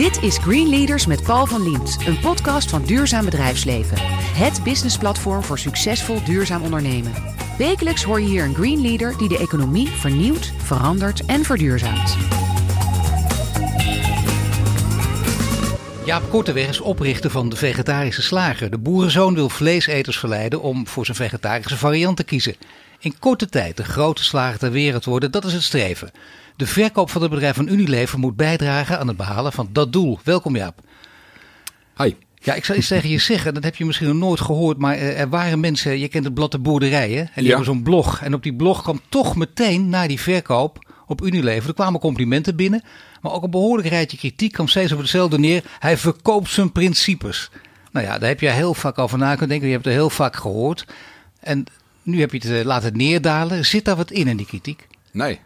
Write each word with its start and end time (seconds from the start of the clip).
Dit 0.00 0.22
is 0.22 0.38
Green 0.38 0.68
Leaders 0.68 1.06
met 1.06 1.22
Paul 1.22 1.46
van 1.46 1.62
Liemt, 1.62 1.98
een 2.06 2.20
podcast 2.20 2.70
van 2.70 2.82
Duurzaam 2.82 3.24
Bedrijfsleven. 3.24 3.96
Het 4.36 4.60
businessplatform 4.64 5.42
voor 5.42 5.58
succesvol 5.58 6.24
duurzaam 6.24 6.62
ondernemen. 6.62 7.12
Wekelijks 7.58 8.02
hoor 8.02 8.20
je 8.20 8.26
hier 8.26 8.44
een 8.44 8.54
Green 8.54 8.80
Leader 8.80 9.18
die 9.18 9.28
de 9.28 9.38
economie 9.38 9.88
vernieuwt, 9.88 10.52
verandert 10.56 11.24
en 11.24 11.44
verduurzaamt. 11.44 12.16
Jaap 16.04 16.30
Korteweg 16.30 16.68
is 16.68 16.80
oprichter 16.80 17.30
van 17.30 17.48
de 17.48 17.56
Vegetarische 17.56 18.22
Slager. 18.22 18.70
De 18.70 18.78
boerenzoon 18.78 19.34
wil 19.34 19.48
vleeseters 19.48 20.18
verleiden 20.18 20.62
om 20.62 20.86
voor 20.86 21.04
zijn 21.04 21.16
vegetarische 21.16 21.76
variant 21.76 22.16
te 22.16 22.24
kiezen. 22.24 22.56
In 23.00 23.18
korte 23.18 23.48
tijd 23.48 23.76
de 23.76 23.84
grote 23.84 24.24
slager 24.24 24.58
ter 24.58 24.70
wereld 24.70 25.04
worden, 25.04 25.30
dat 25.30 25.44
is 25.44 25.52
het 25.52 25.62
streven. 25.62 26.10
De 26.56 26.66
verkoop 26.66 27.10
van 27.10 27.22
het 27.22 27.30
bedrijf 27.30 27.56
van 27.56 27.68
Unilever 27.68 28.18
moet 28.18 28.36
bijdragen 28.36 28.98
aan 28.98 29.08
het 29.08 29.16
behalen 29.16 29.52
van 29.52 29.68
dat 29.72 29.92
doel. 29.92 30.18
Welkom 30.24 30.56
Jaap. 30.56 30.80
Hi. 31.96 32.14
Ja, 32.42 32.54
ik 32.54 32.64
zal 32.64 32.76
iets 32.76 32.88
tegen 32.88 33.08
je 33.08 33.18
zeggen, 33.30 33.54
dat 33.54 33.64
heb 33.64 33.76
je 33.76 33.84
misschien 33.84 34.08
nog 34.08 34.16
nooit 34.16 34.40
gehoord, 34.40 34.78
maar 34.78 34.96
er 34.96 35.28
waren 35.28 35.60
mensen, 35.60 35.98
je 35.98 36.08
kent 36.08 36.24
het 36.24 36.34
blad 36.34 36.50
de 36.52 36.58
boerderijen, 36.58 37.18
en 37.20 37.30
die 37.34 37.42
Ja. 37.42 37.48
hebben 37.48 37.64
zo'n 37.74 37.82
blog. 37.82 38.20
En 38.22 38.34
op 38.34 38.42
die 38.42 38.54
blog 38.54 38.82
kwam 38.82 39.00
toch 39.08 39.36
meteen 39.36 39.88
na 39.88 40.06
die 40.06 40.20
verkoop 40.20 40.92
op 41.06 41.22
Unilever, 41.24 41.68
er 41.68 41.74
kwamen 41.74 42.00
complimenten 42.00 42.56
binnen, 42.56 42.82
maar 43.22 43.32
ook 43.32 43.42
een 43.42 43.50
behoorlijk 43.50 43.88
rijtje 43.88 44.16
kritiek 44.16 44.52
kwam 44.52 44.68
steeds 44.68 44.90
over 44.90 45.02
hetzelfde 45.04 45.38
neer. 45.38 45.64
Hij 45.78 45.96
verkoopt 45.98 46.50
zijn 46.50 46.72
principes. 46.72 47.50
Nou 47.92 48.06
ja, 48.06 48.18
daar 48.18 48.28
heb 48.28 48.40
je 48.40 48.48
heel 48.50 48.74
vaak 48.74 48.98
over 48.98 49.18
na 49.18 49.30
kunnen 49.30 49.48
denken, 49.48 49.66
je 49.66 49.72
hebt 49.74 49.84
het 49.84 49.94
heel 49.94 50.10
vaak 50.10 50.36
gehoord. 50.36 50.84
En 51.40 51.64
nu 52.10 52.20
heb 52.20 52.32
je 52.32 52.38
het 52.38 52.58
eh, 52.58 52.64
laten 52.64 52.96
neerdalen. 52.96 53.64
Zit 53.64 53.84
daar 53.84 53.96
wat 53.96 54.10
in 54.10 54.28
in 54.28 54.36
die 54.36 54.46
kritiek? 54.46 54.86
Nee. 55.12 55.40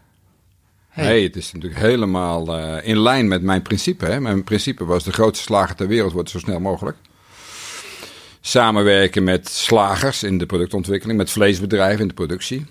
Hey. 0.89 1.07
Nee, 1.07 1.23
het 1.23 1.35
is 1.35 1.51
natuurlijk 1.51 1.81
helemaal 1.81 2.57
eh, 2.57 2.87
in 2.87 2.99
lijn 2.99 3.27
met 3.27 3.41
mijn 3.41 3.61
principe. 3.61 4.05
Hè. 4.05 4.19
Mijn 4.19 4.43
principe 4.43 4.85
was 4.85 5.03
de 5.03 5.11
grootste 5.11 5.43
slager 5.43 5.75
ter 5.75 5.87
wereld 5.87 6.11
wordt 6.11 6.29
zo 6.29 6.39
snel 6.39 6.59
mogelijk. 6.59 6.97
Samenwerken 8.41 9.23
met 9.23 9.49
slagers 9.49 10.23
in 10.23 10.37
de 10.37 10.45
productontwikkeling, 10.45 11.17
met 11.17 11.29
vleesbedrijven 11.29 12.01
in 12.01 12.07
de 12.07 12.13
productie. 12.13 12.65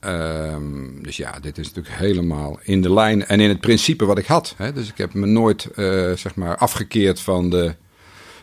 Ehm, 0.00 1.02
dus 1.02 1.16
ja, 1.16 1.38
dit 1.40 1.58
is 1.58 1.66
natuurlijk 1.66 1.94
helemaal 1.96 2.58
in 2.62 2.82
de 2.82 2.92
lijn 2.92 3.26
en 3.26 3.40
in 3.40 3.48
het 3.48 3.60
principe 3.60 4.04
wat 4.04 4.18
ik 4.18 4.26
had. 4.26 4.54
Hè. 4.56 4.72
Dus 4.72 4.88
ik 4.88 4.98
heb 4.98 5.14
me 5.14 5.26
nooit 5.26 5.64
eh, 5.64 6.12
zeg 6.12 6.34
maar 6.34 6.56
afgekeerd 6.56 7.20
van 7.20 7.50
de 7.50 7.74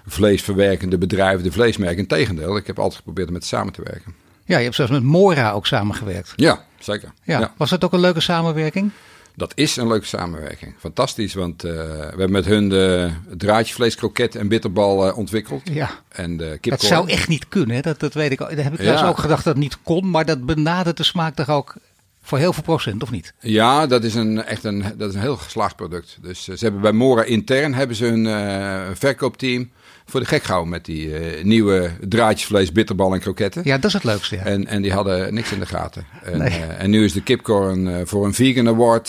vleesverwerkende 0.06 0.98
bedrijven, 0.98 1.44
de 1.44 1.52
vleesmerken. 1.52 1.98
Integendeel, 1.98 2.58
ik 2.58 2.68
heb 2.68 2.80
altijd 2.80 2.98
geprobeerd 2.98 3.28
om 3.28 3.34
met 3.34 3.46
samen 3.46 3.74
te 3.74 3.82
werken. 3.84 4.14
Ja, 4.50 4.58
je 4.58 4.64
hebt 4.64 4.76
zelfs 4.76 4.92
met 4.92 5.04
Mora 5.04 5.52
ook 5.52 5.68
samengewerkt. 5.68 6.34
Ja, 6.36 6.66
zeker. 6.80 7.12
Ja. 7.24 7.40
ja. 7.40 7.54
Was 7.58 7.70
dat 7.70 7.84
ook 7.84 7.94
een 7.94 8.00
leuke 8.00 8.20
samenwerking? 8.22 8.92
Dat 9.36 9.52
is 9.56 9.76
een 9.76 9.88
leuke 9.88 10.06
samenwerking. 10.06 10.76
Fantastisch, 10.80 11.34
want 11.34 11.64
eh, 11.64 11.72
we 11.72 12.06
hebben 12.08 12.32
met 12.32 12.46
hun 12.46 12.70
de 12.70 13.12
draadjevlees, 13.38 13.96
kroket 13.96 14.36
en 14.36 14.48
bitterbal 14.48 15.08
eh, 15.08 15.18
ontwikkeld. 15.18 15.62
Ja. 15.72 15.90
En 16.08 16.38
de 16.38 16.58
Dat 16.62 16.82
zou 16.82 17.10
echt 17.10 17.28
niet 17.28 17.48
kunnen. 17.48 17.76
Hè? 17.76 17.82
Dat, 17.82 18.00
dat 18.00 18.14
weet 18.14 18.32
ik. 18.32 18.42
al. 18.42 18.56
Daar 18.56 18.64
heb 18.64 18.74
ik 18.74 18.82
Ja. 18.82 19.08
ook 19.08 19.18
gedacht 19.20 19.44
dat 19.44 19.54
het 19.54 19.64
niet 19.64 19.78
kon. 19.84 20.10
Maar 20.10 20.26
dat 20.26 20.46
benadert 20.46 20.98
de 20.98 21.04
smaak 21.04 21.36
toch 21.36 21.50
ook 21.50 21.76
voor 22.22 22.38
heel 22.38 22.54
veel 22.54 22.64
procent, 22.64 23.04
of 23.04 23.12
niet? 23.12 23.34
Ja, 23.40 23.88
dat 23.88 24.04
is 24.04 24.16
een, 24.16 24.44
echt 24.44 24.64
een, 24.64 24.84
dat 24.98 25.10
is 25.10 25.16
een 25.16 25.22
heel 25.22 25.38
geslaagd 25.38 25.76
product. 25.76 26.18
Dus 26.22 26.48
eh, 26.48 26.56
ze 26.56 26.64
hebben 26.64 26.82
bij 26.82 26.92
Mora 26.92 27.24
intern 27.24 27.74
hebben 27.74 27.96
ze 27.96 28.06
hun 28.06 28.28
eh, 28.28 28.88
verkoopteam 28.94 29.70
voor 30.10 30.20
de 30.20 30.26
gek 30.26 30.44
gehouden 30.44 30.72
met 30.72 30.86
die 30.86 31.18
eh, 31.18 31.44
nieuwe 31.44 31.92
draadjesvlees, 32.08 32.72
bitterbal 32.72 33.14
en 33.14 33.20
kroketten. 33.20 33.62
Ja, 33.66 33.76
dat 33.76 33.86
is 33.86 33.94
het 33.94 34.04
leukste. 34.04 34.36
Ja. 34.36 34.44
En, 34.44 34.68
en 34.68 34.82
die 34.82 34.92
hadden 34.94 35.34
niks 35.34 35.52
in 35.52 35.60
de 35.60 35.66
gaten. 35.66 36.06
En, 36.24 36.38
Nee. 36.38 36.50
eh, 36.50 36.84
en 36.84 36.90
nu 36.90 37.04
is 37.04 37.14
de 37.14 37.22
kipcorn 37.24 37.88
eh, 37.88 37.96
voor 38.04 38.26
een 38.26 38.34
vegan 38.34 38.68
award 38.68 39.08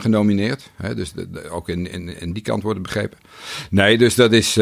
genomineerd. 0.00 0.70
Hè, 0.76 0.94
dus 0.94 1.12
de- 1.12 1.30
de- 1.30 1.48
ook 1.50 1.68
in, 1.68 1.90
in, 1.92 2.20
in 2.20 2.32
die 2.32 2.42
kant 2.42 2.62
worden 2.62 2.82
begrepen. 2.82 3.18
Nee, 3.70 3.98
dus 3.98 4.14
dat 4.14 4.32
is... 4.32 4.58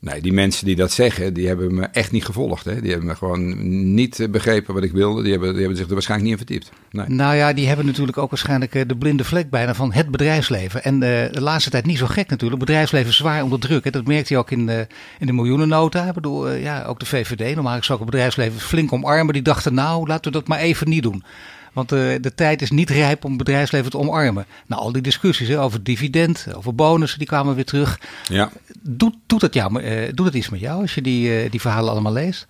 nee, 0.00 0.20
die 0.20 0.32
mensen 0.32 0.66
die 0.66 0.76
dat 0.76 0.92
zeggen, 0.92 1.34
die 1.34 1.46
hebben 1.46 1.74
me 1.74 1.82
echt 1.92 2.12
niet 2.12 2.24
gevolgd. 2.24 2.64
Hè. 2.64 2.80
Die 2.80 2.90
hebben 2.90 3.08
me 3.08 3.14
gewoon 3.14 3.94
niet 3.94 4.20
eh, 4.20 4.28
begrepen 4.28 4.74
wat 4.74 4.82
ik 4.82 4.92
wilde. 4.92 5.22
Die 5.22 5.30
hebben, 5.30 5.50
die 5.50 5.58
hebben 5.58 5.76
zich 5.76 5.86
er 5.86 5.92
waarschijnlijk 5.92 6.30
niet 6.30 6.40
in 6.40 6.46
verdiept. 6.46 6.72
Nee. 6.90 7.08
Nou 7.08 7.36
ja, 7.36 7.52
die 7.52 7.66
hebben 7.66 7.86
natuurlijk 7.86 8.18
ook 8.18 8.30
waarschijnlijk 8.30 8.74
eh, 8.74 8.82
de 8.86 8.96
blinde 8.96 9.24
vlek 9.24 9.50
bijna 9.50 9.74
van 9.74 9.92
het 9.92 10.10
bedrijfsleven. 10.10 10.84
En 10.84 10.94
eh, 10.94 11.32
de 11.32 11.40
laatste 11.40 11.70
tijd 11.70 11.86
niet 11.86 11.98
zo 11.98 12.06
gek 12.06 12.28
natuurlijk. 12.28 12.60
Bedrijfsleven 12.60 13.12
zwaar 13.12 13.42
onder 13.42 13.60
druk. 13.60 13.84
Hè. 13.84 13.90
Dat 13.90 14.06
merkte 14.06 14.32
je 14.32 14.38
ook 14.38 14.50
in 14.50 14.66
de, 14.66 14.86
in 15.18 15.26
de 15.26 15.32
miljoenennota. 15.32 16.06
Ik 16.06 16.14
bedoel, 16.14 16.50
ja, 16.50 16.84
ook 16.84 17.00
de 17.00 17.06
VVD. 17.06 17.54
Normaal 17.54 17.82
zou 17.82 17.98
ik 17.98 18.04
het 18.04 18.14
bedrijfsleven 18.14 18.60
flink 18.60 18.92
omarmen. 18.92 19.32
Die 19.32 19.42
dachten, 19.42 19.74
nou, 19.74 20.06
laten 20.06 20.32
we 20.32 20.38
dat 20.38 20.48
maar 20.48 20.58
even 20.58 20.88
niet 20.88 21.02
doen. 21.02 21.24
Want 21.72 21.92
eh, 21.92 21.98
de 22.20 22.34
tijd 22.34 22.62
is 22.62 22.70
niet 22.70 22.90
rijp 22.90 23.24
om 23.24 23.30
het 23.30 23.38
bedrijfsleven 23.38 23.90
te 23.90 23.98
omarmen. 23.98 24.46
Nou, 24.66 24.82
al 24.82 24.92
die 24.92 25.02
discussies 25.02 25.48
hè, 25.48 25.60
over 25.62 25.82
dividend, 25.82 26.46
over 26.56 26.74
bonussen, 26.74 27.18
die 27.18 27.28
kwamen 27.28 27.54
weer 27.54 27.64
terug. 27.64 28.00
Ja. 28.28 28.50
Doet, 28.80 29.14
doet, 29.26 29.42
het 29.42 29.54
jou, 29.54 29.82
eh, 29.82 30.12
doet 30.14 30.26
het 30.26 30.34
iets 30.34 30.48
met 30.48 30.60
jou 30.60 30.80
als 30.80 30.94
je 30.94 31.02
die, 31.02 31.42
eh, 31.42 31.50
die 31.50 31.60
verhalen 31.60 31.90
allemaal 31.90 32.12
leest? 32.12 32.46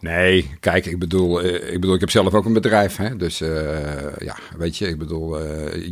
Nee, 0.00 0.50
kijk, 0.60 0.86
ik 0.86 0.98
bedoel, 0.98 1.44
ik 1.44 1.80
bedoel, 1.80 1.94
ik 1.94 2.00
heb 2.00 2.10
zelf 2.10 2.34
ook 2.34 2.44
een 2.44 2.52
bedrijf. 2.52 2.96
Hè? 2.96 3.16
Dus 3.16 3.38
ja, 4.18 4.36
weet 4.56 4.76
je, 4.76 4.88
ik 4.88 4.98
bedoel, 4.98 5.38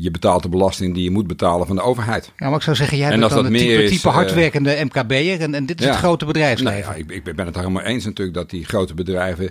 je 0.00 0.10
betaalt 0.10 0.42
de 0.42 0.48
belasting 0.48 0.94
die 0.94 1.02
je 1.02 1.10
moet 1.10 1.26
betalen 1.26 1.66
van 1.66 1.76
de 1.76 1.82
overheid. 1.82 2.32
Ja, 2.38 2.46
maar 2.48 2.56
ik 2.56 2.62
zou 2.62 2.76
zeggen, 2.76 2.96
jij 2.96 3.10
En 3.10 3.18
bent 3.18 3.32
dan 3.32 3.42
dat 3.42 3.50
het 3.50 3.60
type, 3.60 3.72
meer 3.72 3.82
is, 3.82 3.90
type 3.90 4.08
hardwerkende 4.08 4.84
MKB'er 4.84 5.40
en, 5.40 5.54
en 5.54 5.66
dit 5.66 5.78
is 5.78 5.84
Ja. 5.84 5.90
het 5.90 6.00
grote 6.00 6.24
bedrijfsleven. 6.24 6.92
ja, 6.92 7.04
ik, 7.14 7.26
ik 7.26 7.36
ben 7.36 7.46
het 7.46 7.56
helemaal 7.56 7.82
eens 7.82 8.04
natuurlijk 8.04 8.36
dat 8.36 8.50
die 8.50 8.64
grote 8.64 8.94
bedrijven 8.94 9.50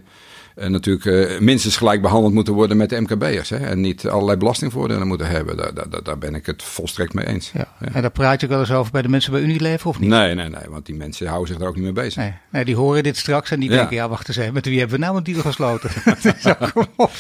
natuurlijk 0.56 1.06
eh, 1.06 1.40
minstens 1.40 1.78
gelijk 1.78 2.02
behandeld 2.02 2.34
moeten 2.34 2.54
worden 2.54 2.78
met 2.78 2.90
de 2.90 3.02
MKB'ers. 3.02 3.50
Hè? 3.50 3.58
En 3.58 3.82
niet 3.82 4.08
allerlei 4.08 4.38
belastingvoordelen 4.38 5.08
moeten 5.08 5.28
hebben. 5.28 5.58
Daar, 5.58 5.74
daar, 5.74 6.04
daar 6.04 6.18
ben 6.18 6.36
ik 6.36 6.46
het 6.46 6.64
volstrekt 6.64 7.14
mee 7.14 7.28
eens. 7.28 7.52
Ja. 7.54 7.68
En 7.94 8.02
daar 8.02 8.12
praat 8.12 8.40
je 8.40 8.46
ook 8.46 8.52
wel 8.52 8.62
eens 8.62 8.72
over 8.72 8.92
bij 8.92 9.02
de 9.02 9.08
mensen 9.10 9.32
bij 9.32 9.42
Unilever 9.42 9.88
of 9.90 10.00
niet? 10.00 10.10
Nee, 10.10 10.36
nee, 10.36 10.50
nee, 10.50 10.62
want 10.70 10.86
die 10.86 10.96
mensen 10.96 11.28
houden 11.28 11.48
zich 11.48 11.58
daar 11.58 11.68
ook 11.68 11.76
niet 11.76 11.84
mee 11.84 11.94
bezig. 11.94 12.16
Nee, 12.16 12.34
nee, 12.52 12.66
die 12.66 12.76
horen 12.76 13.04
dit 13.04 13.18
straks 13.18 13.52
en 13.52 13.60
die 13.60 13.70
Ja. 13.70 13.76
denken, 13.76 13.96
ja 13.96 14.10
wacht 14.10 14.28
eens 14.28 14.38
even, 14.38 14.54
met 14.54 14.66
wie 14.66 14.80
hebben 14.80 15.00
we 15.00 15.06
nou 15.06 15.18
een 15.18 15.24
deal 15.24 15.42
gesloten? 15.42 15.90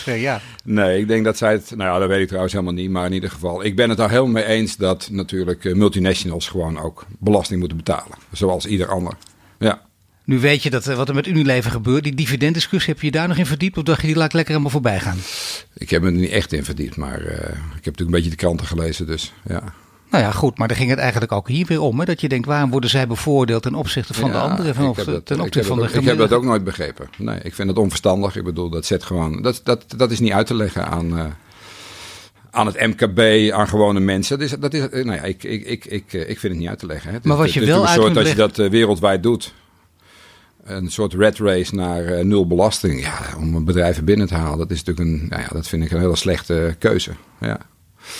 Ja. 0.05 0.41
Nee, 0.63 0.99
ik 0.99 1.07
denk 1.07 1.25
dat 1.25 1.37
zij 1.37 1.51
het. 1.51 1.71
Nou 1.75 1.93
ja, 1.93 1.99
dat 1.99 2.07
weet 2.07 2.19
ik 2.21 2.27
trouwens 2.27 2.53
helemaal 2.53 2.73
niet. 2.75 2.89
Maar 2.89 3.05
in 3.05 3.13
ieder 3.13 3.29
geval, 3.29 3.63
ik 3.63 3.75
ben 3.75 3.89
het 3.89 3.97
daar 3.97 4.09
helemaal 4.09 4.31
mee 4.31 4.45
eens 4.45 4.77
dat 4.77 5.07
natuurlijk 5.11 5.65
eh, 5.65 5.73
multinationals 5.73 6.47
gewoon 6.47 6.79
ook 6.79 7.05
belasting 7.19 7.59
moeten 7.59 7.77
betalen. 7.77 8.17
Zoals 8.31 8.65
ieder 8.65 8.87
ander. 8.87 9.13
Ja. 9.59 9.81
Nu 10.25 10.39
weet 10.39 10.63
je 10.63 10.69
dat, 10.69 10.87
eh, 10.87 10.95
wat 10.95 11.09
er 11.09 11.15
met 11.15 11.27
Unilever 11.27 11.71
gebeurt. 11.71 12.03
Die 12.03 12.13
dividenddiscussie, 12.15 12.93
heb 12.93 13.01
je 13.01 13.05
je 13.07 13.11
daar 13.11 13.27
nog 13.27 13.37
in 13.37 13.45
verdiept? 13.45 13.77
Of 13.77 13.83
dacht 13.83 14.01
je, 14.01 14.07
die 14.07 14.15
laat 14.15 14.25
ik 14.25 14.33
lekker 14.33 14.51
helemaal 14.51 14.71
voorbij 14.73 14.99
gaan? 14.99 15.17
Ik 15.73 15.89
heb 15.89 16.01
me 16.01 16.07
er 16.07 16.13
niet 16.13 16.29
echt 16.29 16.53
in 16.53 16.63
verdiept, 16.65 16.95
maar 16.95 17.19
eh, 17.21 17.37
ik 17.49 17.55
heb 17.55 17.73
natuurlijk 17.73 17.99
een 17.99 18.11
beetje 18.11 18.29
de 18.29 18.35
kranten 18.35 18.67
gelezen. 18.67 19.05
Dus 19.05 19.33
ja. 19.47 19.63
Nou 20.09 20.23
ja, 20.23 20.31
goed, 20.31 20.57
maar 20.57 20.67
daar 20.67 20.77
ging 20.77 20.89
het 20.89 20.99
eigenlijk 20.99 21.31
ook 21.31 21.47
hier 21.47 21.65
weer 21.65 21.81
om. 21.81 21.99
Hè? 21.99 22.05
Dat 22.05 22.21
je 22.21 22.29
denkt, 22.29 22.47
waarom 22.47 22.69
worden 22.71 22.89
zij 22.89 23.07
bevoordeeld 23.07 23.61
ten 23.63 23.75
opzichte 23.75 24.13
van 24.13 24.31
de 24.31 24.37
anderen? 24.37 24.75
Van, 24.75 24.93
dat- 24.95 25.25
ten 25.25 25.39
opzichte 25.39 25.67
van 25.67 25.77
de 25.77 25.81
dat 25.81 25.91
ook- 25.91 25.93
Ik 25.93 25.93
heb 25.93 25.93
dat 25.97 26.03
gemiddelde- 26.03 26.35
ook 26.35 26.43
nooit 26.43 26.63
begrepen. 26.63 27.07
Nee, 27.17 27.39
ik 27.43 27.53
vind 27.55 27.69
het 27.69 27.77
onverstandig. 27.77 28.35
Ik 28.35 28.43
bedoel, 28.43 28.69
dat 28.69 28.85
zet 28.85 29.03
gewoon. 29.03 29.41
Dat, 29.41 29.61
dat, 29.63 29.85
dat 29.97 30.11
is 30.11 30.19
niet 30.19 30.31
uit 30.31 30.47
te 30.47 30.55
leggen 30.55 30.87
aan. 30.87 31.17
eh, 31.17 31.25
aan 32.51 32.65
het 32.65 32.79
MKB, 32.79 33.51
aan 33.53 33.67
gewone 33.67 33.99
mensen. 33.99 34.39
Dat 34.39 34.47
is, 34.51 34.55
dat 34.59 34.73
is, 34.73 34.81
nou 34.91 35.11
ja, 35.13 35.21
ik, 35.23 35.43
ik, 35.43 35.65
ik, 35.65 35.85
ik, 35.85 36.13
ik 36.13 36.39
vind 36.39 36.41
het 36.41 36.57
niet 36.57 36.67
uit 36.69 36.79
te 36.79 36.85
leggen. 36.85 37.11
Hè. 37.11 37.17
Maar 37.23 37.37
wat 37.37 37.53
je 37.53 37.65
wel 37.65 37.87
uit 37.87 37.97
een 37.97 38.03
soort 38.03 38.17
als 38.17 38.29
je 38.29 38.35
dat 38.35 38.55
wereldwijd 38.71 39.23
doet. 39.23 39.53
Een 40.65 40.91
soort 40.91 41.13
red 41.13 41.37
race 41.37 41.75
naar 41.75 42.05
eh, 42.05 42.23
nul 42.23 42.47
belasting. 42.47 43.01
Ja, 43.01 43.19
om 43.37 43.65
bedrijven 43.65 44.05
binnen 44.05 44.27
te 44.27 44.35
halen, 44.35 44.57
dat 44.57 44.71
is 44.71 44.83
natuurlijk 44.83 45.21
een, 45.21 45.27
nou 45.29 45.41
ja, 45.41 45.47
dat 45.47 45.67
vind 45.67 45.83
ik 45.83 45.91
een 45.91 45.99
hele 45.99 46.15
slechte 46.15 46.75
keuze. 46.79 47.11
Ja. 47.39 47.59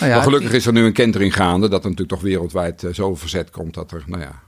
Nou 0.00 0.10
ja, 0.10 0.16
maar 0.16 0.22
gelukkig 0.22 0.52
is 0.52 0.66
er 0.66 0.72
nu 0.72 0.84
een 0.84 0.92
kentering 0.92 1.34
gaande, 1.34 1.68
dat 1.68 1.84
er 1.84 1.90
natuurlijk 1.90 2.18
toch 2.18 2.28
wereldwijd 2.28 2.84
eh, 2.84 2.92
zoveel 2.92 3.16
verzet 3.16 3.50
komt 3.50 3.74
dat 3.74 3.92
er, 3.92 4.02
nou 4.06 4.22
ja, 4.22 4.42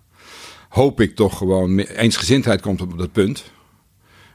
hoop 0.68 1.00
ik 1.00 1.14
toch 1.14 1.38
gewoon 1.38 1.78
eensgezindheid 1.78 2.60
komt 2.60 2.80
op 2.80 2.98
dat 2.98 3.12
punt. 3.12 3.44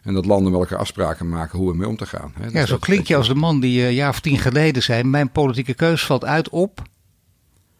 En 0.03 0.13
dat 0.13 0.25
landen 0.25 0.53
elkaar 0.53 0.77
afspraken 0.77 1.29
maken 1.29 1.59
hoe 1.59 1.71
ermee 1.71 1.87
om 1.87 1.97
te 1.97 2.05
gaan. 2.05 2.33
Hè. 2.39 2.59
Ja, 2.59 2.65
zo 2.65 2.77
klink 2.77 3.07
je 3.07 3.15
als 3.15 3.27
de 3.27 3.35
man 3.35 3.59
die 3.59 3.81
eh, 3.81 3.87
een 3.87 3.93
jaar 3.93 4.09
of 4.09 4.19
tien 4.19 4.37
geleden 4.37 4.83
zei... 4.83 5.03
mijn 5.03 5.31
politieke 5.31 5.73
keus 5.73 6.05
valt 6.05 6.25
uit 6.25 6.49
op 6.49 6.81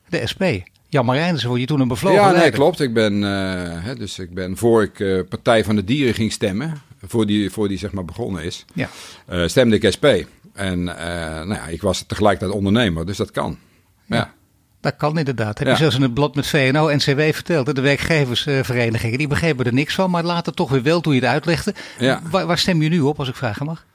de 0.10 0.28
SP. 0.32 0.44
Jan 0.94 1.06
Marijnissen 1.06 1.50
word 1.50 1.62
je 1.62 1.68
toen 1.68 1.80
een 1.80 1.88
bevlogen 1.88 2.20
Ja, 2.20 2.26
nee, 2.26 2.34
leider. 2.36 2.60
klopt. 2.60 2.80
Ik 2.80 2.94
ben, 2.94 3.24
eh, 3.24 3.84
hè, 3.84 3.96
dus 3.96 4.20
ik 4.20 4.34
ben 4.34 4.58
voor 4.58 4.84
ik 4.84 5.00
eh, 5.00 5.20
Partij 5.30 5.64
van 5.64 5.76
de 5.76 5.84
Dieren 5.84 6.14
ging 6.14 6.32
stemmen, 6.32 6.82
voor 7.06 7.26
die, 7.26 7.50
voor 7.50 7.68
die 7.68 7.78
zeg 7.78 7.92
maar 7.92 8.06
begonnen 8.06 8.44
is, 8.44 8.66
Ja. 8.74 8.90
eh, 9.26 9.48
stemde 9.48 9.78
ik 9.80 9.92
SP. 9.96 10.06
En 10.54 10.84
nou 10.84 11.54
ja, 11.54 11.68
ik 11.68 11.82
was 11.82 12.04
tegelijkertijd 12.08 12.52
ondernemer, 12.58 13.06
dus 13.06 13.18
dat 13.18 13.32
kan. 13.32 13.58
Ja. 14.06 14.34
Dat 14.82 14.96
kan 14.96 15.18
inderdaad. 15.18 15.58
Heb 15.58 15.68
Ja. 15.68 15.74
je 15.74 15.80
zelfs 15.80 15.96
in 15.96 16.02
het 16.02 16.14
blad 16.14 16.36
met 16.36 16.48
VNO 16.48 16.88
en 16.88 16.98
CW 16.98 17.20
verteld. 17.34 17.68
hè? 17.68 17.74
De 17.74 17.82
werkgeversverenigingen, 17.82 19.18
die 19.18 19.28
begrepen 19.28 19.66
er 19.66 19.74
niks 19.74 19.96
van. 19.96 20.10
Maar 20.12 20.24
later 20.24 20.54
toch 20.54 20.70
weer 20.70 20.84
wel 20.84 21.02
toen 21.02 21.14
je 21.14 21.20
het 21.20 21.30
uitlegde. 21.30 21.74
Ja. 22.00 22.22
Waar, 22.30 22.46
waar 22.46 22.58
stem 22.58 22.82
je 22.82 22.90
nu 22.90 23.00
op, 23.00 23.20
als 23.20 23.28
ik 23.30 23.36
vragen 23.36 23.66
mag? 23.66 23.86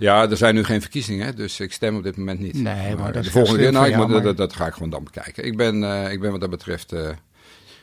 Ja, 0.00 0.30
er 0.30 0.36
zijn 0.36 0.54
nu 0.54 0.64
geen 0.64 0.80
verkiezingen, 0.80 1.36
dus 1.36 1.60
ik 1.60 1.72
stem 1.72 1.96
op 1.96 2.02
dit 2.02 2.16
moment 2.16 2.40
niet. 2.40 2.54
Nee, 2.54 2.96
maar 2.96 3.12
dat 3.12 3.24
de 3.24 3.30
volgende 3.30 3.58
keer, 3.62 3.72
nou, 3.72 3.84
ik 3.84 3.90
jou, 3.90 4.02
moet- 4.02 4.12
maar- 4.12 4.22
dat, 4.22 4.36
dat 4.36 4.52
ga 4.52 4.66
ik 4.66 4.72
gewoon 4.72 4.90
dan 4.90 5.04
bekijken. 5.04 5.44
Ik 5.44 5.56
ben, 5.56 5.84
eh, 5.84 6.12
ik 6.12 6.20
ben 6.20 6.30
wat 6.30 6.40
dat 6.40 6.50
betreft 6.50 6.92
eh, 6.92 7.08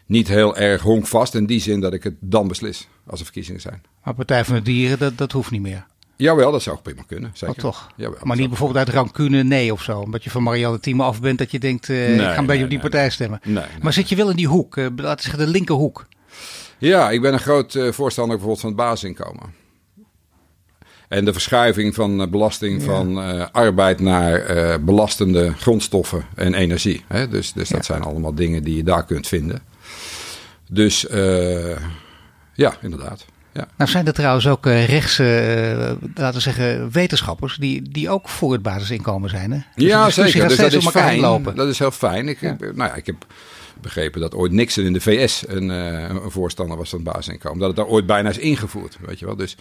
niet 0.05 0.27
heel 0.27 0.57
erg 0.57 0.81
honkvast 0.81 1.35
in 1.35 1.45
die 1.45 1.59
zin 1.61 1.79
dat 1.79 1.93
ik 1.93 2.03
het 2.03 2.13
dan 2.19 2.47
beslis 2.47 2.87
als 3.07 3.19
er 3.19 3.25
verkiezingen 3.25 3.61
zijn. 3.61 3.81
Maar 4.03 4.13
Partij 4.13 4.45
van 4.45 4.55
de 4.55 4.61
Dieren, 4.61 4.99
dat, 4.99 5.17
dat 5.17 5.31
hoeft 5.31 5.51
niet 5.51 5.61
meer. 5.61 5.85
Jawel, 6.15 6.51
dat 6.51 6.61
zou 6.61 6.77
prima 6.77 7.01
kunnen. 7.07 7.31
Zeker. 7.33 7.55
Oh, 7.55 7.61
toch? 7.61 7.87
Jawel, 7.95 8.19
maar 8.23 8.37
niet 8.37 8.47
bijvoorbeeld 8.49 8.85
uit 8.85 8.95
rancune 8.95 9.43
nee 9.43 9.73
of 9.73 9.81
zo. 9.81 9.99
Omdat 9.99 10.23
je 10.23 10.29
van 10.29 10.43
Marianne 10.43 10.79
Thieme 10.79 11.03
af 11.03 11.21
bent 11.21 11.37
dat 11.37 11.51
je 11.51 11.59
denkt, 11.59 11.87
uh, 11.89 12.13
ik 12.13 12.19
ga 12.21 12.37
een 12.37 12.45
beetje 12.45 12.63
op 12.63 12.69
die 12.69 12.79
partij 12.79 13.09
stemmen. 13.09 13.39
Nee, 13.43 13.63
maar 13.81 13.93
zit 13.93 14.09
je 14.09 14.15
wel 14.15 14.29
in 14.29 14.35
die 14.35 14.47
hoek, 14.47 14.75
laten 14.75 14.95
we 15.15 15.15
zeggen 15.21 15.39
de 15.45 15.47
linkerhoek? 15.47 16.05
Ja, 16.77 17.09
ik 17.11 17.21
ben 17.21 17.33
een 17.33 17.39
groot 17.39 17.71
voorstander 17.89 18.37
bijvoorbeeld 18.37 18.59
van 18.59 18.69
het 18.69 18.77
basisinkomen. 18.77 19.53
En 21.07 21.25
de 21.25 21.33
verschuiving 21.33 21.95
van 21.95 22.29
belasting 22.29 22.81
ja. 22.81 22.85
van 22.87 23.17
arbeid 23.51 23.99
naar 23.99 24.83
belastende 24.83 25.53
grondstoffen 25.53 26.25
en 26.35 26.53
energie. 26.53 27.03
Hè? 27.07 27.27
Dus, 27.27 27.53
dus 27.53 27.69
dat 27.69 27.85
zijn 27.85 28.01
allemaal 28.01 28.35
dingen 28.35 28.63
die 28.63 28.75
je 28.75 28.83
daar 28.83 29.05
kunt 29.05 29.27
vinden. 29.27 29.61
Dus 30.69 31.05
ja, 32.53 32.73
inderdaad. 32.81 33.25
Ja. 33.53 33.67
Nou 33.77 33.89
zijn 33.89 34.07
er 34.07 34.13
trouwens 34.13 34.47
ook 34.47 34.65
rechtse, 34.65 35.97
laten 36.15 36.33
we 36.33 36.39
zeggen, 36.39 36.91
wetenschappers 36.91 37.55
die, 37.55 37.81
die 37.81 38.09
ook 38.09 38.29
voor 38.29 38.51
het 38.51 38.61
basisinkomen 38.61 39.29
zijn. 39.29 39.51
Hè? 39.51 39.59
Dus 39.75 39.87
ja, 39.87 40.09
zeker. 40.09 40.47
Dus 40.47 40.57
dat 40.57 40.73
is 40.73 40.87
fijn. 40.87 41.19
Lopen. 41.19 41.55
Dat 41.55 41.67
is 41.67 41.79
heel 41.79 41.91
fijn. 41.91 42.27
Ik, 42.27 42.41
nou 42.41 42.75
ja, 42.75 42.95
ik 42.95 43.05
heb 43.05 43.25
begrepen 43.81 44.21
dat 44.21 44.35
ooit 44.35 44.51
Nixon 44.51 44.85
in 44.85 44.93
de 44.93 45.01
VS 45.01 45.43
een, 45.47 45.69
uh, 45.69 46.09
een 46.09 46.31
voorstander 46.31 46.77
was 46.77 46.89
van 46.89 46.99
het 46.99 47.13
basisinkomen. 47.13 47.59
Dat 47.59 47.67
het 47.67 47.77
daar 47.77 47.87
ooit 47.87 48.05
bijna 48.05 48.29
is 48.29 48.37
ingevoerd, 48.37 48.97
weet 49.05 49.19
je 49.19 49.25
wel. 49.25 49.35
Dus 49.35 49.55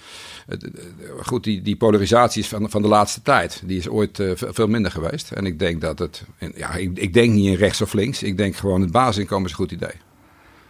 goed, 1.22 1.44
die, 1.44 1.62
die 1.62 1.76
polarisatie 1.76 2.42
is 2.42 2.48
van, 2.48 2.70
van 2.70 2.82
de 2.82 2.88
laatste 2.88 3.22
tijd. 3.22 3.62
Die 3.64 3.78
is 3.78 3.88
ooit 3.88 4.22
veel 4.34 4.68
minder 4.68 4.90
geweest. 4.90 5.30
En 5.30 5.46
ik 5.46 5.58
denk 5.58 5.80
dat 5.80 5.98
het, 5.98 6.22
ja, 6.54 6.74
ik, 6.74 6.98
ik 6.98 7.12
denk 7.12 7.32
niet 7.32 7.46
in 7.46 7.54
rechts 7.54 7.80
of 7.80 7.92
links. 7.92 8.22
Ik 8.22 8.36
denk 8.36 8.56
gewoon 8.56 8.80
het 8.80 8.90
basisinkomen 8.90 9.44
is 9.44 9.50
een 9.50 9.56
goed 9.56 9.72
idee. 9.72 9.94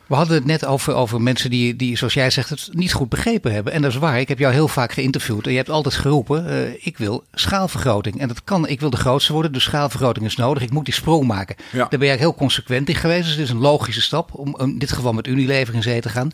We 0.07 0.15
hadden 0.15 0.37
het 0.37 0.45
net 0.45 0.67
over, 0.67 0.95
over 0.95 1.23
mensen 1.23 1.51
die, 1.51 1.77
die, 1.77 1.97
zoals 1.97 2.15
jij 2.15 2.31
zegt, 2.31 2.49
het 2.49 2.69
niet 2.73 2.93
goed 2.93 3.09
begrepen 3.09 3.53
hebben. 3.53 3.73
En 3.73 3.83
dat 3.83 3.91
is 3.91 3.97
waar. 3.97 4.21
Ik 4.21 4.29
heb 4.29 4.39
jou 4.39 4.53
heel 4.53 4.69
vaak 4.69 4.93
geïnterviewd. 4.93 5.45
En 5.45 5.51
je 5.51 5.57
hebt 5.57 5.71
altijd 5.71 5.95
geroepen, 5.95 6.47
uh, 6.47 6.87
ik 6.87 6.99
wil 6.99 7.25
schaalvergroting. 7.33 8.21
En 8.21 8.29
dat 8.29 8.45
kan, 8.45 8.69
ik 8.69 8.81
wil 8.81 8.91
de 8.91 8.97
grootste 8.97 9.33
worden, 9.33 9.53
dus 9.53 9.63
schaalvergroting 9.63 10.27
is 10.27 10.37
nodig. 10.37 10.63
Ik 10.63 10.71
moet 10.71 10.85
die 10.85 10.95
sprong 10.95 11.27
maken. 11.27 11.57
Ja. 11.59 11.79
Daar 11.79 11.89
ben 11.89 11.99
je 11.99 12.07
eigenlijk 12.07 12.21
heel 12.21 12.47
consequent 12.47 12.89
in 12.89 12.95
geweest. 12.95 13.23
Dus 13.23 13.31
het 13.31 13.41
is 13.41 13.51
een 13.51 13.59
logische 13.59 14.01
stap 14.01 14.35
om 14.35 14.57
in 14.59 14.79
dit 14.79 14.93
geval 14.93 15.13
met 15.13 15.27
Unilever 15.27 15.75
in 15.75 15.83
zee 15.83 16.01
te 16.01 16.09
gaan. 16.09 16.31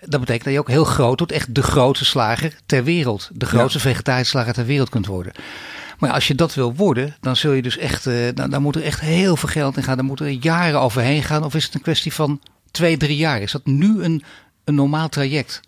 Dat 0.00 0.20
betekent 0.20 0.44
dat 0.44 0.52
je 0.52 0.58
ook 0.58 0.68
heel 0.68 0.84
groot 0.84 1.18
wordt. 1.18 1.34
Echt 1.34 1.54
de 1.54 1.62
grootste 1.62 2.04
slager 2.04 2.56
ter 2.66 2.84
wereld. 2.84 3.30
De 3.32 3.46
grootste 3.46 3.78
ja. 3.78 3.84
vegetarische 3.84 4.30
slager 4.30 4.52
ter 4.52 4.66
wereld 4.66 4.88
kunt 4.88 5.06
worden. 5.06 5.32
Maar 5.98 6.10
als 6.10 6.26
je 6.26 6.34
dat 6.34 6.54
wil 6.54 6.74
worden, 6.74 7.16
dan 7.20 7.36
zul 7.36 7.52
je 7.52 7.62
dus 7.62 7.78
echt, 7.78 8.06
uh, 8.06 8.28
dan, 8.34 8.50
dan 8.50 8.62
moet 8.62 8.76
er 8.76 8.82
echt 8.82 9.00
heel 9.00 9.36
veel 9.36 9.48
geld 9.48 9.76
in 9.76 9.82
gaan. 9.82 9.96
Dan 9.96 10.06
moeten 10.06 10.26
er 10.26 10.32
jaren 10.32 10.80
overheen 10.80 11.22
gaan. 11.22 11.44
Of 11.44 11.54
is 11.54 11.64
het 11.64 11.74
een 11.74 11.80
kwestie 11.80 12.12
van 12.12 12.40
twee, 12.76 12.96
drie 12.96 13.16
jaar. 13.16 13.42
Is 13.42 13.52
dat 13.52 13.66
nu 13.66 14.02
een, 14.02 14.22
een 14.64 14.74
normaal 14.74 15.08
traject? 15.08 15.60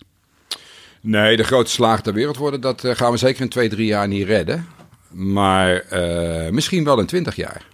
Nee, 1.00 1.36
de 1.36 1.44
grootste 1.44 1.74
slager 1.74 2.02
ter 2.02 2.12
wereld 2.12 2.36
worden, 2.36 2.60
dat 2.60 2.84
uh, 2.84 2.94
gaan 2.94 3.10
we 3.10 3.16
zeker 3.16 3.42
in 3.42 3.48
twee, 3.48 3.68
drie 3.68 3.86
jaar 3.86 4.08
niet 4.08 4.26
redden. 4.26 4.66
Maar 5.08 5.84
uh, 5.92 6.50
misschien 6.50 6.84
wel 6.84 6.98
in 6.98 7.06
twintig 7.06 7.36
jaar. 7.36 7.66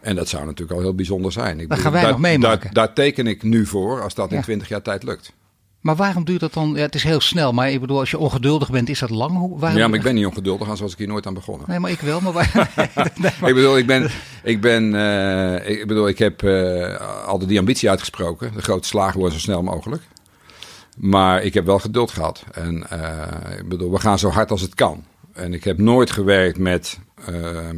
En 0.00 0.16
dat 0.16 0.28
zou 0.28 0.44
natuurlijk 0.44 0.78
al 0.78 0.84
heel 0.84 0.94
bijzonder 0.94 1.32
zijn. 1.32 1.60
Ik 1.60 1.68
dat 1.68 1.78
gaan 1.78 1.92
wij 1.92 2.02
daar, 2.02 2.10
nog 2.10 2.20
meemaken. 2.20 2.74
Daar, 2.74 2.86
daar, 2.86 2.94
teken 2.94 3.26
ik 3.26 3.42
nu 3.42 3.66
voor, 3.66 4.02
als 4.02 4.14
dat 4.14 4.30
ja. 4.30 4.36
in 4.36 4.42
twintig 4.42 4.68
jaar 4.68 4.82
tijd 4.82 5.02
lukt. 5.02 5.32
Maar 5.86 5.96
waarom 5.96 6.24
duurt 6.24 6.40
dat 6.40 6.52
dan? 6.52 6.72
Ja, 6.74 6.82
het 6.82 6.94
is 6.94 7.02
heel 7.02 7.20
snel, 7.20 7.52
maar 7.52 7.70
ik 7.70 7.80
bedoel, 7.80 7.98
als 7.98 8.10
je 8.10 8.18
ongeduldig 8.18 8.70
bent, 8.70 8.88
is 8.88 8.98
dat 8.98 9.10
lang? 9.10 9.58
Waarom... 9.58 9.78
Ja, 9.78 9.88
maar 9.88 9.98
ik 9.98 10.04
ben 10.04 10.14
niet 10.14 10.26
ongeduldig, 10.26 10.62
anders 10.62 10.80
was 10.80 10.92
ik 10.92 10.98
hier 10.98 11.06
nooit 11.06 11.26
aan 11.26 11.34
begonnen. 11.34 11.68
Nee, 11.68 11.78
maar 11.78 11.90
ik 11.90 12.00
wel. 12.00 12.20
Maar, 12.20 12.32
waar... 12.32 12.70
nee, 13.14 13.30
maar... 13.40 13.48
ik 13.48 13.54
bedoel, 13.54 13.78
ik 13.78 13.86
ben, 13.86 14.10
ik 14.42 14.60
ben, 14.60 14.94
uh, 14.94 15.68
ik 15.68 15.86
bedoel, 15.86 16.08
ik 16.08 16.18
heb 16.18 16.42
uh, 16.42 17.26
altijd 17.26 17.48
die 17.48 17.58
ambitie 17.58 17.90
uitgesproken, 17.90 18.52
de 18.54 18.62
grote 18.62 18.88
slagen 18.88 19.18
worden 19.18 19.38
zo 19.38 19.44
snel 19.44 19.62
mogelijk. 19.62 20.02
Maar 20.96 21.42
ik 21.42 21.54
heb 21.54 21.66
wel 21.66 21.78
geduld 21.78 22.10
gehad. 22.10 22.44
En 22.52 22.86
uh, 22.92 23.58
ik 23.58 23.68
bedoel, 23.68 23.92
we 23.92 24.00
gaan 24.00 24.18
zo 24.18 24.30
hard 24.30 24.50
als 24.50 24.60
het 24.60 24.74
kan. 24.74 25.04
En 25.32 25.54
ik 25.54 25.64
heb 25.64 25.78
nooit 25.78 26.10
gewerkt 26.10 26.58
met, 26.58 26.98
uh, 27.28 27.70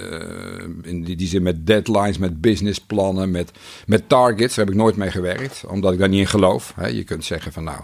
uh, 0.00 0.64
in 0.82 1.02
die, 1.04 1.16
die, 1.16 1.28
zin 1.28 1.42
met 1.42 1.66
deadlines, 1.66 2.18
met 2.18 2.40
businessplannen, 2.40 3.30
met, 3.30 3.50
met 3.86 4.08
targets. 4.08 4.54
Daar 4.54 4.64
heb 4.64 4.74
ik 4.74 4.80
nooit 4.80 4.96
mee 4.96 5.10
gewerkt, 5.10 5.64
omdat 5.66 5.92
ik 5.92 5.98
daar 5.98 6.08
niet 6.08 6.20
in 6.20 6.26
geloof. 6.26 6.72
Hè. 6.76 6.86
Je 6.86 7.04
kunt 7.04 7.24
zeggen 7.24 7.52
van 7.52 7.64
nou, 7.64 7.80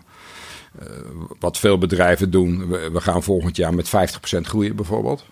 uh, 0.83 0.89
wat 1.39 1.59
veel 1.59 1.79
bedrijven 1.79 2.31
doen, 2.31 2.69
we, 2.69 2.91
we, 2.91 3.01
gaan 3.01 3.23
volgend 3.23 3.57
jaar 3.57 3.75
met 3.75 3.89
50% 3.89 3.91
groeien 4.41 4.77
bijvoorbeeld. 4.77 5.25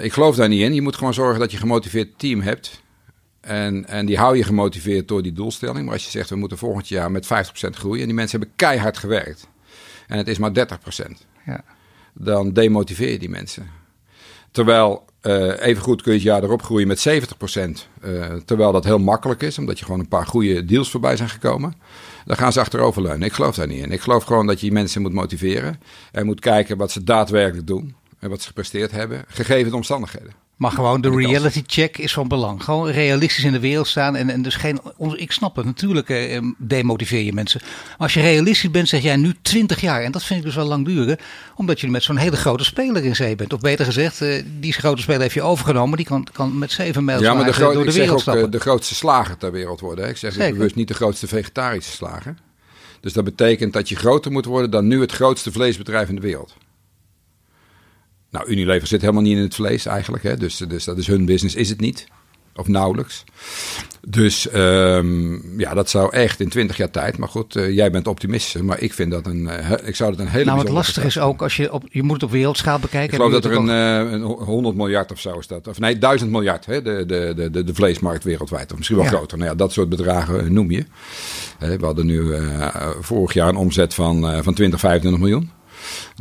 ik 0.00 0.12
geloof 0.12 0.36
daar 0.36 0.48
niet 0.48 0.62
in. 0.62 0.74
Je 0.74 0.82
moet 0.82 0.96
gewoon 0.96 1.14
zorgen 1.14 1.40
dat 1.40 1.50
je 1.50 1.56
een 1.56 1.62
gemotiveerd 1.62 2.18
team 2.18 2.40
hebt. 2.40 2.82
En, 3.40 3.88
en 3.88 4.06
die 4.06 4.18
hou 4.18 4.36
je 4.36 4.42
gemotiveerd 4.42 5.08
door 5.08 5.22
die 5.22 5.32
doelstelling. 5.32 5.84
Maar 5.84 5.94
als 5.94 6.04
je 6.04 6.10
zegt 6.10 6.30
we 6.30 6.36
moeten 6.36 6.58
volgend 6.58 6.88
jaar 6.88 7.10
met 7.10 7.24
50% 7.24 7.28
groeien 7.70 8.00
en 8.00 8.06
die 8.06 8.16
mensen 8.16 8.38
hebben 8.38 8.56
keihard 8.56 8.98
gewerkt. 8.98 9.48
En 10.06 10.18
het 10.18 10.28
is 10.28 10.38
maar 10.38 10.52
30%. 10.52 10.52
Ja 11.46 11.64
dan 12.14 12.52
demotiveer 12.52 13.10
je 13.10 13.18
die 13.18 13.28
mensen. 13.28 13.70
Terwijl 14.50 15.04
uh, 15.22 15.60
evengoed 15.60 16.02
kun 16.02 16.12
je 16.12 16.18
het 16.18 16.26
jaar 16.26 16.42
erop 16.42 16.62
groeien 16.62 16.86
met 16.86 17.08
70%. 17.08 17.12
Uh, 18.04 18.34
terwijl 18.44 18.72
dat 18.72 18.84
heel 18.84 18.98
makkelijk 18.98 19.42
is, 19.42 19.58
omdat 19.58 19.78
je 19.78 19.84
gewoon 19.84 20.00
een 20.00 20.08
paar 20.08 20.26
goede 20.26 20.64
deals 20.64 20.90
voorbij 20.90 21.16
zijn 21.16 21.28
gekomen. 21.28 21.74
Dan 22.24 22.36
gaan 22.36 22.52
ze 22.52 22.60
achteroverleunen. 22.60 23.22
Ik 23.22 23.32
geloof 23.32 23.54
daar 23.54 23.66
niet 23.66 23.84
in. 23.84 23.92
Ik 23.92 24.00
geloof 24.00 24.24
gewoon 24.24 24.46
dat 24.46 24.60
je 24.60 24.72
mensen 24.72 25.02
moet 25.02 25.12
motiveren. 25.12 25.80
En 26.12 26.26
moet 26.26 26.40
kijken 26.40 26.76
wat 26.76 26.90
ze 26.90 27.04
daadwerkelijk 27.04 27.66
doen. 27.66 27.94
En 28.18 28.30
wat 28.30 28.40
ze 28.40 28.46
gepresteerd 28.46 28.90
hebben, 28.90 29.24
gegeven 29.28 29.70
de 29.70 29.76
omstandigheden. 29.76 30.32
Maar 30.60 30.70
gewoon 30.70 31.00
de 31.00 31.10
reality 31.10 31.62
check 31.66 31.98
is 31.98 32.12
van 32.12 32.28
belang. 32.28 32.64
Gewoon 32.64 32.90
realistisch 32.90 33.44
in 33.44 33.52
de 33.52 33.60
wereld 33.60 33.86
staan. 33.86 34.16
En, 34.16 34.30
en 34.30 34.42
dus 34.42 34.54
geen. 34.54 34.80
Ik 35.14 35.32
snap 35.32 35.56
het, 35.56 35.64
natuurlijk 35.64 36.08
eh, 36.08 36.42
demotiveer 36.58 37.22
je 37.22 37.32
mensen. 37.32 37.60
Maar 37.62 37.96
als 37.98 38.14
je 38.14 38.20
realistisch 38.20 38.70
bent, 38.70 38.88
zeg 38.88 39.02
jij 39.02 39.16
nu 39.16 39.34
20 39.42 39.80
jaar. 39.80 40.02
En 40.02 40.12
dat 40.12 40.24
vind 40.24 40.38
ik 40.38 40.44
dus 40.44 40.54
wel 40.54 40.66
lang 40.66 40.84
duren. 40.86 41.18
Omdat 41.56 41.80
je 41.80 41.88
met 41.88 42.02
zo'n 42.02 42.16
hele 42.16 42.36
grote 42.36 42.64
speler 42.64 43.04
in 43.04 43.16
zee 43.16 43.36
bent. 43.36 43.52
Of 43.52 43.60
beter 43.60 43.84
gezegd, 43.84 44.20
eh, 44.20 44.42
die 44.60 44.72
grote 44.72 45.02
speler 45.02 45.20
heeft 45.20 45.34
je 45.34 45.42
overgenomen. 45.42 45.96
Die 45.96 46.06
kan, 46.06 46.26
kan 46.32 46.58
met 46.58 46.72
zeven 46.72 47.04
mijl 47.04 47.22
ja, 47.22 47.34
maar 47.34 47.52
de 47.52 47.58
door 47.58 47.84
de 47.84 47.92
wereld 47.92 48.28
ook, 48.28 48.52
de 48.52 48.60
grootste 48.60 48.94
slager 48.94 49.36
ter 49.36 49.52
wereld 49.52 49.80
worden. 49.80 50.04
Hè? 50.04 50.10
Ik 50.10 50.16
zeg 50.16 50.32
Zeker. 50.32 50.52
bewust 50.52 50.74
niet 50.74 50.88
de 50.88 50.94
grootste 50.94 51.26
vegetarische 51.26 51.92
slager. 51.92 52.34
Dus 53.00 53.12
dat 53.12 53.24
betekent 53.24 53.72
dat 53.72 53.88
je 53.88 53.96
groter 53.96 54.32
moet 54.32 54.44
worden 54.44 54.70
dan 54.70 54.86
nu 54.86 55.00
het 55.00 55.12
grootste 55.12 55.52
vleesbedrijf 55.52 56.08
in 56.08 56.14
de 56.14 56.20
wereld. 56.20 56.54
Nou, 58.30 58.48
Unilever 58.48 58.88
zit 58.88 59.00
helemaal 59.00 59.22
niet 59.22 59.36
in 59.36 59.42
het 59.42 59.54
vlees 59.54 59.86
eigenlijk. 59.86 60.22
Hè? 60.22 60.36
Dus, 60.36 60.56
dus 60.56 60.84
dat 60.84 60.98
is 60.98 61.06
hun 61.06 61.24
business, 61.24 61.54
is 61.54 61.68
het 61.68 61.80
niet. 61.80 62.06
Of 62.54 62.68
nauwelijks. 62.68 63.24
Dus 64.08 64.54
um, 64.54 65.58
ja, 65.58 65.74
dat 65.74 65.90
zou 65.90 66.12
echt 66.12 66.40
in 66.40 66.48
20 66.48 66.76
jaar 66.76 66.90
tijd. 66.90 67.18
Maar 67.18 67.28
goed, 67.28 67.56
uh, 67.56 67.74
jij 67.74 67.90
bent 67.90 68.06
optimist. 68.06 68.62
Maar 68.62 68.80
ik 68.80 68.92
vind 68.92 69.10
dat 69.10 69.26
een. 69.26 69.42
Uh, 69.42 69.70
ik 69.84 69.96
zou 69.96 70.10
dat 70.10 70.20
een 70.20 70.28
hele. 70.28 70.44
Nou, 70.44 70.56
wat 70.56 70.68
lastig 70.68 71.04
is 71.04 71.18
ook 71.18 71.42
als 71.42 71.56
je 71.56 71.72
op. 71.72 71.84
Je 71.90 72.02
moet 72.02 72.12
het 72.12 72.22
op 72.22 72.30
wereldschaal 72.30 72.78
bekijken. 72.78 73.08
Ik 73.08 73.14
geloof 73.14 73.32
dat 73.32 73.44
er 73.44 73.52
een, 73.52 73.66
uh, 74.06 74.12
een 74.12 74.22
100 74.22 74.76
miljard 74.76 75.12
of 75.12 75.20
zo 75.20 75.38
is 75.38 75.46
dat. 75.46 75.68
Of 75.68 75.78
nee, 75.78 75.98
1000 75.98 76.30
miljard. 76.30 76.66
Hè, 76.66 76.82
de, 76.82 77.06
de, 77.06 77.50
de, 77.50 77.64
de 77.64 77.74
vleesmarkt 77.74 78.24
wereldwijd. 78.24 78.70
Of 78.70 78.76
misschien 78.76 78.98
wel 78.98 79.06
ja. 79.06 79.12
groter. 79.12 79.38
Nou 79.38 79.50
ja, 79.50 79.56
dat 79.56 79.72
soort 79.72 79.88
bedragen 79.88 80.52
noem 80.52 80.70
je. 80.70 80.84
we 81.58 81.78
hadden 81.80 82.06
nu 82.06 82.34
vorig 83.00 83.32
jaar 83.32 83.48
een 83.48 83.56
omzet 83.56 83.94
van, 83.94 84.42
van 84.42 84.54
20, 84.54 84.80
25 84.80 85.20
miljoen. 85.20 85.50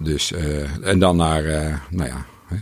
Dus, 0.01 0.31
uh, 0.31 0.87
en 0.87 0.99
dan 0.99 1.15
naar, 1.15 1.43
uh, 1.43 1.75
nou 1.89 2.09
ja, 2.09 2.25
hè, 2.47 2.55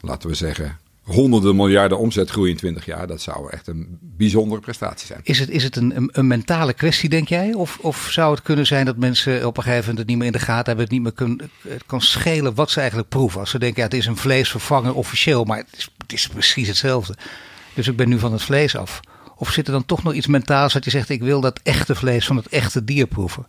laten 0.00 0.28
we 0.28 0.34
zeggen, 0.34 0.78
honderden 1.08 1.56
miljarden 1.56 1.98
omzetgroei 1.98 2.50
in 2.50 2.56
20 2.56 2.84
jaar. 2.84 3.06
Dat 3.06 3.20
zou 3.20 3.50
echt 3.50 3.66
een 3.66 3.98
bijzondere 4.00 4.60
prestatie 4.60 5.06
zijn. 5.06 5.20
Is 5.22 5.38
het, 5.38 5.50
is 5.50 5.62
het 5.62 5.76
een, 5.76 6.08
een, 6.12 6.26
mentale 6.26 6.72
kwestie, 6.72 7.08
denk 7.08 7.28
jij? 7.28 7.54
Of, 7.54 7.78
of 7.80 8.08
zou 8.10 8.34
het 8.34 8.42
kunnen 8.42 8.66
zijn 8.66 8.84
dat 8.84 8.96
mensen 8.96 9.46
op 9.46 9.56
een 9.56 9.62
gegeven 9.62 9.80
moment 9.80 9.98
het 9.98 10.08
niet 10.08 10.16
meer 10.16 10.26
in 10.26 10.32
de 10.32 10.38
gaten 10.38 10.64
hebben, 10.64 10.84
het 10.84 10.92
niet 10.92 11.02
meer 11.02 11.12
kun, 11.12 11.50
het 11.68 11.82
kan 11.86 12.00
schelen 12.00 12.54
wat 12.54 12.70
ze 12.70 12.78
eigenlijk 12.78 13.08
proeven? 13.08 13.40
Als 13.40 13.50
ze 13.50 13.58
denken, 13.58 13.78
ja, 13.82 13.88
het 13.88 13.96
is 13.96 14.06
een 14.06 14.16
vleesvervanger 14.16 14.94
officieel, 14.94 15.44
maar 15.44 15.58
het 15.58 15.76
is, 15.76 15.90
het 15.98 16.12
is 16.12 16.28
precies 16.28 16.68
hetzelfde. 16.68 17.14
Dus 17.74 17.88
ik 17.88 17.96
ben 17.96 18.08
nu 18.08 18.18
van 18.18 18.32
het 18.32 18.42
vlees 18.42 18.76
af. 18.76 19.00
Of 19.36 19.52
zit 19.52 19.66
er 19.66 19.72
dan 19.72 19.86
toch 19.86 20.02
nog 20.02 20.14
iets 20.14 20.26
mentaals 20.26 20.72
dat 20.72 20.84
je 20.84 20.90
zegt, 20.90 21.08
ik 21.08 21.22
wil 21.22 21.40
dat 21.40 21.60
echte 21.62 21.94
vlees 21.94 22.26
van 22.26 22.36
het 22.36 22.48
echte 22.48 22.84
dier 22.84 23.06
proeven? 23.06 23.46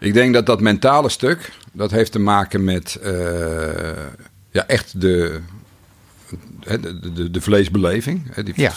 Ik 0.00 0.14
denk 0.14 0.34
dat 0.34 0.46
dat 0.46 0.60
mentale 0.60 1.08
stuk, 1.08 1.52
dat 1.72 1.90
heeft 1.90 2.12
te 2.12 2.18
maken 2.18 2.64
met 2.64 2.98
uh, 3.02 3.10
ja, 4.50 4.66
echt 4.66 5.00
de, 5.00 5.40
de, 6.60 7.12
de, 7.12 7.30
de 7.30 7.40
vleesbeleving. 7.40 8.34
Die, 8.34 8.54
ja. 8.56 8.72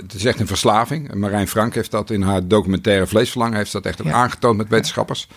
Het 0.00 0.14
is 0.14 0.24
echt 0.24 0.40
een 0.40 0.46
verslaving. 0.46 1.14
Marijn 1.14 1.48
Frank 1.48 1.74
heeft 1.74 1.90
dat 1.90 2.10
in 2.10 2.22
haar 2.22 2.48
documentaire 2.48 3.06
Vleesverlangen 3.06 3.56
heeft 3.56 3.72
dat 3.72 3.86
echt 3.86 4.02
ja. 4.04 4.12
aangetoond 4.12 4.56
met 4.56 4.68
wetenschappers. 4.68 5.28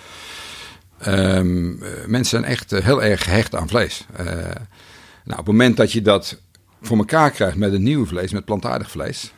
Um, 1.08 1.77
mensen 2.05 2.39
zijn 2.39 2.43
echt 2.43 2.72
heel 2.72 3.03
erg 3.03 3.24
gehecht 3.24 3.55
aan 3.55 3.67
vlees. 3.67 4.05
Uh, 4.19 4.25
nou, 4.25 5.39
op 5.39 5.46
het 5.46 5.46
moment 5.46 5.77
dat 5.77 5.91
je 5.91 6.01
dat 6.01 6.38
voor 6.81 6.98
elkaar 6.98 7.31
krijgt 7.31 7.58
met 7.58 7.74
een 7.74 7.84
nieuw 7.84 8.05
vlees, 8.05 8.31
met 8.31 8.46
plantaardig 8.46 8.91
vlees, 8.91 9.34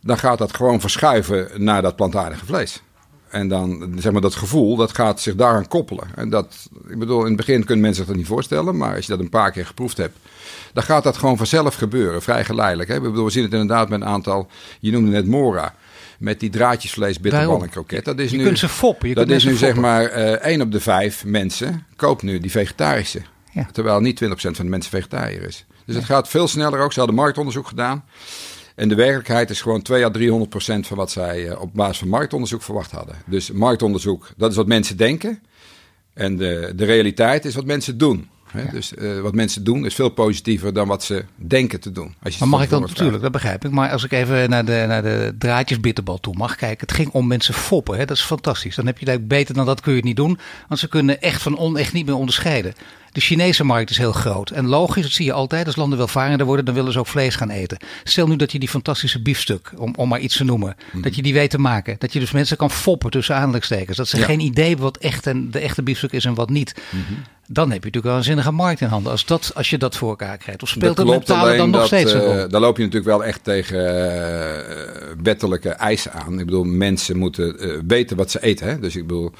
dan 0.00 0.18
gaat 0.18 0.38
dat 0.38 0.54
gewoon 0.54 0.80
verschuiven 0.80 1.48
naar 1.56 1.82
dat 1.82 1.96
plantaardige 1.96 2.46
vlees. 2.46 2.82
En 3.30 3.48
dan, 3.48 3.92
zeg 3.98 4.12
maar, 4.12 4.20
dat 4.20 4.34
gevoel, 4.34 4.76
dat 4.76 4.94
gaat 4.94 5.20
zich 5.20 5.34
daaraan 5.34 5.68
koppelen. 5.68 6.08
En 6.14 6.30
dat, 6.30 6.68
ik 6.88 6.98
bedoel, 6.98 7.20
in 7.20 7.26
het 7.26 7.36
begin 7.36 7.64
kunnen 7.64 7.80
mensen 7.80 8.04
zich 8.04 8.06
dat 8.06 8.16
niet 8.16 8.26
voorstellen, 8.26 8.76
maar 8.76 8.94
als 8.94 9.06
je 9.06 9.12
dat 9.12 9.20
een 9.20 9.28
paar 9.28 9.52
keer 9.52 9.66
geproefd 9.66 9.96
hebt, 9.96 10.16
dan 10.72 10.82
gaat 10.82 11.02
dat 11.04 11.16
gewoon 11.16 11.36
vanzelf 11.36 11.74
gebeuren, 11.74 12.22
vrij 12.22 12.44
geleidelijk. 12.44 12.88
Hè? 12.88 12.94
Ik 12.96 13.02
bedoel, 13.02 13.24
we 13.24 13.30
zien 13.30 13.42
het 13.42 13.52
inderdaad 13.52 13.88
met 13.88 14.00
een 14.00 14.06
aantal, 14.06 14.48
je 14.80 14.90
noemde 14.90 15.10
net 15.10 15.26
Mora, 15.26 15.74
met 16.18 16.40
die 16.40 16.50
draadjesvlees, 16.50 17.20
bitterbal 17.20 17.62
en 17.62 17.68
kroket. 17.68 18.04
Dat 18.04 18.18
is 18.18 18.30
je 18.30 18.36
nu, 18.36 18.44
kunt 18.44 18.58
ze 18.58 18.68
foppen. 18.68 19.08
Je 19.08 19.14
dat 19.14 19.28
is 19.28 19.44
nu 19.44 19.50
foppen. 19.50 19.66
zeg 19.68 19.76
maar 19.76 20.18
uh, 20.18 20.30
één 20.30 20.60
op 20.60 20.72
de 20.72 20.80
vijf 20.80 21.24
mensen 21.24 21.86
koopt 21.96 22.22
nu 22.22 22.38
die 22.38 22.50
vegetarische 22.50 23.22
Ja. 23.52 23.68
Terwijl 23.72 24.00
niet 24.00 24.24
20% 24.24 24.28
van 24.30 24.52
de 24.52 24.64
mensen 24.64 24.90
vegetariër 24.90 25.42
is. 25.42 25.64
Dus 25.84 25.94
het 25.94 26.04
gaat 26.04 26.28
veel 26.28 26.48
sneller 26.48 26.80
ook. 26.80 26.92
Ze 26.92 26.98
hadden 26.98 27.16
marktonderzoek 27.16 27.68
gedaan. 27.68 28.04
En 28.80 28.88
de 28.88 28.94
werkelijkheid 28.94 29.50
is 29.50 29.60
gewoon 29.60 29.82
2 29.82 30.04
à 30.04 30.10
300 30.10 30.50
procent 30.50 30.86
van 30.86 30.96
wat 30.96 31.10
zij 31.10 31.48
eh, 31.48 31.60
op 31.60 31.74
basis 31.74 31.98
van 31.98 32.08
marktonderzoek 32.08 32.62
verwacht 32.62 32.90
hadden. 32.90 33.16
Dus 33.26 33.50
marktonderzoek, 33.50 34.30
dat 34.36 34.50
is 34.50 34.56
wat 34.56 34.66
mensen 34.66 34.96
denken. 34.96 35.42
En 36.14 36.36
de, 36.36 36.72
de 36.76 36.84
realiteit 36.84 37.44
is 37.44 37.54
wat 37.54 37.64
mensen 37.64 37.98
doen. 37.98 38.28
Hè? 38.50 38.64
Dus 38.70 38.94
eh, 38.94 39.20
wat 39.20 39.34
mensen 39.34 39.64
doen 39.64 39.84
is 39.84 39.94
veel 39.94 40.08
positiever 40.08 40.72
dan 40.72 40.88
wat 40.88 41.04
ze 41.04 41.24
denken 41.34 41.80
te 41.80 41.92
doen. 41.92 42.14
Als 42.22 42.32
je 42.32 42.40
Maar 42.40 42.48
mag 42.48 42.62
ik 42.62 42.70
dan 42.70 42.80
natuurlijk, 42.80 43.22
dat 43.22 43.32
begrijp 43.32 43.64
ik. 43.64 43.70
Maar 43.70 43.90
als 43.90 44.04
ik 44.04 44.12
even 44.12 44.50
naar 44.50 44.64
de, 44.64 44.84
naar 44.88 45.02
de 45.02 45.34
draadjes 45.38 45.80
bitterbal 45.80 46.18
toe 46.18 46.34
mag 46.36 46.56
kijken. 46.56 46.86
Het 46.86 46.96
ging 46.96 47.10
om 47.10 47.26
mensen 47.26 47.54
foppen. 47.54 47.98
Hè? 47.98 48.04
Dat 48.04 48.16
is 48.16 48.22
fantastisch. 48.22 48.74
Dan 48.74 48.86
heb 48.86 48.98
je 48.98 49.04
dat 49.04 49.28
beter 49.28 49.54
dan 49.54 49.66
dat 49.66 49.80
kun 49.80 49.90
je 49.90 49.98
het 49.98 50.06
niet 50.06 50.16
doen. 50.16 50.38
Want 50.68 50.80
ze 50.80 50.88
kunnen 50.88 51.20
echt 51.20 51.42
van 51.42 51.58
onecht 51.58 51.92
niet 51.92 52.06
meer 52.06 52.14
onderscheiden. 52.14 52.74
De 53.12 53.20
Chinese 53.20 53.64
markt 53.64 53.90
is 53.90 53.98
heel 53.98 54.12
groot. 54.12 54.50
En 54.50 54.66
logisch, 54.66 55.02
dat 55.02 55.12
zie 55.12 55.24
je 55.24 55.32
altijd. 55.32 55.66
Als 55.66 55.76
landen 55.76 55.98
welvarender 55.98 56.46
worden, 56.46 56.64
dan 56.64 56.74
willen 56.74 56.92
ze 56.92 56.98
ook 56.98 57.06
vlees 57.06 57.34
gaan 57.34 57.50
eten. 57.50 57.78
Stel 58.04 58.26
nu 58.26 58.36
dat 58.36 58.52
je 58.52 58.58
die 58.58 58.68
fantastische 58.68 59.22
biefstuk, 59.22 59.72
om, 59.76 59.94
om 59.96 60.08
maar 60.08 60.20
iets 60.20 60.36
te 60.36 60.44
noemen, 60.44 60.76
dat 60.92 61.14
je 61.16 61.22
die 61.22 61.32
weet 61.32 61.50
te 61.50 61.58
maken. 61.58 61.96
Dat 61.98 62.12
je 62.12 62.18
dus 62.20 62.30
mensen 62.30 62.56
kan 62.56 62.70
foppen 62.70 63.10
tussen 63.10 63.34
aanhalingstekens. 63.36 63.96
Dat 63.96 64.08
ze 64.08 64.18
Ja. 64.18 64.24
geen 64.24 64.40
idee 64.40 64.66
hebben 64.66 64.84
wat 64.84 64.96
echt 64.96 65.26
en 65.26 65.50
de 65.50 65.58
echte 65.58 65.82
biefstuk 65.82 66.12
is 66.12 66.24
en 66.24 66.34
wat 66.34 66.50
niet. 66.50 66.74
Dan 67.52 67.70
heb 67.70 67.78
je 67.84 67.90
natuurlijk 67.90 68.04
wel 68.04 68.16
een 68.16 68.24
zinnige 68.24 68.50
markt 68.50 68.80
in 68.80 68.86
handen. 68.88 69.12
Als, 69.12 69.26
dat, 69.26 69.52
als 69.54 69.70
je 69.70 69.78
dat 69.78 69.96
voor 69.96 70.08
elkaar 70.08 70.38
krijgt. 70.38 70.62
Of 70.62 70.68
speelt 70.68 70.96
het 70.98 71.06
mentale 71.06 71.56
dan 71.56 71.70
nog 71.70 71.86
steeds 71.86 72.12
een 72.12 72.20
eh? 72.20 72.48
Daar 72.48 72.60
loop 72.60 72.76
je 72.76 72.82
natuurlijk 72.82 73.10
wel 73.10 73.24
echt 73.24 73.44
tegen 73.44 73.78
eh, 73.78 75.14
wettelijke 75.22 75.68
eisen 75.68 76.12
aan. 76.12 76.38
Ik 76.38 76.44
bedoel, 76.44 76.64
mensen 76.64 77.16
moeten 77.16 77.58
eh, 77.58 77.78
weten 77.86 78.16
wat 78.16 78.30
ze 78.30 78.42
eten. 78.42 78.66
Hè? 78.68 78.78
Dus 78.78 78.96
ik 78.96 79.06
bedoel, 79.06 79.32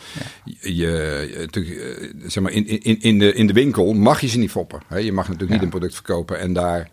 je, 0.45 0.69
je- 0.73 2.12
zeg 2.26 2.43
maar, 2.43 2.52
in, 2.52 2.67
in, 2.67 3.00
in, 3.00 3.19
de, 3.19 3.33
in 3.35 3.47
de 3.47 3.52
winkel 3.52 3.93
mag 3.93 4.21
je 4.21 4.26
ze 4.29 4.38
niet 4.38 4.50
foppen. 4.50 4.81
Hè? 4.87 4.99
Je 4.99 5.12
mag 5.12 5.25
natuurlijk 5.26 5.52
niet 5.52 5.62
een 5.62 5.69
product 5.69 5.95
verkopen 5.95 6.38
en 6.38 6.52
daar 6.52 6.88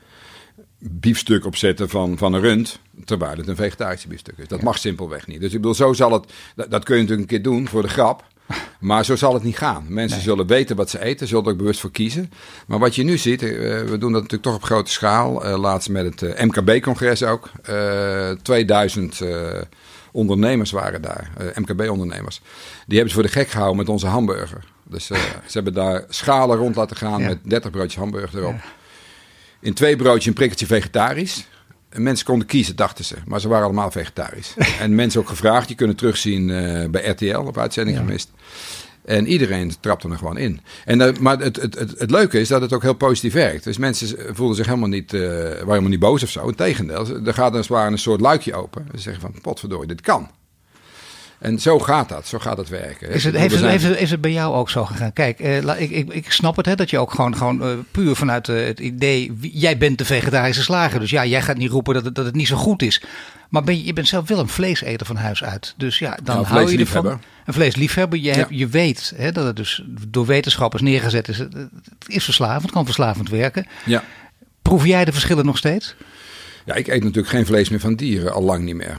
biefstuk 0.79 1.45
op 1.45 1.55
zetten 1.55 1.89
van, 1.89 2.17
van 2.17 2.33
een 2.33 2.41
rund, 2.41 2.79
terwijl 3.05 3.37
het 3.37 3.47
een 3.47 3.55
vegetarische 3.55 4.07
biefstuk 4.07 4.37
is. 4.37 4.47
Dat 4.47 4.61
mag 4.61 4.77
simpelweg 4.77 5.27
niet. 5.27 5.39
Dus 5.39 5.51
ik 5.53 5.57
bedoel, 5.57 5.73
zo 5.75 5.93
zal 5.93 6.11
het, 6.11 6.25
dat, 6.55 6.71
dat 6.71 6.83
kun 6.83 6.95
je 6.95 7.01
natuurlijk 7.01 7.31
een 7.31 7.37
keer 7.41 7.51
doen 7.51 7.67
voor 7.67 7.81
de 7.81 7.87
grap. 7.87 8.23
Maar 8.79 9.05
zo 9.05 9.15
zal 9.15 9.33
het 9.33 9.43
niet 9.43 9.57
gaan. 9.57 9.85
Mensen 9.87 10.21
zullen 10.21 10.47
weten 10.47 10.75
wat 10.75 10.89
ze 10.89 11.01
eten, 11.03 11.27
zullen 11.27 11.43
er 11.45 11.51
ook 11.51 11.57
bewust 11.57 11.79
voor 11.79 11.91
kiezen. 11.91 12.31
Maar 12.67 12.79
wat 12.79 12.95
je 12.95 13.03
nu 13.03 13.17
ziet, 13.17 13.41
eh, 13.43 13.49
we 13.49 13.95
doen 13.99 14.11
dat 14.11 14.21
natuurlijk 14.21 14.43
toch 14.43 14.55
op 14.55 14.63
grote 14.63 14.91
schaal. 14.91 15.45
eh, 15.45 15.57
laatst 15.59 15.89
met 15.89 16.05
het 16.05 16.21
eh, 16.21 16.45
MKB-congres 16.45 17.23
ook. 17.23 17.49
Eh 17.63 18.29
2000 18.41 19.21
eh, 19.21 19.61
ondernemers 20.11 20.71
waren 20.71 21.01
daar, 21.01 21.31
MKB-ondernemers. 21.55 22.41
Die 22.85 22.97
hebben 22.97 23.09
ze 23.09 23.13
voor 23.21 23.23
de 23.31 23.39
gek 23.39 23.47
gehouden 23.49 23.77
met 23.77 23.89
onze 23.89 24.07
hamburger. 24.07 24.63
Dus 24.83 25.05
ze 25.45 25.51
hebben 25.51 25.73
daar 25.73 26.05
schalen 26.09 26.57
rond 26.57 26.75
laten 26.75 26.97
gaan 26.97 27.21
Ja. 27.21 27.27
met 27.27 27.37
30 27.43 27.71
broodjes 27.71 27.95
hamburger 27.95 28.39
erop. 28.39 28.55
In 29.59 29.73
twee 29.73 29.95
broodjes 29.95 30.25
een 30.25 30.33
prikkeltje 30.33 30.65
vegetarisch. 30.65 31.47
En 31.89 32.03
mensen 32.03 32.25
konden 32.25 32.47
kiezen, 32.47 32.75
dachten 32.75 33.05
ze. 33.05 33.15
Maar 33.25 33.39
ze 33.39 33.47
waren 33.47 33.65
allemaal 33.65 33.91
vegetarisch. 33.91 34.53
en 34.79 34.95
mensen 34.95 35.21
ook 35.21 35.27
gevraagd. 35.29 35.69
Je 35.69 35.75
kunt 35.75 35.89
het 35.89 35.97
terugzien 35.97 36.49
eh, 36.49 36.89
bij 36.89 37.09
RTL 37.09 37.37
op 37.37 37.57
uitzending 37.57 37.97
gemist. 37.97 38.31
En 39.05 39.27
iedereen 39.27 39.73
trapte 39.79 40.09
er 40.09 40.17
gewoon 40.17 40.37
in. 40.37 40.61
En, 40.85 41.15
maar 41.19 41.39
het, 41.39 41.55
het, 41.61 41.79
het, 41.79 41.99
het 41.99 42.11
leuke 42.11 42.39
is 42.39 42.47
dat 42.47 42.61
het 42.61 42.73
ook 42.73 42.81
heel 42.81 42.93
positief 42.93 43.33
werkt. 43.33 43.63
Dus 43.63 43.77
mensen 43.77 44.35
voelden 44.35 44.55
zich 44.55 44.65
helemaal 44.65 44.89
niet, 44.89 45.13
eh 45.13 45.21
waren 45.21 45.67
helemaal 45.67 45.89
niet 45.89 45.99
boos 45.99 46.23
of 46.23 46.29
zo. 46.29 46.47
Integendeel, 46.47 47.25
er 47.25 47.33
gaat 47.33 47.51
als 47.51 47.67
het 47.67 47.67
ware 47.67 47.91
een 47.91 47.97
soort 47.97 48.21
luikje 48.21 48.53
open. 48.53 48.87
Ze 48.91 48.99
zeggen 48.99 49.21
van, 49.21 49.41
potverdorie, 49.41 49.87
dit 49.87 50.01
kan. 50.01 50.29
En 51.39 51.59
zo 51.59 51.79
gaat 51.79 52.09
dat, 52.09 52.27
zo 52.27 52.39
gaat 52.39 52.57
het 52.57 52.69
werken. 52.69 53.09
Is 53.09 53.23
het, 53.23 53.35
heeft, 53.35 53.55
het, 53.55 53.63
heeft, 53.65 53.83
het, 53.83 53.99
is 53.99 54.11
het 54.11 54.21
bij 54.21 54.31
jou 54.31 54.55
ook 54.55 54.69
zo 54.69 54.85
gegaan? 54.85 55.13
Kijk, 55.13 55.39
eh, 55.39 55.81
ik, 55.81 55.89
ik, 55.91 56.13
ik 56.13 56.31
snap 56.31 56.55
het 56.55 56.65
hè, 56.65 56.75
dat 56.75 56.89
je 56.89 56.97
ook 56.99 57.11
gewoon, 57.11 57.37
gewoon 57.37 57.63
eh, 57.63 57.69
puur 57.91 58.15
vanuit 58.15 58.49
eh, 58.49 58.65
het 58.65 58.79
idee... 58.79 59.33
wie- 59.39 59.57
jij 59.57 59.77
bent 59.77 59.97
de 59.97 60.05
vegetarische 60.05 60.63
slager, 60.63 60.99
dus 60.99 61.09
ja, 61.09 61.25
jij 61.25 61.41
gaat 61.41 61.57
niet 61.57 61.71
roepen 61.71 61.93
dat 61.93 62.05
het, 62.05 62.15
dat 62.15 62.25
het 62.25 62.35
niet 62.35 62.47
zo 62.47 62.55
goed 62.55 62.81
is. 62.81 63.01
Maar 63.49 63.63
ben 63.63 63.77
je, 63.77 63.85
je 63.85 63.93
bent 63.93 64.07
zelf 64.07 64.27
wel 64.27 64.39
een 64.39 64.47
vleeseter 64.47 65.05
van 65.05 65.15
huis 65.15 65.43
uit. 65.43 65.73
Dus 65.77 65.99
ja, 65.99 66.17
dan 66.23 66.39
Ja, 66.39 66.43
hou 66.43 66.71
je 66.71 66.77
ervan. 66.77 67.05
Een 67.45 67.53
vleesliefhebber. 67.53 68.19
Je, 68.19 68.25
Ja. 68.25 68.33
hebt, 68.35 68.49
je 68.49 68.67
weet 68.67 69.13
hè, 69.15 69.31
dat 69.31 69.45
het 69.45 69.55
dus 69.55 69.83
door 70.07 70.25
wetenschappers 70.25 70.81
neergezet 70.81 71.27
is. 71.27 71.37
Het, 71.37 71.53
het 71.53 71.69
is 72.07 72.23
verslavend, 72.23 72.71
kan 72.71 72.85
verslavend 72.85 73.29
werken. 73.29 73.65
Ja. 73.85 74.03
Proef 74.61 74.85
jij 74.85 75.05
de 75.05 75.11
verschillen 75.11 75.45
nog 75.45 75.57
steeds? 75.57 75.95
Ja, 76.65 76.73
ik 76.73 76.87
eet 76.87 77.03
natuurlijk 77.03 77.29
geen 77.29 77.45
vlees 77.45 77.69
meer 77.69 77.79
van 77.79 77.95
dieren, 77.95 78.33
al 78.33 78.43
lang 78.43 78.63
niet 78.63 78.75
meer. 78.75 78.97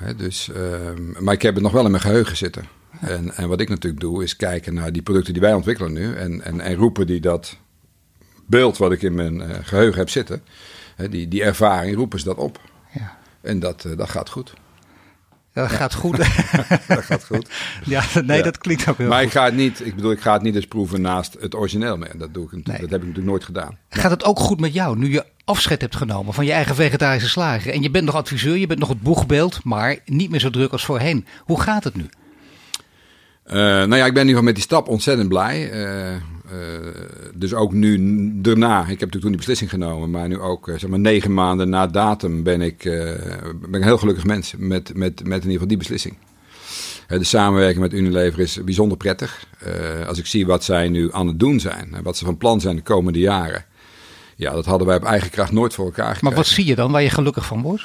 Hè, 0.00 0.16
dus, 0.16 0.50
ehm, 0.52 1.24
maar 1.24 1.34
ik 1.34 1.42
heb 1.42 1.54
het 1.54 1.62
nog 1.62 1.72
wel 1.72 1.84
in 1.84 1.90
mijn 1.90 2.02
geheugen 2.02 2.36
zitten. 2.36 2.64
En, 3.00 3.34
en 3.36 3.48
wat 3.48 3.60
ik 3.60 3.68
natuurlijk 3.68 4.00
doe, 4.02 4.22
is 4.22 4.36
kijken 4.36 4.74
naar 4.74 4.92
die 4.92 5.02
producten 5.02 5.32
die 5.32 5.42
wij 5.42 5.52
ontwikkelen 5.54 5.92
nu. 5.92 6.14
En, 6.14 6.42
en, 6.44 6.60
en 6.60 6.74
roepen 6.74 7.06
die 7.06 7.20
dat 7.20 7.56
beeld 8.46 8.76
wat 8.78 8.92
ik 8.92 9.02
in 9.02 9.14
mijn 9.14 9.40
eh, 9.40 9.56
geheugen 9.62 9.98
heb 9.98 10.08
zitten, 10.10 10.42
hè, 10.96 11.08
die, 11.08 11.28
die 11.28 11.42
ervaring, 11.42 11.96
roepen 11.96 12.18
ze 12.18 12.24
dat 12.24 12.36
op. 12.36 12.60
Ja. 12.92 13.18
En 13.40 13.58
dat, 13.60 13.84
eh, 13.84 13.96
dat 13.96 14.10
gaat 14.10 14.30
goed. 14.30 14.52
Dat 15.52 15.70
gaat 15.70 15.94
goed. 15.94 16.16
Dat 16.88 17.04
gaat 17.04 17.24
goed. 17.26 17.50
ja, 17.84 18.02
nee, 18.24 18.36
Ja. 18.38 18.42
dat 18.44 18.58
klinkt 18.58 18.88
ook 18.88 18.98
heel 18.98 19.08
Maar 19.08 19.18
goed. 19.18 19.26
ik 19.26 19.32
ga 19.32 19.44
het 19.44 19.54
niet, 19.54 19.86
ik 19.86 19.94
bedoel, 19.94 20.10
ik 20.12 20.20
ga 20.20 20.32
het 20.32 20.42
niet 20.42 20.54
eens 20.54 20.66
proeven 20.66 21.00
naast 21.00 21.36
het 21.40 21.54
origineel 21.54 21.96
meer. 21.96 22.18
Dat, 22.18 22.34
doe 22.34 22.44
ik, 22.44 22.50
natuurlijk- 22.52 22.66
Nee. 22.66 22.80
dat 22.80 22.90
heb 22.90 23.00
ik 23.00 23.06
natuurlijk 23.06 23.26
nooit 23.26 23.44
gedaan. 23.44 23.78
Gaat 23.88 24.10
het 24.10 24.24
ook 24.24 24.38
goed 24.38 24.60
met 24.60 24.72
jou 24.74 24.98
nu 24.98 25.10
je 25.12 25.24
afscheid 25.50 25.80
hebt 25.80 25.96
genomen 25.96 26.34
van 26.34 26.44
je 26.44 26.52
eigen 26.52 26.74
vegetarische 26.74 27.28
slager? 27.28 27.72
En 27.72 27.82
je 27.82 27.90
bent 27.90 28.04
nog 28.04 28.14
adviseur, 28.14 28.56
je 28.56 28.66
bent 28.66 28.80
nog 28.80 28.88
het 28.88 29.02
boegbeeld, 29.02 29.64
maar 29.64 29.98
niet 30.04 30.30
meer 30.30 30.40
zo 30.40 30.50
druk 30.50 30.72
als 30.72 30.84
voorheen. 30.84 31.26
Hoe 31.44 31.60
gaat 31.60 31.84
het 31.84 31.96
nu? 31.96 32.08
Eh, 33.42 33.56
nou 33.56 33.96
ja, 33.96 34.06
ik 34.06 34.14
ben 34.14 34.22
in 34.22 34.28
ieder 34.28 34.28
geval 34.28 34.42
met 34.42 34.54
die 34.54 34.62
stap 34.62 34.88
ontzettend 34.88 35.28
blij. 35.28 35.70
Eh, 35.70 36.14
eh, 36.14 36.20
dus 37.34 37.54
ook 37.54 37.72
nu 37.72 37.98
daarna, 38.40 38.78
ik 38.80 38.86
heb 38.86 38.88
natuurlijk 38.88 39.20
toen 39.20 39.30
die 39.30 39.36
beslissing 39.36 39.70
genomen, 39.70 40.10
maar 40.10 40.28
nu 40.28 40.38
ook 40.38 40.72
zeg 40.76 40.90
maar 40.90 40.98
negen 40.98 41.34
maanden 41.34 41.68
na 41.68 41.86
datum 41.86 42.42
ben 42.42 42.60
ik, 42.60 42.78
ben 42.82 43.68
ik 43.68 43.74
een 43.74 43.82
heel 43.82 43.98
gelukkig 43.98 44.24
mens 44.24 44.54
met, 44.58 44.94
met, 44.94 45.24
met 45.24 45.24
in 45.24 45.30
ieder 45.32 45.52
geval 45.52 45.66
die 45.66 45.76
beslissing. 45.76 46.16
De 47.06 47.24
samenwerking 47.24 47.80
met 47.80 47.92
Unilever 47.92 48.40
is 48.40 48.64
bijzonder 48.64 48.96
prettig. 48.96 49.46
Als 50.06 50.18
ik 50.18 50.26
zie 50.26 50.46
wat 50.46 50.64
zij 50.64 50.88
nu 50.88 51.12
aan 51.12 51.26
het 51.26 51.38
doen 51.38 51.60
zijn 51.60 51.94
en 51.94 52.02
wat 52.02 52.16
ze 52.16 52.24
van 52.24 52.36
plan 52.36 52.60
zijn 52.60 52.76
de 52.76 52.82
komende 52.82 53.18
jaren. 53.18 53.64
Ja, 54.40 54.52
dat 54.52 54.64
hadden 54.64 54.86
wij 54.86 54.96
op 54.96 55.04
eigen 55.04 55.30
kracht 55.30 55.52
nooit 55.52 55.74
voor 55.74 55.84
elkaar 55.84 56.04
gekregen. 56.04 56.26
Maar 56.26 56.36
wat 56.36 56.46
zie 56.46 56.66
je 56.66 56.74
dan 56.74 56.92
waar 56.92 57.02
je 57.02 57.10
gelukkig 57.10 57.46
van 57.46 57.62
wordt? 57.62 57.84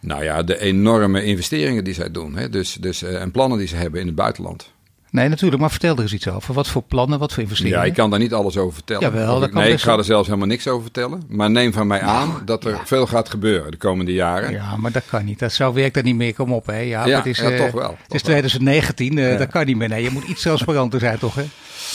Nou 0.00 0.24
ja, 0.24 0.42
de 0.42 0.60
enorme 0.60 1.24
investeringen 1.24 1.84
die 1.84 1.94
zij 1.94 2.10
doen. 2.10 2.36
Hè? 2.36 2.48
Dus, 2.50 2.72
dus, 2.80 3.02
eh, 3.02 3.20
en 3.20 3.30
plannen 3.30 3.58
die 3.58 3.68
ze 3.68 3.76
hebben 3.76 4.00
in 4.00 4.06
het 4.06 4.14
buitenland. 4.16 4.72
Nee, 5.10 5.28
natuurlijk, 5.28 5.60
maar 5.60 5.70
vertel 5.70 5.96
er 5.96 6.02
eens 6.02 6.12
iets 6.12 6.28
over. 6.28 6.54
Wat 6.54 6.68
voor 6.68 6.82
plannen, 6.82 7.18
wat 7.18 7.32
voor 7.32 7.42
investeringen? 7.42 7.78
Ja, 7.78 7.84
ik 7.84 7.94
kan 7.94 8.10
daar 8.10 8.18
niet 8.18 8.32
alles 8.32 8.56
over 8.56 8.74
vertellen. 8.74 9.02
Jawel, 9.02 9.40
dat 9.40 9.50
kan 9.50 9.62
nee, 9.62 9.72
ik 9.72 9.80
ga 9.80 9.86
wel. 9.86 9.98
er 9.98 10.04
zelfs 10.04 10.26
helemaal 10.26 10.48
niks 10.48 10.68
over 10.68 10.82
vertellen. 10.82 11.22
Maar 11.28 11.50
neem 11.50 11.72
van 11.72 11.86
mij 11.86 12.00
aan 12.00 12.42
dat 12.44 12.64
er 12.64 12.80
veel 12.84 13.06
gaat 13.06 13.28
gebeuren 13.28 13.70
de 13.70 13.76
komende 13.76 14.12
jaren. 14.12 14.50
Ja, 14.52 14.76
maar 14.76 14.92
dat 14.92 15.04
kan 15.10 15.24
niet. 15.24 15.38
Dat 15.38 15.52
zo 15.52 15.72
werkt 15.72 15.94
dat 15.94 16.04
niet 16.04 16.16
meer. 16.16 16.34
Kom 16.34 16.52
op, 16.52 16.66
hè. 16.66 16.78
Ja, 16.78 17.06
Ja, 17.06 17.16
het 17.16 17.26
is, 17.26 17.38
ja, 17.38 17.50
eh, 17.50 17.58
toch 17.64 17.70
wel, 17.72 17.88
Het 17.90 17.96
toch 18.08 18.16
is 18.16 18.22
wel. 18.22 18.30
2019, 18.30 19.18
eh, 19.18 19.32
Ja. 19.32 19.38
dat 19.38 19.48
kan 19.48 19.66
niet 19.66 19.76
meer. 19.76 19.88
Nee, 19.88 20.02
je 20.02 20.10
moet 20.10 20.24
iets 20.24 20.42
transparanter 20.42 21.00
zijn, 21.00 21.18
toch, 21.18 21.34
hè? 21.34 21.44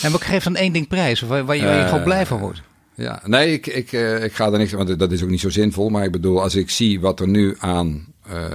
En 0.02 0.12
maar 0.12 0.20
geef 0.20 0.44
dan 0.44 0.56
één 0.56 0.74
ding 0.74 0.88
prijs, 0.88 1.20
waar, 1.22 1.46
waar 1.46 1.56
je, 1.56 1.64
waar 1.64 1.76
je 1.76 1.82
Eh, 1.82 1.88
gewoon 1.90 2.04
blij 2.04 2.26
van 2.26 2.40
wordt. 2.40 2.62
Ja, 3.00 3.22
nee, 3.26 3.54
ik, 3.54 3.68
ik, 3.68 3.92
eh, 3.92 4.24
ik 4.24 4.34
ga 4.34 4.52
er 4.52 4.58
niks 4.58 4.72
want 4.72 5.00
dat 5.00 5.12
is 5.12 5.24
ook 5.24 5.30
niet 5.30 5.40
zo 5.40 5.50
zinvol. 5.50 5.90
Maar 5.90 6.04
ik 6.04 6.12
bedoel, 6.12 6.42
als 6.42 6.56
ik 6.56 6.70
zie 6.70 7.00
wat 7.00 7.20
er 7.20 7.28
nu 7.28 7.56
aan 7.60 8.14
eh, 8.26 8.46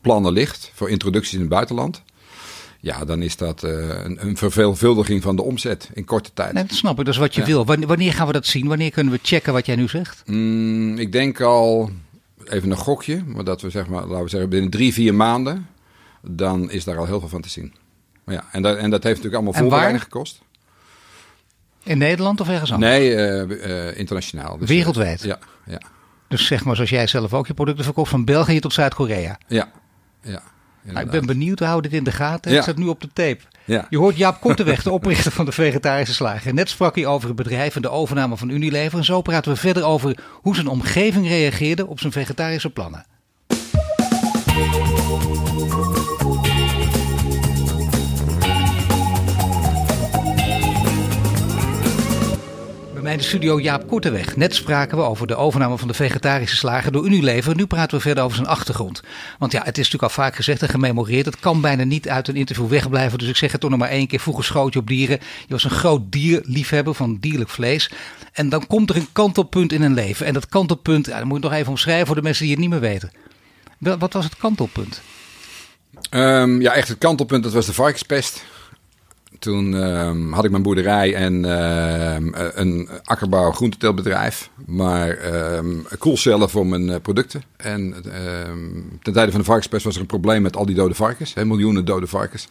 plannen 0.00 0.32
ligt 0.32 0.70
voor 0.74 0.90
introducties 0.90 1.34
in 1.34 1.40
het 1.40 1.48
buitenland. 1.48 2.02
Ja, 2.80 3.04
dan 3.04 3.22
is 3.22 3.36
dat 3.36 3.62
eh, 3.62 3.72
een, 4.04 4.26
een 4.26 4.36
verveelvuldiging 4.36 5.22
van 5.22 5.36
de 5.36 5.42
omzet 5.42 5.90
in 5.94 6.04
korte 6.04 6.30
tijd. 6.34 6.52
Nee, 6.52 6.64
dat 6.64 6.76
snap 6.76 6.98
ik. 6.98 7.04
Dat 7.04 7.14
is 7.14 7.20
wat 7.20 7.34
je 7.34 7.40
Ja. 7.40 7.46
wil. 7.46 7.64
Wanneer, 7.64 8.12
gaan 8.12 8.26
we 8.26 8.32
dat 8.32 8.46
zien? 8.46 8.66
Wanneer 8.66 8.90
kunnen 8.90 9.12
we 9.12 9.18
checken 9.22 9.52
wat 9.52 9.66
jij 9.66 9.76
nu 9.76 9.88
zegt? 9.88 10.22
Mm, 10.26 10.98
ik 10.98 11.12
denk 11.12 11.40
al, 11.40 11.90
even 12.44 12.70
een 12.70 12.76
gokje, 12.76 13.22
maar 13.26 13.44
dat 13.44 13.60
we 13.60 13.70
zeg 13.70 13.88
maar, 13.88 14.06
laten 14.06 14.24
we 14.24 14.30
zeggen, 14.30 14.50
binnen 14.50 14.70
drie, 14.70 14.92
vier 14.92 15.14
maanden, 15.14 15.66
dan 16.22 16.70
is 16.70 16.84
daar 16.84 16.98
al 16.98 17.06
heel 17.06 17.20
veel 17.20 17.28
van 17.28 17.40
te 17.40 17.48
zien. 17.48 17.74
Maar 18.24 18.34
ja, 18.34 18.44
en, 18.52 18.62
dat, 18.62 18.76
en 18.76 18.90
dat 18.90 19.02
heeft 19.02 19.16
natuurlijk 19.16 19.44
allemaal 19.44 19.60
voorbereiding 19.60 20.02
gekost. 20.02 20.40
In 21.88 21.98
Nederland 21.98 22.40
of 22.40 22.48
ergens 22.48 22.72
anders? 22.72 22.92
Nee, 22.92 23.14
eh, 23.14 23.88
eh, 23.88 23.98
internationaal. 23.98 24.58
Dus, 24.58 24.68
eh, 24.68 24.76
Wereldwijd? 24.76 25.22
ja, 25.22 25.38
ja, 25.66 25.80
Dus 26.28 26.46
zeg 26.46 26.64
maar 26.64 26.74
zoals 26.74 26.90
jij 26.90 27.06
zelf 27.06 27.34
ook 27.34 27.46
je 27.46 27.54
producten 27.54 27.84
verkoopt 27.84 28.08
van 28.08 28.24
België 28.24 28.60
tot 28.60 28.72
Zuid-Korea. 28.72 29.38
ja. 29.46 29.68
ja 30.22 30.42
Nou, 30.82 31.04
ik 31.04 31.10
ben 31.10 31.26
benieuwd, 31.26 31.60
hou 31.60 31.82
dit 31.82 31.92
in 31.92 32.04
de 32.04 32.12
gaten. 32.12 32.50
Ja. 32.50 32.56
Het 32.56 32.64
staat 32.64 32.76
nu 32.76 32.86
op 32.86 33.00
de 33.00 33.08
tape. 33.12 33.40
Ja. 33.64 33.86
Je 33.90 33.98
hoort 33.98 34.16
Jaap 34.16 34.40
Korteweg, 34.40 34.82
de 34.82 34.90
oprichter 34.90 35.32
van 35.32 35.44
de 35.44 35.52
vegetarische 35.52 36.14
slager. 36.14 36.54
Net 36.54 36.68
sprak 36.68 36.94
hij 36.94 37.06
over 37.06 37.28
het 37.28 37.36
bedrijf 37.36 37.76
en 37.76 37.82
de 37.82 37.90
overname 37.90 38.36
van 38.36 38.48
Unilever. 38.48 38.98
En 38.98 39.04
zo 39.04 39.22
praten 39.22 39.52
we 39.52 39.58
verder 39.58 39.84
over 39.84 40.18
hoe 40.32 40.54
zijn 40.54 40.68
omgeving 40.68 41.28
reageerde 41.28 41.86
op 41.86 42.00
zijn 42.00 42.12
vegetarische 42.12 42.70
plannen. 42.70 43.06
De 53.16 53.22
studio 53.22 53.60
Jaap 53.60 53.86
Korteweg. 53.86 54.36
Net 54.36 54.54
spraken 54.54 54.98
we 54.98 55.04
over 55.04 55.26
de 55.26 55.36
overname 55.36 55.78
van 55.78 55.88
de 55.88 55.94
vegetarische 55.94 56.56
slager 56.56 56.92
door 56.92 57.06
Unilever. 57.06 57.54
Nu 57.54 57.66
praten 57.66 57.96
we 57.96 58.02
verder 58.02 58.24
over 58.24 58.36
zijn 58.36 58.48
achtergrond. 58.48 59.02
Want 59.38 59.52
ja, 59.52 59.58
het 59.58 59.78
is 59.78 59.84
natuurlijk 59.84 60.02
al 60.02 60.22
vaak 60.22 60.36
gezegd 60.36 60.62
en 60.62 60.68
gememoreerd. 60.68 61.26
Het 61.26 61.40
kan 61.40 61.60
bijna 61.60 61.84
niet 61.84 62.08
uit 62.08 62.28
een 62.28 62.36
interview 62.36 62.68
wegblijven. 62.68 63.18
Dus 63.18 63.28
ik 63.28 63.36
zeg 63.36 63.52
het 63.52 63.60
toch 63.60 63.70
nog 63.70 63.78
maar 63.78 63.88
één 63.88 64.06
keer. 64.06 64.20
Vroeger 64.20 64.44
schoot 64.44 64.72
je 64.72 64.78
op 64.78 64.86
dieren. 64.86 65.18
Je 65.46 65.52
was 65.52 65.64
een 65.64 65.70
groot 65.70 66.12
dierliefhebber 66.12 66.94
van 66.94 67.16
dierlijk 67.20 67.50
vlees. 67.50 67.90
En 68.32 68.48
dan 68.48 68.66
komt 68.66 68.90
er 68.90 68.96
een 68.96 69.08
kantelpunt 69.12 69.72
in 69.72 69.82
een 69.82 69.94
leven. 69.94 70.26
En 70.26 70.34
dat 70.34 70.48
kantelpunt, 70.48 71.06
ja, 71.06 71.18
dat 71.18 71.24
moet 71.24 71.36
ik 71.36 71.42
nog 71.42 71.52
even 71.52 71.68
omschrijven 71.68 72.06
voor 72.06 72.16
de 72.16 72.22
mensen 72.22 72.42
die 72.42 72.52
het 72.52 72.60
niet 72.60 72.70
meer 72.70 72.80
weten. 72.80 73.12
Wat 73.78 74.12
was 74.12 74.24
het 74.24 74.36
kantelpunt? 74.36 75.00
Um, 76.10 76.60
ja, 76.60 76.72
echt 76.72 76.88
het 76.88 76.98
kantelpunt, 76.98 77.42
dat 77.42 77.52
was 77.52 77.66
de 77.66 77.72
varkenspest. 77.72 78.44
Toen 79.38 79.72
um, 79.74 80.32
had 80.32 80.44
ik 80.44 80.50
mijn 80.50 80.62
boerderij 80.62 81.14
en 81.14 81.44
uh, 81.44 82.16
een 82.54 82.88
akkerbouw 83.04 83.50
groenteteelbedrijf. 83.50 84.50
Maar 84.66 85.34
um, 85.56 85.86
koelcellen 85.98 86.50
voor 86.50 86.66
mijn 86.66 86.88
uh, 86.88 86.96
producten. 87.02 87.42
En 87.56 87.94
ten 89.02 89.12
tijde 89.12 89.30
van 89.30 89.40
de 89.40 89.46
varkenspest 89.46 89.84
was 89.84 89.94
er 89.94 90.00
een 90.00 90.06
probleem 90.06 90.42
met 90.42 90.56
al 90.56 90.66
die 90.66 90.74
dode 90.74 90.94
varkens. 90.94 91.34
Hè, 91.34 91.44
miljoenen 91.44 91.84
dode 91.84 92.06
varkens. 92.06 92.48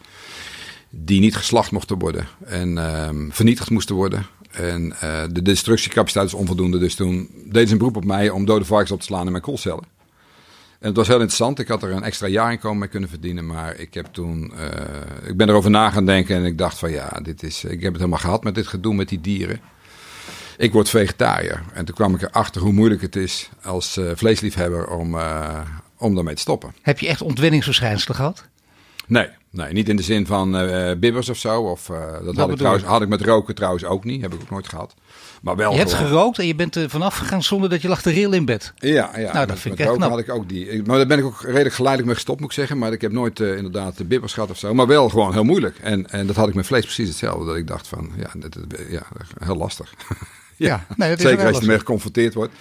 Die 0.90 1.20
niet 1.20 1.36
geslacht 1.36 1.70
mochten 1.70 1.98
worden. 1.98 2.26
En 2.44 2.78
vernietigd 3.30 3.70
moesten 3.70 3.94
worden. 3.94 4.26
En 4.50 4.94
uh, 5.02 5.22
de 5.30 5.42
destructiecapaciteit 5.42 6.26
is 6.26 6.34
onvoldoende. 6.34 6.78
Dus 6.78 6.94
toen 6.94 7.28
deden 7.44 7.66
ze 7.66 7.72
een 7.72 7.78
beroep 7.78 7.96
op 7.96 8.04
mij 8.04 8.30
om 8.30 8.44
dode 8.44 8.64
varkens 8.64 8.90
op 8.90 9.00
te 9.00 9.06
slaan 9.06 9.24
in 9.24 9.30
mijn 9.30 9.42
koelcellen. 9.42 9.84
En 10.78 10.88
het 10.88 10.96
was 10.96 11.06
heel 11.06 11.16
interessant. 11.16 11.58
Ik 11.58 11.68
had 11.68 11.82
er 11.82 11.90
een 11.90 12.02
extra 12.02 12.26
jaarinkomen 12.26 12.78
mee 12.78 12.88
kunnen 12.88 13.08
verdienen. 13.08 13.46
Maar 13.46 13.76
ik 13.76 13.94
heb 13.94 14.06
toen. 14.06 14.52
Uh, 14.54 15.28
ik 15.28 15.36
ben 15.36 15.48
erover 15.48 15.70
na 15.70 15.90
gaan 15.90 16.06
denken. 16.06 16.36
En 16.36 16.44
ik 16.44 16.58
dacht 16.58 16.78
van 16.78 16.90
ja, 16.90 17.20
dit 17.22 17.42
is. 17.42 17.64
Ik 17.64 17.80
heb 17.80 17.92
het 17.92 17.96
helemaal 17.96 18.18
gehad 18.18 18.44
met 18.44 18.54
dit 18.54 18.66
gedoe 18.66 18.94
met 18.94 19.08
die 19.08 19.20
dieren. 19.20 19.60
Ik 20.56 20.72
word 20.72 20.88
vegetariër. 20.88 21.62
En 21.72 21.84
toen 21.84 21.94
kwam 21.94 22.14
ik 22.14 22.22
erachter 22.22 22.62
hoe 22.62 22.72
moeilijk 22.72 23.02
het 23.02 23.16
is 23.16 23.48
als 23.62 23.96
uh, 23.96 24.10
vleesliefhebber 24.14 24.88
om, 24.88 25.14
uh, 25.14 25.60
om 25.96 26.14
daarmee 26.14 26.34
te 26.34 26.40
stoppen. 26.40 26.74
Heb 26.82 26.98
je 26.98 27.08
echt 27.08 27.22
ontwenningsverschijnselen 27.22 28.16
gehad? 28.16 28.48
Nee, 29.08 29.28
nee, 29.50 29.72
niet 29.72 29.88
in 29.88 29.96
de 29.96 30.02
zin 30.02 30.26
van 30.26 30.50
bibbers 31.00 31.28
of 31.28 31.36
zo. 31.36 31.62
Of, 31.62 31.90
dat 32.24 32.36
had 32.36 32.50
ik, 32.50 32.56
trouwens, 32.56 32.84
had 32.84 33.02
ik 33.02 33.08
met 33.08 33.22
roken 33.22 33.54
trouwens 33.54 33.84
ook 33.84 34.04
niet. 34.04 34.22
Heb 34.22 34.34
ik 34.34 34.40
ook 34.40 34.50
nooit 34.50 34.68
gehad. 34.68 34.94
Maar 35.42 35.56
wel 35.56 35.72
je 35.72 35.78
hebt 35.78 35.94
gerookt 35.94 36.38
en 36.38 36.46
je 36.46 36.54
bent 36.54 36.74
er 36.74 36.90
vanaf 36.90 37.16
gegaan 37.16 37.42
zonder 37.42 37.70
dat 37.70 37.82
je 37.82 37.88
lag 37.88 38.02
te 38.02 38.10
rillen 38.10 38.38
in 38.38 38.44
bed. 38.44 38.72
Ja, 38.76 39.10
ja. 39.18 39.32
Nou, 39.32 39.46
dat 39.46 39.58
vind 39.58 39.74
ik 39.74 39.86
echt 39.86 39.96
knap. 39.96 40.10
had 40.10 40.18
ik 40.18 40.30
ook 40.30 40.48
die. 40.48 40.82
Maar 40.82 40.96
daar 40.96 41.06
ben 41.06 41.18
ik 41.18 41.24
ook 41.24 41.42
redelijk 41.42 41.74
geleidelijk 41.74 42.06
mee 42.06 42.14
gestopt, 42.14 42.40
moet 42.40 42.48
ik 42.48 42.54
zeggen. 42.54 42.78
Maar 42.78 42.92
ik 42.92 43.00
heb 43.00 43.12
nooit 43.12 43.40
uh, 43.40 43.56
inderdaad 43.56 43.96
de 43.96 44.04
bibbers 44.04 44.32
gehad 44.32 44.50
of 44.50 44.58
zo. 44.58 44.74
Maar 44.74 44.86
wel 44.86 45.08
gewoon 45.08 45.32
heel 45.32 45.44
moeilijk. 45.44 45.78
En, 45.78 46.10
en 46.10 46.26
dat 46.26 46.36
had 46.36 46.48
ik 46.48 46.54
met 46.54 46.66
vlees 46.66 46.84
precies 46.84 47.08
hetzelfde. 47.08 47.44
Dat 47.44 47.56
ik 47.56 47.66
dacht 47.66 47.88
van, 47.88 48.10
ja, 48.16 48.30
dat, 48.36 48.56
ja 48.88 49.02
heel 49.38 49.56
lastig. 49.56 49.94
ja, 50.58 50.86
nee, 50.96 51.08
dat 51.08 51.18
is 51.18 51.24
zeker 51.24 51.46
als 51.46 51.56
je 51.56 51.62
ermee 51.62 51.78
geconfronteerd 51.78 52.34
wordt. 52.34 52.52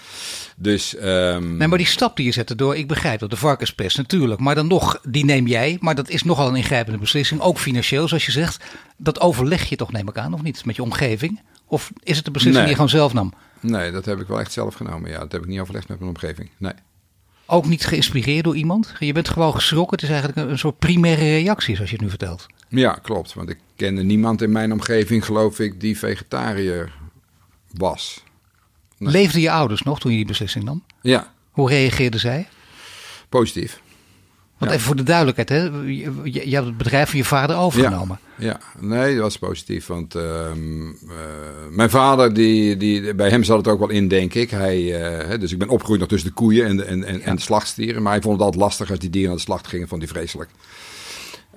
Dus, 0.59 0.95
um... 1.03 1.57
Nee, 1.57 1.67
maar 1.67 1.77
die 1.77 1.87
stap 1.87 2.15
die 2.15 2.25
je 2.25 2.31
zette 2.31 2.55
door, 2.55 2.75
ik 2.75 2.87
begrijp 2.87 3.19
dat 3.19 3.29
de 3.29 3.35
varkenspest 3.35 3.97
natuurlijk. 3.97 4.39
Maar 4.39 4.55
dan 4.55 4.67
nog, 4.67 4.99
die 5.03 5.25
neem 5.25 5.47
jij. 5.47 5.77
Maar 5.79 5.95
dat 5.95 6.09
is 6.09 6.23
nogal 6.23 6.47
een 6.47 6.55
ingrijpende 6.55 6.99
beslissing. 6.99 7.41
Ook 7.41 7.57
financieel, 7.57 8.07
zoals 8.07 8.25
je 8.25 8.31
zegt. 8.31 8.63
Dat 8.97 9.21
overleg 9.21 9.69
je 9.69 9.75
toch, 9.75 9.91
neem 9.91 10.07
ik 10.07 10.17
aan, 10.17 10.33
of 10.33 10.41
niet? 10.41 10.65
Met 10.65 10.75
je 10.75 10.83
omgeving? 10.83 11.41
Of 11.65 11.91
is 12.03 12.15
het 12.15 12.25
de 12.25 12.31
beslissing 12.31 12.65
nee. 12.65 12.75
die 12.75 12.85
je 12.85 12.89
gewoon 12.89 13.01
zelf 13.01 13.13
nam? 13.13 13.33
Nee, 13.59 13.91
dat 13.91 14.05
heb 14.05 14.19
ik 14.19 14.27
wel 14.27 14.39
echt 14.39 14.51
zelf 14.51 14.75
genomen. 14.75 15.09
Ja, 15.09 15.19
dat 15.19 15.31
heb 15.31 15.41
ik 15.41 15.47
niet 15.47 15.59
overlegd 15.59 15.87
met 15.87 15.99
mijn 15.99 16.11
omgeving. 16.11 16.49
Nee. 16.57 16.73
Ook 17.45 17.65
niet 17.65 17.85
geïnspireerd 17.85 18.43
door 18.43 18.55
iemand? 18.55 18.93
Je 18.99 19.13
bent 19.13 19.29
gewoon 19.29 19.53
geschrokken. 19.53 19.95
Het 19.95 20.09
is 20.09 20.15
eigenlijk 20.15 20.49
een, 20.49 20.59
soort 20.59 20.79
primaire 20.79 21.21
reactie, 21.21 21.75
zoals 21.75 21.89
je 21.89 21.95
het 21.95 22.05
nu 22.05 22.09
vertelt. 22.09 22.45
Ja, 22.69 22.91
klopt. 22.91 23.33
Want 23.33 23.49
ik 23.49 23.57
kende 23.75 24.03
niemand 24.03 24.41
in 24.41 24.51
mijn 24.51 24.71
omgeving, 24.71 25.25
geloof 25.25 25.59
ik, 25.59 25.79
die 25.81 25.97
vegetariër 25.97 26.91
was. 27.73 28.23
Nee. 28.97 29.11
Leefden 29.11 29.41
je 29.41 29.51
ouders 29.51 29.81
nog 29.81 29.99
toen 29.99 30.11
je 30.11 30.17
die 30.17 30.27
beslissing 30.27 30.63
nam? 30.63 30.83
Ja. 31.01 31.33
Hoe 31.51 31.69
reageerden 31.69 32.19
zij? 32.19 32.47
Positief. 33.29 33.81
Want 34.57 34.71
even 34.71 34.83
voor 34.83 34.95
de 34.95 35.03
duidelijkheid, 35.03 35.49
hè? 35.49 35.63
Je, 35.63 36.49
je, 36.49 36.55
hebt 36.55 36.65
het 36.65 36.77
bedrijf 36.77 37.09
van 37.09 37.19
je 37.19 37.25
vader 37.25 37.57
overgenomen. 37.57 38.19
Ja, 38.37 38.45
ja. 38.45 38.59
nee, 38.79 39.13
dat 39.13 39.23
was 39.23 39.37
positief. 39.37 39.87
Want 39.87 40.15
uh, 40.15 40.21
uh, 40.23 41.11
mijn 41.69 41.89
vader, 41.89 42.33
die, 42.33 42.77
die, 42.77 43.15
bij 43.15 43.29
hem 43.29 43.43
zat 43.43 43.57
het 43.57 43.67
ook 43.67 43.79
wel 43.79 43.89
in, 43.89 44.07
denk 44.07 44.33
ik. 44.33 44.49
Hij, 44.49 44.79
uh, 45.31 45.39
dus 45.39 45.51
ik 45.51 45.57
ben 45.57 45.69
opgegroeid 45.69 45.99
nog 45.99 46.09
tussen 46.09 46.29
de 46.29 46.35
koeien 46.35 46.65
en 46.65 46.77
de, 46.77 46.83
en, 46.83 47.03
en, 47.03 47.17
ja. 47.17 47.23
en 47.23 47.35
de 47.35 47.41
slachtstieren. 47.41 48.01
Maar 48.01 48.11
hij 48.11 48.21
vond 48.21 48.33
het 48.33 48.43
altijd 48.43 48.61
lastig 48.61 48.89
als 48.89 48.99
die 48.99 49.09
dieren 49.09 49.29
naar 49.29 49.37
de 49.37 49.45
slacht 49.45 49.67
gingen, 49.67 49.87
vond 49.87 50.01
hij 50.01 50.11
vreselijk. 50.11 50.49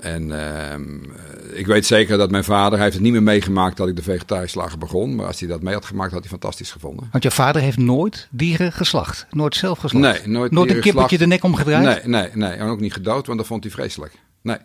En 0.00 0.28
uh, 0.28 1.58
ik 1.58 1.66
weet 1.66 1.86
zeker 1.86 2.18
dat 2.18 2.30
mijn 2.30 2.44
vader, 2.44 2.72
hij 2.72 2.82
heeft 2.82 2.94
het 2.94 3.02
niet 3.02 3.12
meer 3.12 3.22
meegemaakt 3.22 3.76
dat 3.76 3.88
ik 3.88 3.96
de 3.96 4.02
vegetarische 4.02 4.58
slager 4.58 4.78
begon. 4.78 5.14
Maar 5.14 5.26
als 5.26 5.40
hij 5.40 5.48
dat 5.48 5.62
mee 5.62 5.74
had 5.74 5.84
gemaakt, 5.84 6.12
had 6.12 6.20
hij 6.20 6.30
fantastisch 6.30 6.70
gevonden. 6.70 7.08
Want 7.12 7.22
je 7.22 7.30
vader 7.30 7.62
heeft 7.62 7.78
nooit 7.78 8.28
dieren 8.30 8.72
geslacht? 8.72 9.26
Nooit 9.30 9.56
zelf 9.56 9.78
geslacht? 9.78 10.24
Nee, 10.24 10.32
nooit 10.32 10.52
Nooit 10.52 10.70
een 10.70 10.80
kippertje 10.80 11.18
de 11.18 11.26
nek 11.26 11.44
omgedraaid? 11.44 11.84
Nee, 11.84 12.22
nee, 12.22 12.30
nee. 12.34 12.50
En 12.50 12.68
ook 12.68 12.80
niet 12.80 12.92
gedood, 12.92 13.26
want 13.26 13.38
dat 13.38 13.46
vond 13.46 13.62
hij 13.62 13.72
vreselijk. 13.72 14.18
Nee. 14.42 14.58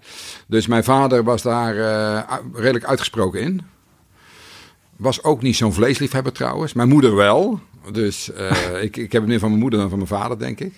Dus 0.47 0.67
mijn 0.67 0.83
vader 0.83 1.23
was 1.23 1.41
daar 1.41 1.75
uh, 1.75 2.37
redelijk 2.53 2.85
uitgesproken 2.85 3.41
in. 3.41 3.61
Was 4.95 5.23
ook 5.23 5.41
niet 5.41 5.55
zo'n 5.55 5.73
vleesliefhebber 5.73 6.31
trouwens. 6.31 6.73
Mijn 6.73 6.89
moeder 6.89 7.15
wel. 7.15 7.59
Dus 7.91 8.29
uh, 8.37 8.83
ik, 8.83 8.97
ik 8.97 9.11
heb 9.11 9.21
het 9.21 9.29
meer 9.29 9.39
van 9.39 9.49
mijn 9.49 9.61
moeder 9.61 9.79
dan 9.79 9.89
van 9.89 9.97
mijn 9.97 10.09
vader, 10.09 10.39
denk 10.39 10.59
ik. 10.59 10.73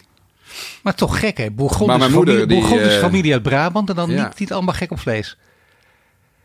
Maar 0.83 0.95
toch 0.95 1.19
gek, 1.19 1.37
hè? 1.37 1.51
Bourgondische 1.51 2.09
familie, 2.11 2.79
uh, 2.79 2.97
familie 2.97 3.33
uit 3.33 3.43
Brabant 3.43 3.89
en 3.89 3.95
dan 3.95 4.09
ja. 4.09 4.23
niet, 4.23 4.39
niet 4.39 4.53
allemaal 4.53 4.73
gek 4.73 4.91
op 4.91 4.99
vlees. 4.99 5.37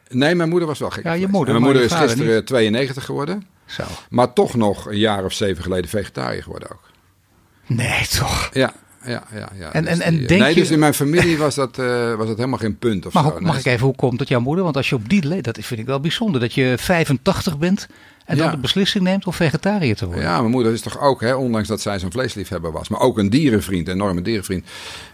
Nee, 0.09 0.35
mijn 0.35 0.49
moeder 0.49 0.69
was 0.69 0.79
wel 0.79 0.91
gek. 0.91 1.05
Ja, 1.05 1.13
je 1.13 1.29
moeder. 1.29 1.55
En 1.55 1.61
mijn 1.61 1.73
moeder 1.73 1.83
is 1.83 1.99
gisteren 1.99 2.35
niet. 2.35 2.47
92 2.47 3.05
geworden. 3.05 3.47
Zo. 3.67 3.83
Maar 4.11 4.33
toch 4.33 4.55
nog 4.55 4.87
een 4.87 4.99
jaar 4.99 5.25
of 5.25 5.33
zeven 5.33 5.63
geleden 5.63 5.91
vegetariër 5.91 6.43
geworden 6.43 6.71
ook. 6.71 6.91
Nee, 7.67 8.07
toch? 8.09 8.51
Ja, 8.53 8.73
ja, 9.05 9.23
ja. 9.35 9.49
ja. 9.59 9.73
En, 9.73 9.85
dus 9.85 9.93
en, 9.93 10.01
en 10.01 10.17
die, 10.17 10.27
denk 10.27 10.41
nee, 10.41 10.55
je... 10.55 10.61
dus 10.61 10.71
in 10.71 10.79
mijn 10.79 10.95
familie 10.95 11.39
was 11.39 11.55
dat, 11.55 11.79
uh, 11.79 12.15
was 12.15 12.27
dat 12.27 12.37
helemaal 12.37 12.59
geen 12.59 12.79
punt 12.79 13.07
of 13.07 13.13
mag, 13.13 13.25
zo. 13.25 13.31
Mag 13.41 13.41
nee, 13.41 13.61
ik 13.61 13.67
even, 13.67 13.87
hoe 13.87 13.97
komt 13.97 14.21
het 14.21 14.29
jouw 14.29 14.41
moeder? 14.41 14.65
Want 14.65 14.77
als 14.77 14.89
je 14.89 14.95
op 14.95 15.09
die 15.09 15.27
leeftijd, 15.27 15.55
dat 15.55 15.65
vind 15.65 15.81
ik 15.81 15.87
wel 15.87 16.01
bijzonder, 16.01 16.41
dat 16.41 16.55
je 16.55 16.75
85 16.79 17.59
bent 17.59 17.89
en 18.27 18.37
dan 18.37 18.47
Ja. 18.47 18.53
de 18.53 18.59
beslissing 18.59 19.05
neemt 19.05 19.27
om 19.27 19.33
vegetariër 19.33 19.97
te 19.97 20.07
worden. 20.07 20.25
Ja, 20.25 20.39
mijn 20.39 20.51
moeder 20.51 20.73
is 20.73 20.81
toch 20.81 21.01
ook, 21.01 21.21
hè, 21.21 21.35
ondanks 21.35 21.69
dat 21.69 21.81
zij 21.81 21.99
zo'n 21.99 22.11
vleesliefhebber 22.13 22.73
was, 22.73 22.89
maar 22.89 23.01
ook 23.01 23.19
een 23.19 23.31
dierenvriend, 23.31 23.89
een 23.89 23.95
enorme 23.95 24.23
dierenvriend, 24.23 24.65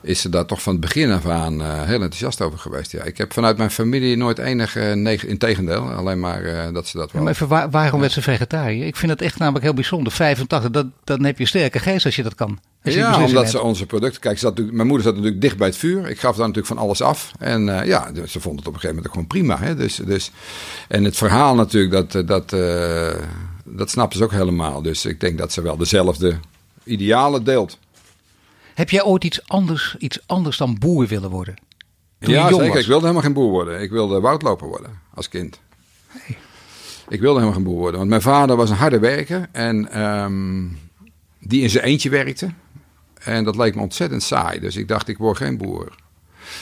is 0.03 0.21
ze 0.21 0.29
daar 0.29 0.47
toch 0.47 0.62
van 0.62 0.73
het 0.73 0.81
begin 0.81 1.11
af 1.11 1.27
aan 1.27 1.61
uh, 1.61 1.83
heel 1.83 1.94
enthousiast 2.01 2.40
over 2.40 2.59
geweest. 2.59 2.92
Ja, 2.92 3.03
ik 3.03 3.18
heb 3.18 3.33
vanuit 3.33 3.57
mijn 3.57 3.71
familie 3.71 4.16
nooit 4.16 4.38
enige, 4.38 4.81
neg- 4.81 5.25
in 5.27 5.38
tegendeel, 5.38 5.83
alleen 5.90 6.21
maar 6.21 6.42
uh, 6.42 6.73
dat 6.73 6.87
ze 6.87 6.97
dat 6.97 7.07
Ja, 7.07 7.12
wel. 7.14 7.23
maar 7.23 7.33
even, 7.33 7.49
waar- 7.49 7.71
waarom 7.71 8.01
werd 8.01 8.12
ze 8.12 8.23
vegetariër? 8.23 8.87
Ik 8.87 8.97
vind 8.97 9.11
het 9.12 9.23
echt 9.23 9.38
namelijk 9.38 9.64
heel 9.64 9.75
bijzonder. 9.75 10.12
85, 10.12 10.71
dat, 10.71 10.87
dan 11.05 11.25
heb 11.25 11.38
je 11.38 11.47
sterke 11.47 11.79
geest 11.79 12.05
als 12.05 12.16
je 12.16 12.23
dat 12.23 12.35
kan. 12.35 12.59
Ja, 12.83 13.25
omdat 13.25 13.51
ze 13.51 13.62
onze 13.62 13.87
producten. 13.87 14.21
Kijk, 14.21 14.35
ze 14.35 14.41
zat 14.41 14.51
natuurlijk, 14.51 14.77
mijn 14.77 14.88
moeder 14.88 15.07
zat 15.07 15.17
natuurlijk 15.17 15.41
dicht 15.41 15.57
bij 15.57 15.67
het 15.67 15.77
vuur. 15.77 16.09
Ik 16.09 16.21
gaf 16.21 16.37
daar 16.37 16.47
natuurlijk 16.47 16.67
van 16.67 16.79
alles 16.79 17.03
af. 17.03 17.33
En 17.38 17.67
uh, 17.67 17.85
ja, 17.85 18.11
ze 18.27 18.41
vond 18.41 18.59
het 18.59 18.69
op 18.69 18.75
een 18.75 18.81
gegeven 18.81 18.88
moment 18.88 19.07
ook 19.07 19.12
gewoon 19.12 19.27
prima. 19.27 19.59
Hè? 19.59 19.77
Dus, 19.77 19.97
dus, 19.97 20.31
en 20.88 21.05
het 21.05 21.17
verhaal 21.17 21.55
natuurlijk, 21.55 21.93
dat, 21.93 22.14
eh, 22.14 22.27
dat, 22.27 22.53
uh, 22.53 23.25
dat 23.64 23.91
snapt 23.91 24.17
ze 24.17 24.25
ook 24.25 24.33
helemaal. 24.33 24.83
Dus 24.83 25.05
ik 25.05 25.21
denk 25.21 25.38
dat 25.38 25.53
ze 25.53 25.62
wel 25.62 25.77
dezelfde 25.77 26.38
idealen 26.85 27.45
deelt. 27.45 27.79
Heb 28.75 28.91
jij 28.91 29.05
ooit 29.05 29.25
iets 29.25 29.49
anders, 29.49 29.97
iets 29.99 30.21
anders 30.27 30.57
dan 30.57 30.79
boer 30.79 31.07
willen 31.07 31.31
worden? 31.31 31.55
Toen 32.19 32.35
ja, 32.35 32.49
zeker. 32.49 32.69
was? 32.69 32.79
Ik 32.79 32.87
wilde 32.87 33.01
helemaal 33.01 33.23
geen 33.23 33.33
boer 33.33 33.51
worden. 33.51 33.81
Ik 33.81 33.91
wilde 33.91 34.21
woudloper 34.21 34.69
worden 34.69 35.01
als 35.14 35.29
kind. 35.29 35.61
Ik 37.09 37.21
wilde 37.21 37.41
helemaal 37.41 37.53
geen 37.53 37.62
boer 37.62 37.79
worden. 37.79 37.99
Want 37.99 38.11
mijn 38.11 38.23
vader 38.23 38.57
was 38.57 38.71
een 38.71 38.77
harde 38.77 38.99
werker. 38.99 39.49
En 39.53 40.03
um, 40.03 40.79
die 41.41 41.62
in 41.62 41.71
zijn 41.71 41.85
eentje 41.85 42.11
werkte. 42.11 42.51
En 43.20 43.44
dat 43.44 43.57
leek 43.57 43.74
me 43.74 43.81
ontzettend 43.81 44.22
saai. 44.22 44.61
Dus 44.61 44.76
ik 44.76 44.88
dacht, 44.88 45.09
ik 45.09 45.18
word 45.18 45.37
geen 45.37 45.57
boer. 45.57 45.92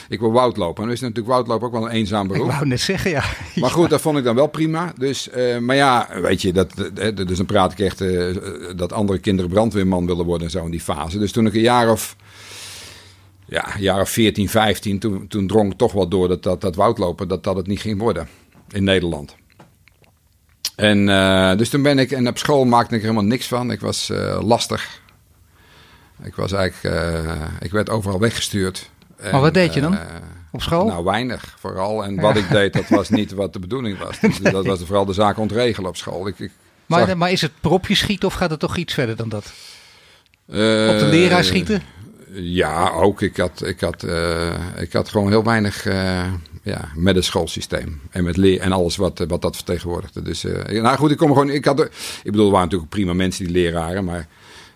Ik 0.09 0.19
wil 0.19 0.31
woudlopen. 0.31 0.77
En 0.77 0.83
dan 0.83 0.91
is 0.91 0.99
natuurlijk 1.01 1.27
woudlopen 1.27 1.67
ook 1.67 1.73
wel 1.73 1.85
een 1.85 1.91
eenzaam 1.91 2.25
Ik 2.25 2.31
beroep. 2.31 2.51
wou 2.51 2.65
net 2.67 2.79
zeggen, 2.79 3.11
ja. 3.11 3.23
Maar 3.55 3.69
goed, 3.69 3.89
dat 3.89 4.01
vond 4.01 4.17
ik 4.17 4.23
dan 4.23 4.35
wel 4.35 4.47
prima. 4.47 4.93
Dus, 4.97 5.29
uh, 5.35 5.57
maar 5.57 5.75
ja, 5.75 6.07
weet 6.21 6.41
je, 6.41 6.53
dat, 6.53 6.73
uh, 6.77 7.15
dus 7.15 7.37
dan 7.37 7.45
praat 7.45 7.71
ik 7.71 7.79
echt 7.79 8.01
uh, 8.01 8.35
dat 8.75 8.93
andere 8.93 9.19
kinderen 9.19 9.51
brandweerman 9.51 10.05
willen 10.05 10.25
worden 10.25 10.47
en 10.47 10.51
zo 10.51 10.65
in 10.65 10.71
die 10.71 10.81
fase. 10.81 11.19
Dus 11.19 11.31
toen 11.31 11.45
ik 11.45 11.53
een 11.53 11.61
jaar 11.61 11.91
of, 11.91 12.15
ja, 13.45 13.75
een 13.75 13.81
jaar 13.81 14.01
of 14.01 14.09
14, 14.09 14.49
15, 14.49 14.99
toen, 14.99 15.27
toen 15.27 15.47
drong 15.47 15.71
ik 15.71 15.77
toch 15.77 15.91
wel 15.91 16.07
door 16.07 16.27
dat, 16.27 16.43
dat, 16.43 16.61
dat 16.61 16.75
woudlopen, 16.75 17.27
dat 17.27 17.43
dat 17.43 17.55
het 17.55 17.67
niet 17.67 17.81
ging 17.81 17.99
worden 17.99 18.27
in 18.69 18.83
Nederland. 18.83 19.35
En 20.75 21.07
uh, 21.07 21.55
dus 21.55 21.69
toen 21.69 21.81
ben 21.81 21.99
ik, 21.99 22.11
en 22.11 22.27
op 22.27 22.37
school 22.37 22.65
maakte 22.65 22.95
ik 22.95 23.01
er 23.01 23.07
helemaal 23.07 23.29
niks 23.29 23.47
van. 23.47 23.71
Ik 23.71 23.79
was 23.79 24.11
lastig. 24.41 25.01
Ik 26.23 26.35
was 26.35 26.51
eigenlijk, 26.51 26.95
uh, 26.95 27.41
ik 27.59 27.71
werd 27.71 27.89
overal 27.89 28.19
weggestuurd. 28.19 28.89
En, 29.17 29.31
maar 29.31 29.41
wat 29.41 29.53
deed 29.53 29.73
je 29.73 29.81
dan? 29.81 29.93
Uh, 29.93 29.99
op 30.51 30.61
school? 30.61 30.85
Nou, 30.85 31.03
weinig 31.03 31.55
vooral. 31.59 32.03
En 32.03 32.15
wat 32.15 32.35
ja. 32.35 32.41
ik 32.41 32.49
deed, 32.49 32.73
dat 32.73 32.89
was 32.89 33.09
niet 33.19 33.31
wat 33.31 33.53
de 33.53 33.59
bedoeling 33.59 33.97
was. 33.97 34.19
Dus 34.19 34.39
nee. 34.39 34.53
Dat 34.53 34.65
was 34.65 34.79
vooral 34.83 35.05
de 35.05 35.13
zaak 35.13 35.37
ontregelen 35.37 35.89
op 35.89 35.97
school. 35.97 36.27
Ik, 36.27 36.39
ik 36.39 36.51
maar, 36.85 37.07
zag... 37.07 37.15
maar 37.15 37.31
is 37.31 37.41
het 37.41 37.51
propje 37.61 37.95
schieten 37.95 38.27
of 38.27 38.33
gaat 38.33 38.49
het 38.49 38.59
toch 38.59 38.77
iets 38.77 38.93
verder 38.93 39.15
dan 39.15 39.29
dat? 39.29 39.53
Uh, 40.47 40.89
op 40.89 40.99
de 40.99 41.07
leraar 41.09 41.43
schieten? 41.43 41.81
Ja, 42.31 42.89
ook. 42.89 43.21
Ik 43.21 43.37
had, 43.37 43.65
ik 43.65 43.79
had, 43.79 44.03
uh, 44.03 44.53
ik 44.77 44.93
had 44.93 45.09
gewoon 45.09 45.29
heel 45.29 45.43
weinig. 45.43 45.85
Uh, 45.85 46.23
ja, 46.63 46.89
met 46.95 47.15
het 47.15 47.25
schoolsysteem. 47.25 48.01
En 48.09 48.23
met 48.23 48.37
leer 48.37 48.59
en 48.59 48.71
alles 48.71 48.95
wat, 48.95 49.23
wat 49.27 49.41
dat 49.41 49.55
vertegenwoordigde. 49.55 50.21
Dus, 50.21 50.45
uh, 50.45 50.81
nou 50.81 50.97
goed, 50.97 51.11
ik 51.11 51.17
kom 51.17 51.27
gewoon. 51.27 51.49
Ik, 51.49 51.65
had, 51.65 51.79
ik 51.79 51.91
bedoel, 52.23 52.45
er 52.45 52.51
waren 52.51 52.65
natuurlijk 52.65 52.91
prima 52.91 53.13
mensen 53.13 53.45
die 53.45 53.53
leraren, 53.53 54.03
maar 54.03 54.27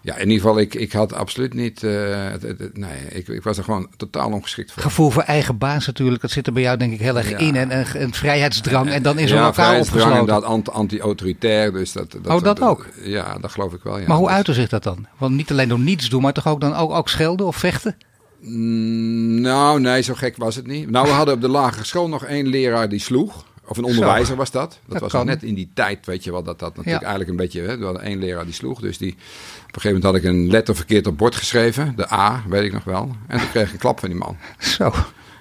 ja, 0.04 0.16
in 0.16 0.30
ieder 0.30 0.42
geval, 0.42 0.60
ik, 0.60 0.76
ik 0.76 0.92
had 0.92 1.14
absoluut 1.14 1.54
niet. 1.54 1.84
Uh, 1.84 2.30
het, 2.30 2.78
nee, 2.78 3.00
ik, 3.10 3.28
ik 3.28 3.44
was 3.44 3.58
er 3.58 3.64
gewoon 3.64 3.90
totaal 3.98 4.32
ongeschikt 4.32 4.72
voor. 4.72 4.82
Gevoel 4.82 5.10
voor 5.10 5.22
eigen 5.22 5.58
baas 5.58 5.86
natuurlijk, 5.86 6.22
dat 6.22 6.32
zit 6.32 6.48
er 6.48 6.54
bij 6.54 6.62
jou 6.62 6.78
denk 6.78 6.94
ik 6.94 7.00
heel 7.00 7.18
erg 7.18 7.32
in. 7.32 7.56
En 7.56 8.02
een, 8.02 8.14
vrijheidsdrang 8.14 8.90
en 8.90 9.04
dan 9.04 9.20
is 9.20 9.32
er 9.32 9.38
ja, 9.38 9.46
elkaar 9.46 9.80
opgesloten. 9.80 10.20
inderdaad 10.20 10.70
anti-autoritair. 10.70 11.72
Dus 11.72 11.92
dat, 11.92 12.12
dat, 12.12 12.28
oh, 12.28 12.44
dat, 12.44 12.62
ook? 12.62 12.88
Ja, 13.04 13.38
dat 13.42 13.52
geloof 13.52 13.74
ik 13.74 13.84
wel. 13.84 14.00
Ja. 14.00 14.08
Maar 14.08 14.18
hoe 14.18 14.30
uitte 14.30 14.54
zich 14.54 14.70
dat 14.70 14.84
dan? 14.84 15.08
Want 15.18 15.36
niet 15.36 15.52
alleen 15.52 15.70
door 15.70 15.80
niets 15.80 16.10
doen, 16.10 16.22
maar 16.22 16.34
toch 16.34 16.48
ook 16.48 16.62
dan 16.62 16.76
ook, 16.76 16.92
ook 16.92 17.10
schelden 17.10 17.46
of 17.46 17.56
vechten? 17.56 17.98
Mm, 18.40 19.42
nou, 19.42 19.80
nee, 19.80 20.02
zo 20.02 20.14
gek 20.14 20.38
was 20.38 20.56
het 20.56 20.68
niet. 20.68 20.90
Nou, 20.90 21.08
we 21.08 21.14
hadden 21.14 21.34
op 21.34 21.42
de 21.42 21.48
lagere 21.48 21.86
school 21.86 22.10
nog 22.10 22.26
één 22.26 22.48
leraar 22.48 22.90
die 22.90 23.00
sloeg. 23.00 23.46
Of 23.72 23.78
een 23.78 23.84
onderwijzer 23.84 24.36
was 24.36 24.52
dat. 24.52 24.80
Dat, 24.86 25.12
was 25.12 25.24
net 25.24 25.44
in 25.44 25.54
die 25.54 25.70
tijd, 25.74 26.06
weet 26.06 26.24
je 26.24 26.32
wel, 26.32 26.44
dat 26.44 26.60
dat 26.60 26.76
natuurlijk 26.76 27.04
eigenlijk 27.04 27.30
een 27.30 27.38
beetje... 27.38 27.62
Hè, 27.62 27.78
we 27.78 27.84
hadden 27.86 28.02
één 28.02 28.20
leraar 28.20 28.46
die 28.46 28.54
sloeg, 28.54 28.80
dus 28.80 28.98
die... 28.98 29.12
Op 29.12 29.18
een 29.18 29.82
gegeven 29.82 29.88
moment 29.88 30.04
had 30.04 30.16
ik 30.16 30.24
een 30.24 30.48
letter 30.50 30.76
verkeerd 30.76 31.08
op 31.08 31.18
bord 31.18 31.36
geschreven. 31.36 31.94
De 31.96 32.12
A, 32.12 32.44
weet 32.48 32.64
ik 32.64 32.74
nog 32.74 32.84
wel. 32.84 33.16
En 33.28 33.40
toen 33.40 33.50
kreeg 33.50 33.68
ik 33.68 33.74
een 33.74 33.80
klap 33.80 34.00
van 34.00 34.10
die 34.10 34.18
man. 34.18 34.38
Zo. 34.60 34.94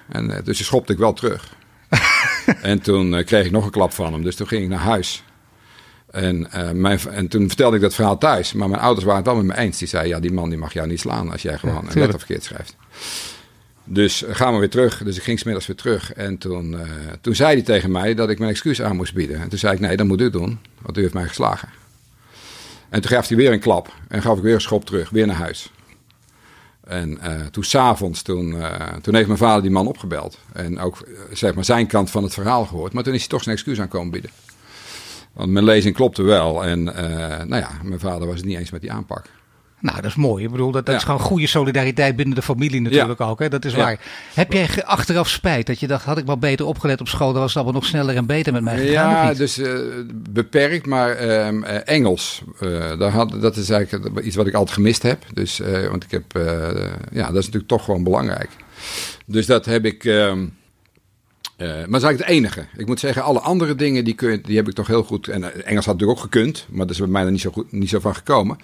En 0.09 0.29
uh, 0.29 0.35
dus 0.43 0.57
die 0.57 0.65
schopte 0.65 0.93
ik 0.93 0.97
wel 0.97 1.13
terug. 1.13 1.55
en 2.61 2.81
toen 2.81 3.13
uh, 3.13 3.25
kreeg 3.25 3.45
ik 3.45 3.51
nog 3.51 3.65
een 3.65 3.71
klap 3.71 3.93
van 3.93 4.13
hem. 4.13 4.23
Dus 4.23 4.35
toen 4.35 4.47
ging 4.47 4.63
ik 4.63 4.69
naar 4.69 4.79
huis. 4.79 5.23
En, 6.11 6.47
uh, 6.55 6.71
mijn, 6.71 6.99
en 7.09 7.27
toen 7.27 7.47
vertelde 7.47 7.75
ik 7.75 7.81
dat 7.81 7.95
verhaal 7.95 8.17
thuis. 8.17 8.53
Maar 8.53 8.69
mijn 8.69 8.81
ouders 8.81 9.05
waren 9.05 9.23
het 9.23 9.31
wel 9.33 9.43
met 9.43 9.55
me 9.55 9.63
eens. 9.63 9.77
Die 9.77 9.87
zeiden, 9.87 10.11
ja, 10.11 10.19
die 10.19 10.33
man 10.33 10.49
die 10.49 10.57
mag 10.57 10.73
jou 10.73 10.87
niet 10.87 10.99
slaan 10.99 11.31
als 11.31 11.41
jij 11.41 11.57
gewoon 11.57 11.83
ja, 11.83 11.91
een 11.91 11.99
letter 11.99 12.19
verkeerd 12.19 12.43
schrijft. 12.43 12.75
Dus 13.93 14.23
gaan 14.27 14.53
we 14.53 14.59
weer 14.59 14.69
terug. 14.69 15.03
Dus 15.03 15.17
ik 15.17 15.23
ging 15.23 15.39
smiddags 15.39 15.67
weer 15.67 15.75
terug. 15.75 16.13
En 16.13 16.37
toen, 16.37 16.71
uh, 16.71 16.81
toen 17.21 17.35
zei 17.35 17.53
hij 17.53 17.61
tegen 17.61 17.91
mij 17.91 18.13
dat 18.13 18.29
ik 18.29 18.39
mijn 18.39 18.51
excuus 18.51 18.81
aan 18.81 18.95
moest 18.95 19.13
bieden. 19.13 19.41
En 19.41 19.49
toen 19.49 19.59
zei 19.59 19.73
ik, 19.73 19.79
nee, 19.79 19.97
dat 19.97 20.07
moet 20.07 20.21
u 20.21 20.29
doen. 20.29 20.59
Want 20.81 20.97
u 20.97 21.01
heeft 21.01 21.13
mij 21.13 21.27
geslagen. 21.27 21.69
En 22.89 23.01
toen 23.01 23.11
gaf 23.11 23.27
hij 23.27 23.37
weer 23.37 23.51
een 23.51 23.59
klap. 23.59 23.93
En 24.07 24.21
gaf 24.21 24.37
ik 24.37 24.43
weer 24.43 24.53
een 24.53 24.61
schop 24.61 24.85
terug. 24.85 25.09
Weer 25.09 25.27
naar 25.27 25.35
huis. 25.35 25.71
En 26.83 27.19
uh, 27.23 27.45
toen 27.45 27.63
s'avonds, 27.63 28.21
toen, 28.21 28.53
uh, 28.53 28.75
toen 29.01 29.15
heeft 29.15 29.27
mijn 29.27 29.39
vader 29.39 29.61
die 29.61 29.71
man 29.71 29.87
opgebeld. 29.87 30.37
En 30.53 30.79
ook 30.79 31.07
zeg 31.33 31.53
maar 31.53 31.65
zijn 31.65 31.87
kant 31.87 32.11
van 32.11 32.23
het 32.23 32.33
verhaal 32.33 32.65
gehoord. 32.65 32.93
Maar 32.93 33.03
toen 33.03 33.13
is 33.13 33.19
hij 33.19 33.29
toch 33.29 33.43
zijn 33.43 33.55
excuus 33.55 33.79
aan 33.81 33.87
komen 33.87 34.11
bieden. 34.11 34.31
Want 35.33 35.51
mijn 35.51 35.65
lezing 35.65 35.95
klopte 35.95 36.23
wel. 36.23 36.63
En 36.63 36.83
nou 36.83 37.55
ja, 37.55 37.71
mijn 37.83 37.99
vader 37.99 38.27
was 38.27 38.37
het 38.37 38.45
niet 38.45 38.57
eens 38.57 38.71
met 38.71 38.81
die 38.81 38.91
aanpak. 38.91 39.25
Nou, 39.81 39.95
dat 39.95 40.05
is 40.05 40.15
mooi. 40.15 40.43
Ik 40.43 40.51
bedoel, 40.51 40.71
dat, 40.71 40.85
dat 40.85 40.95
is 40.95 41.03
gewoon 41.03 41.19
goede 41.19 41.47
solidariteit 41.47 42.15
binnen 42.15 42.35
de 42.35 42.41
familie 42.41 42.81
natuurlijk 42.81 43.21
ook. 43.21 43.39
Hè? 43.39 43.49
Dat 43.49 43.65
is 43.65 43.73
waar. 43.73 43.99
Heb 44.33 44.53
jij 44.53 44.85
achteraf 44.85 45.29
spijt 45.29 45.67
dat 45.67 45.79
je 45.79 45.87
dacht, 45.87 46.05
had 46.05 46.17
ik 46.17 46.25
wel 46.25 46.37
beter 46.37 46.65
opgelet 46.65 47.01
op 47.01 47.07
school, 47.07 47.31
dan 47.31 47.41
was 47.41 47.53
het 47.53 47.63
allemaal 47.63 47.81
nog 47.81 47.89
sneller 47.89 48.15
en 48.15 48.25
beter 48.25 48.53
met 48.53 48.63
mij 48.63 48.77
gegaan? 48.77 49.09
Ja, 49.09 49.33
dus 49.33 49.57
uh, 49.57 49.79
beperkt, 50.29 50.85
maar 50.85 51.25
uh, 51.25 51.87
Engels. 51.87 52.41
Uh, 52.59 52.99
daar 52.99 53.11
had, 53.11 53.41
dat 53.41 53.55
is 53.55 53.69
eigenlijk 53.69 54.19
iets 54.25 54.35
wat 54.35 54.47
ik 54.47 54.53
altijd 54.53 54.75
gemist 54.75 55.03
heb. 55.03 55.23
Dus, 55.33 55.61
want 55.89 56.03
ik 56.03 56.11
heb, 56.11 56.23
ja, 57.11 57.25
dat 57.25 57.37
is 57.37 57.45
natuurlijk 57.45 57.67
toch 57.67 57.83
gewoon 57.83 58.03
belangrijk. 58.03 58.49
Dus 59.25 59.45
dat 59.45 59.65
heb 59.65 59.85
ik. 59.85 60.05
Ehm, 60.05 60.39
maar 61.57 61.67
dat 61.89 62.01
is 62.01 62.07
eigenlijk 62.07 62.19
het 62.19 62.27
enige. 62.27 62.65
Ik 62.77 62.87
moet 62.87 62.99
zeggen, 62.99 63.23
alle 63.23 63.39
andere 63.39 63.75
dingen 63.75 64.03
die, 64.03 64.13
kun 64.13 64.41
die 64.45 64.57
heb 64.57 64.67
ik 64.67 64.73
toch 64.73 64.87
heel 64.87 65.03
goed. 65.03 65.27
En 65.27 65.43
Engels 65.43 65.85
had 65.85 65.93
natuurlijk 65.93 66.19
ook 66.19 66.25
gekund, 66.25 66.65
maar 66.69 66.85
dat 66.85 66.95
is 66.95 66.97
bij 67.01 67.07
mij 67.07 67.25
er 67.25 67.31
niet 67.31 67.41
zo, 67.41 67.51
goed, 67.51 67.71
niet 67.71 67.89
zo 67.89 67.99
van 67.99 68.15
gekomen. 68.15 68.57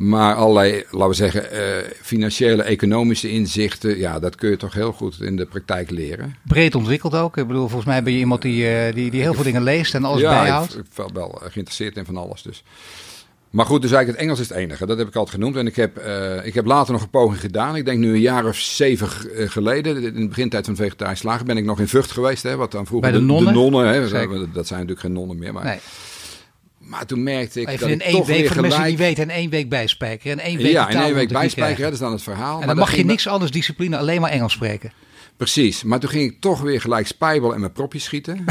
Maar 0.00 0.34
allerlei, 0.34 0.84
laten 0.90 1.08
we 1.08 1.14
zeggen, 1.14 1.44
uh, 1.52 1.60
financiële, 2.02 2.62
economische 2.62 3.30
inzichten, 3.30 3.98
ja, 3.98 4.18
dat 4.18 4.34
kun 4.34 4.50
je 4.50 4.56
toch 4.56 4.72
heel 4.72 4.92
goed 4.92 5.20
in 5.20 5.36
de 5.36 5.46
praktijk 5.46 5.90
leren. 5.90 6.36
Breed 6.42 6.74
ontwikkeld 6.74 7.14
ook. 7.14 7.36
Ik 7.36 7.46
bedoel, 7.46 7.66
volgens 7.66 7.84
mij 7.84 8.02
ben 8.02 8.12
je 8.12 8.18
iemand 8.18 8.42
die, 8.42 8.64
uh, 8.64 8.94
die, 8.94 9.10
die 9.10 9.20
heel 9.20 9.34
veel 9.34 9.44
dingen 9.44 9.62
leest 9.62 9.94
en 9.94 10.04
alles 10.04 10.20
ja, 10.20 10.40
bijhoudt. 10.40 10.78
ik 10.78 10.84
ben 10.94 11.14
wel 11.14 11.40
geïnteresseerd 11.42 11.96
in 11.96 12.04
van 12.04 12.16
alles. 12.16 12.42
Dus. 12.42 12.64
Maar 13.50 13.66
goed, 13.66 13.82
dus 13.82 13.90
eigenlijk 13.90 14.18
het 14.18 14.26
Engels 14.26 14.40
is 14.40 14.48
het 14.48 14.58
enige. 14.58 14.86
Dat 14.86 14.98
heb 14.98 15.08
ik 15.08 15.14
altijd 15.14 15.34
genoemd. 15.34 15.56
En 15.56 15.66
ik 15.66 15.76
heb, 15.76 15.98
uh, 16.06 16.46
ik 16.46 16.54
heb 16.54 16.66
later 16.66 16.92
nog 16.92 17.02
een 17.02 17.10
poging 17.10 17.40
gedaan. 17.40 17.76
Ik 17.76 17.84
denk 17.84 17.98
nu 17.98 18.12
een 18.12 18.20
jaar 18.20 18.44
of 18.44 18.56
zeven 18.56 19.08
geleden, 19.50 20.02
in 20.02 20.20
de 20.20 20.28
begintijd 20.28 20.66
van 20.66 20.76
vegetarisch 20.76 21.18
slagen, 21.18 21.46
ben 21.46 21.56
ik 21.56 21.64
nog 21.64 21.80
in 21.80 21.88
Vught 21.88 22.10
geweest. 22.10 22.42
Hè, 22.42 22.56
wat 22.56 22.72
dan 22.72 22.86
vroeger 22.86 23.10
Bij 23.10 23.20
de 23.20 23.26
nonnen? 23.26 23.52
De, 23.52 23.60
nonnen 23.60 23.86
hè, 23.86 24.00
dat 24.52 24.66
zijn 24.66 24.80
natuurlijk 24.80 25.00
geen 25.00 25.12
nonnen 25.12 25.38
meer. 25.38 25.52
Maar 25.52 25.64
nee. 25.64 25.78
Maar 26.90 27.06
toen 27.06 27.22
merkte 27.22 27.60
ik 27.60 27.68
Even 27.68 27.80
dat 27.80 27.88
in 27.88 28.00
één 28.00 28.24
week, 28.24 28.46
voor 28.46 28.56
de 28.56 28.62
mensen 28.62 28.84
die 28.84 28.96
weten, 28.96 29.22
in 29.22 29.30
één 29.30 29.50
week 29.50 29.68
bijspijkeren. 29.68 30.38
En 30.38 30.44
één 30.44 30.56
week 30.56 30.72
ja, 30.72 30.88
in 30.88 30.96
één 30.96 31.14
week 31.14 31.28
bijspijkeren, 31.28 31.84
dat 31.84 31.92
is 31.92 31.98
dan 31.98 32.12
het 32.12 32.22
verhaal. 32.22 32.60
En 32.60 32.66
dan 32.66 32.76
mag 32.76 32.96
je 32.96 33.04
niks 33.04 33.26
anders 33.26 33.50
discipline, 33.50 33.96
alleen 33.98 34.20
maar 34.20 34.30
Engels 34.30 34.52
spreken. 34.52 34.92
Precies, 35.36 35.82
maar 35.82 36.00
toen 36.00 36.10
ging 36.10 36.30
ik 36.30 36.40
toch 36.40 36.60
weer 36.60 36.80
gelijk 36.80 37.06
spijbel 37.06 37.54
en 37.54 37.60
mijn 37.60 37.72
propjes 37.72 38.04
schieten. 38.04 38.44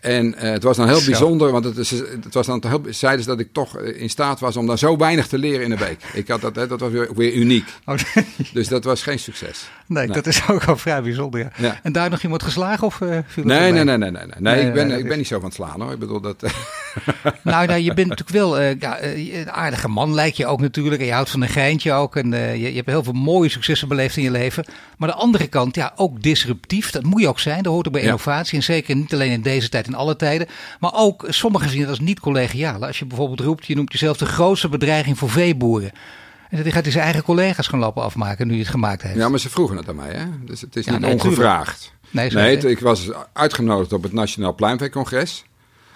En 0.00 0.26
uh, 0.26 0.40
het 0.40 0.62
was 0.62 0.76
dan 0.76 0.88
heel 0.88 1.04
bijzonder, 1.04 1.52
want 1.52 1.64
het, 1.64 1.76
het 2.22 2.34
was 2.34 2.46
dan 2.46 2.62
heel, 2.66 2.82
zeiden 2.90 3.24
ze 3.24 3.28
dat 3.30 3.40
ik 3.40 3.48
toch 3.52 3.78
eh, 3.78 4.00
in 4.00 4.10
staat 4.10 4.40
was 4.40 4.56
om 4.56 4.66
dan 4.66 4.78
zo 4.78 4.96
weinig 4.96 5.26
te 5.26 5.38
leren 5.38 5.64
in 5.64 5.70
een 5.70 5.78
week. 5.78 6.02
Ik 6.12 6.28
had 6.28 6.40
dat, 6.40 6.54
dat 6.54 6.80
was 6.80 6.92
weer, 6.92 7.14
weer 7.14 7.32
uniek. 7.32 7.64
Oh, 7.84 7.94
dus 8.52 8.68
dat 8.68 8.84
was 8.84 9.02
geen 9.02 9.18
succes. 9.18 9.68
Nee, 9.88 10.06
dat 10.06 10.26
is 10.26 10.42
ook 10.50 10.64
al 10.64 10.76
vrij 10.76 11.02
bijzonder. 11.02 11.50
Ja. 11.56 11.80
En 11.82 11.92
daar 11.92 12.10
nog 12.10 12.22
iemand 12.22 12.42
geslagen 12.42 12.86
of 12.86 12.94
viel 13.26 13.44
nee, 13.44 13.72
nee, 13.72 13.84
nee, 13.84 13.84
nee, 13.84 14.10
nee, 14.10 14.10
nee, 14.10 14.24
nee. 14.38 14.66
ik 14.66 14.72
ben, 14.72 14.90
ik 14.90 15.08
ben 15.08 15.16
niet 15.16 15.26
zo 15.26 15.36
van 15.36 15.44
het 15.44 15.54
slaan 15.54 15.80
hoor. 15.80 15.92
Ik 15.92 15.98
bedoel 15.98 16.20
dat. 16.20 16.42
nou, 17.42 17.66
nou, 17.66 17.80
je 17.80 17.94
bent 17.94 18.08
natuurlijk 18.08 18.38
wel 18.38 18.60
uh, 18.60 18.80
ja, 18.80 19.02
een 19.02 19.50
aardige 19.50 19.88
man, 19.88 20.14
lijkt 20.14 20.36
je 20.36 20.46
ook 20.46 20.60
natuurlijk. 20.60 21.00
En 21.00 21.06
je 21.06 21.12
houdt 21.12 21.30
van 21.30 21.42
een 21.42 21.48
geintje 21.48 21.92
ook. 21.92 22.16
En 22.16 22.30
je, 22.30 22.68
je, 22.68 22.76
hebt 22.76 22.86
heel 22.86 23.04
veel 23.04 23.12
mooie 23.12 23.48
successen 23.48 23.88
beleefd 23.88 24.16
in 24.16 24.22
je 24.22 24.30
leven. 24.30 24.64
Maar 24.96 25.08
de 25.08 25.14
andere 25.14 25.46
kant, 25.46 25.74
ja, 25.74 25.92
ook 25.96 26.22
disruptief. 26.22 26.90
Dat 26.90 27.02
moet 27.02 27.20
je 27.20 27.28
ook 27.28 27.40
zijn. 27.40 27.62
Dat 27.62 27.72
hoort 27.72 27.86
ook 27.86 27.92
bij 27.92 28.02
innovatie. 28.02 28.56
En 28.56 28.64
zeker 28.64 28.96
niet 28.96 29.12
alleen 29.12 29.30
in 29.30 29.42
deze 29.42 29.68
tijd, 29.68 29.86
in 29.86 29.94
alle 29.94 30.16
tijden. 30.16 30.46
Maar 30.80 30.94
ook 30.94 31.24
sommigen 31.28 31.70
zien 31.70 31.80
het 31.80 31.90
als 31.90 32.00
niet 32.00 32.20
collegiale. 32.20 32.86
Als 32.86 32.98
je 32.98 33.06
bijvoorbeeld 33.06 33.40
roept, 33.40 33.66
je 33.66 33.74
noemt 33.74 33.92
jezelf 33.92 34.16
de 34.16 34.26
grootste 34.26 34.68
bedreiging 34.68 35.18
voor 35.18 35.30
veeboeren. 35.30 35.92
En 36.50 36.62
dan 36.62 36.72
gaat 36.72 36.82
hij 36.82 36.92
zijn 36.92 37.04
eigen 37.04 37.22
collega's 37.22 37.66
gaan 37.66 37.78
lopen 37.78 38.02
afmaken 38.02 38.46
nu 38.46 38.52
hij 38.52 38.62
het 38.62 38.70
gemaakt 38.70 39.02
heeft. 39.02 39.16
Ja, 39.16 39.28
maar 39.28 39.38
ze 39.38 39.50
vroegen 39.50 39.76
het 39.76 39.88
aan 39.88 39.96
mij, 39.96 40.12
hè? 40.12 40.24
Dus 40.44 40.60
het 40.60 40.76
is 40.76 40.84
ja, 40.84 40.92
niet 40.92 41.00
nee, 41.00 41.12
ongevraagd. 41.12 41.92
Nee, 42.10 42.30
nee 42.30 42.56
ik 42.56 42.78
was 42.78 43.10
uitgenodigd 43.32 43.92
op 43.92 44.02
het 44.02 44.12
Nationaal 44.12 44.54
Pluimveecongres 44.54 45.44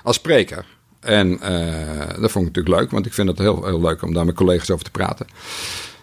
als 0.02 0.16
spreker. 0.16 0.64
En 1.00 1.28
uh, 1.32 2.20
dat 2.20 2.30
vond 2.30 2.46
ik 2.46 2.54
natuurlijk 2.54 2.80
leuk, 2.80 2.90
want 2.90 3.06
ik 3.06 3.12
vind 3.12 3.28
het 3.28 3.38
heel, 3.38 3.64
heel 3.64 3.80
leuk 3.80 4.02
om 4.02 4.14
daar 4.14 4.24
met 4.24 4.34
collega's 4.34 4.70
over 4.70 4.84
te 4.84 4.90
praten. 4.90 5.26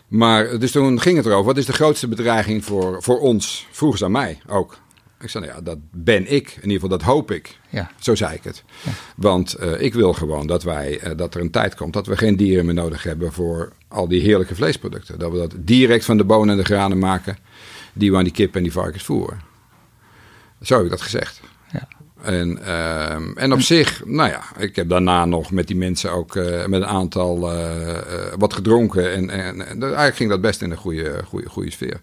Maar 0.07 0.60
dus 0.60 0.71
toen 0.71 1.01
ging 1.01 1.17
het 1.17 1.25
erover, 1.25 1.45
wat 1.45 1.57
is 1.57 1.65
de 1.65 1.73
grootste 1.73 2.07
bedreiging 2.07 2.65
voor, 2.65 3.03
voor 3.03 3.19
ons? 3.19 3.67
Vroegen 3.71 3.99
ze 3.99 4.05
aan 4.05 4.12
mij 4.12 4.41
ook. 4.47 4.77
Ik 5.19 5.30
zei, 5.30 5.45
nou 5.45 5.58
ja, 5.58 5.63
dat 5.63 5.77
ben 5.91 6.32
ik. 6.32 6.49
In 6.49 6.56
ieder 6.56 6.71
geval, 6.71 6.89
dat 6.89 7.01
hoop 7.01 7.32
ik. 7.32 7.60
Ja. 7.69 7.91
Zo 7.99 8.15
zei 8.15 8.36
ik 8.36 8.43
het. 8.43 8.63
Ja. 8.84 8.91
Want 9.15 9.56
uh, 9.60 9.82
ik 9.82 9.93
wil 9.93 10.13
gewoon 10.13 10.47
dat, 10.47 10.63
wij, 10.63 11.03
uh, 11.03 11.17
dat 11.17 11.36
er 11.36 11.41
een 11.41 11.51
tijd 11.51 11.75
komt 11.75 11.93
dat 11.93 12.08
we 12.08 12.17
geen 12.17 12.36
dieren 12.36 12.65
meer 12.65 12.73
nodig 12.73 13.03
hebben 13.03 13.34
voor 13.34 13.71
al 13.88 14.08
die 14.08 14.21
heerlijke 14.21 14.56
vleesproducten. 14.56 15.19
Dat 15.19 15.32
we 15.32 15.38
dat 15.38 15.53
direct 15.58 16.06
van 16.06 16.17
de 16.17 16.23
bonen 16.23 16.49
en 16.49 16.58
de 16.58 16.65
granen 16.65 16.99
maken 16.99 17.38
die 17.93 18.12
we 18.12 18.17
aan 18.17 18.23
die 18.23 18.34
kip 18.34 18.56
en 18.56 18.63
die 18.63 18.71
varkens 18.71 19.03
voeren. 19.03 19.41
Zo 20.62 20.75
heb 20.75 20.84
ik 20.84 20.89
dat 20.89 21.01
gezegd. 21.01 21.41
Ja. 21.71 21.88
En, 22.21 22.60
uh, 22.62 23.43
en 23.43 23.53
op 23.53 23.62
zich, 23.62 24.06
nou 24.06 24.30
ja, 24.30 24.43
ik 24.58 24.75
heb 24.75 24.89
daarna 24.89 25.25
nog 25.25 25.51
met 25.51 25.67
die 25.67 25.75
mensen 25.75 26.12
ook 26.12 26.36
uh, 26.36 26.65
met 26.65 26.82
een 26.82 26.88
aantal 26.88 27.39
wat 28.38 28.53
gedronken. 28.53 29.12
En, 29.12 29.30
en, 29.30 29.67
en, 29.67 29.82
eigenlijk 29.84 30.15
ging 30.15 30.30
dat 30.30 30.41
best 30.41 30.62
in 30.62 30.71
een 30.71 30.77
goede, 30.77 31.21
goede, 31.25 31.49
goede 31.49 31.71
sfeer. 31.71 32.01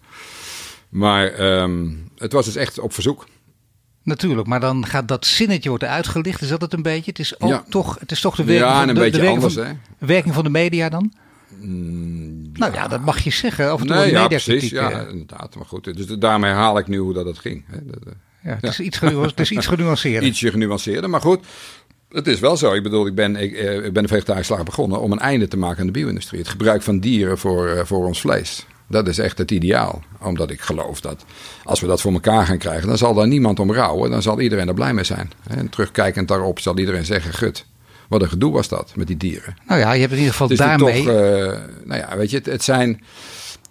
Maar 0.94 1.40
um, 1.60 2.08
het 2.16 2.32
was 2.32 2.44
dus 2.44 2.56
echt 2.56 2.78
op 2.78 2.92
verzoek. 2.92 3.26
Natuurlijk, 4.02 4.46
maar 4.46 4.60
dan 4.60 4.86
gaat 4.86 5.08
dat 5.08 5.26
zinnetje 5.26 5.68
worden 5.68 5.88
uitgelicht. 5.88 6.42
Is 6.42 6.48
dat 6.48 6.60
het 6.60 6.72
een 6.72 6.82
beetje? 6.82 7.10
Het 7.10 7.18
is 7.18 7.40
ook 7.40 7.50
ja. 7.50 7.64
toch, 7.68 7.98
het 7.98 8.10
is 8.10 8.20
toch 8.20 8.36
de 8.36 8.44
werking, 8.44 8.68
ja, 8.68 8.78
van, 8.78 8.88
een 8.88 9.12
de, 9.12 9.28
anders, 9.28 9.54
van, 9.54 9.64
hè? 9.64 9.72
werking 9.98 10.34
van 10.34 10.44
de 10.44 10.50
media 10.50 10.88
dan? 10.88 11.12
Mm, 11.60 12.52
nou 12.52 12.72
ja, 12.72 12.88
dat 12.88 13.00
mag 13.00 13.18
je 13.18 13.30
zeggen. 13.30 13.72
Of 13.72 13.84
nee, 13.84 14.10
ja, 14.10 14.26
precies. 14.26 14.70
Ja, 14.70 15.00
inderdaad. 15.00 15.54
Maar 15.56 15.66
goed, 15.66 15.96
dus 15.96 16.06
daarmee 16.06 16.52
haal 16.52 16.78
ik 16.78 16.86
nu 16.86 16.98
hoe 16.98 17.14
dat 17.14 17.26
het 17.26 17.38
ging. 17.38 17.64
Hè. 17.66 17.78
Dat, 17.84 18.14
ja, 18.42 18.58
het, 18.60 18.62
Is 18.62 18.80
iets 18.80 19.00
het 19.00 19.40
is 19.40 19.50
iets 19.50 19.66
genuanceerder. 19.66 20.22
Ietsje 20.28 20.50
genuanceerder, 20.50 21.10
maar 21.10 21.20
goed. 21.20 21.44
Het 22.08 22.26
is 22.26 22.40
wel 22.40 22.56
zo. 22.56 22.72
Ik 22.72 22.82
bedoel, 22.82 23.06
ik 23.06 23.14
ben, 23.14 23.36
ik, 23.36 23.52
ik 23.84 23.92
ben 23.92 24.02
de 24.02 24.08
vegetarische 24.08 24.52
slag 24.52 24.64
begonnen 24.64 25.00
om 25.00 25.12
een 25.12 25.18
einde 25.18 25.48
te 25.48 25.56
maken 25.56 25.80
aan 25.80 25.86
de 25.86 25.92
bio-industrie. 25.92 26.40
Het 26.40 26.48
gebruik 26.48 26.82
van 26.82 26.98
dieren 26.98 27.38
voor, 27.38 27.86
voor 27.86 28.06
ons 28.06 28.20
vlees. 28.20 28.66
Dat 28.86 29.08
is 29.08 29.18
echt 29.18 29.38
het 29.38 29.50
ideaal. 29.50 30.02
Omdat 30.20 30.50
ik 30.50 30.60
geloof 30.60 31.00
dat 31.00 31.24
als 31.64 31.80
we 31.80 31.86
dat 31.86 32.00
voor 32.00 32.12
elkaar 32.12 32.46
gaan 32.46 32.58
krijgen, 32.58 32.88
dan 32.88 32.98
zal 32.98 33.14
daar 33.14 33.28
niemand 33.28 33.60
om 33.60 33.72
rouwen. 33.72 34.10
Dan 34.10 34.22
zal 34.22 34.40
iedereen 34.40 34.68
er 34.68 34.74
blij 34.74 34.94
mee 34.94 35.04
zijn. 35.04 35.30
En 35.48 35.68
terugkijkend 35.68 36.28
daarop 36.28 36.58
zal 36.60 36.78
iedereen 36.78 37.04
zeggen: 37.04 37.32
Gut, 37.32 37.66
wat 38.08 38.22
een 38.22 38.28
gedoe 38.28 38.52
was 38.52 38.68
dat 38.68 38.92
met 38.96 39.06
die 39.06 39.16
dieren. 39.16 39.56
Nou 39.66 39.80
ja, 39.80 39.92
je 39.92 40.00
hebt 40.00 40.12
in 40.12 40.18
ieder 40.18 40.32
geval 40.32 40.56
daarmee. 40.56 41.04
Toch, 41.04 41.14
uh, 41.14 41.14
nou 41.84 42.00
ja, 42.00 42.16
weet 42.16 42.30
je, 42.30 42.36
het, 42.36 42.46
het, 42.46 42.62
zijn. 42.62 43.02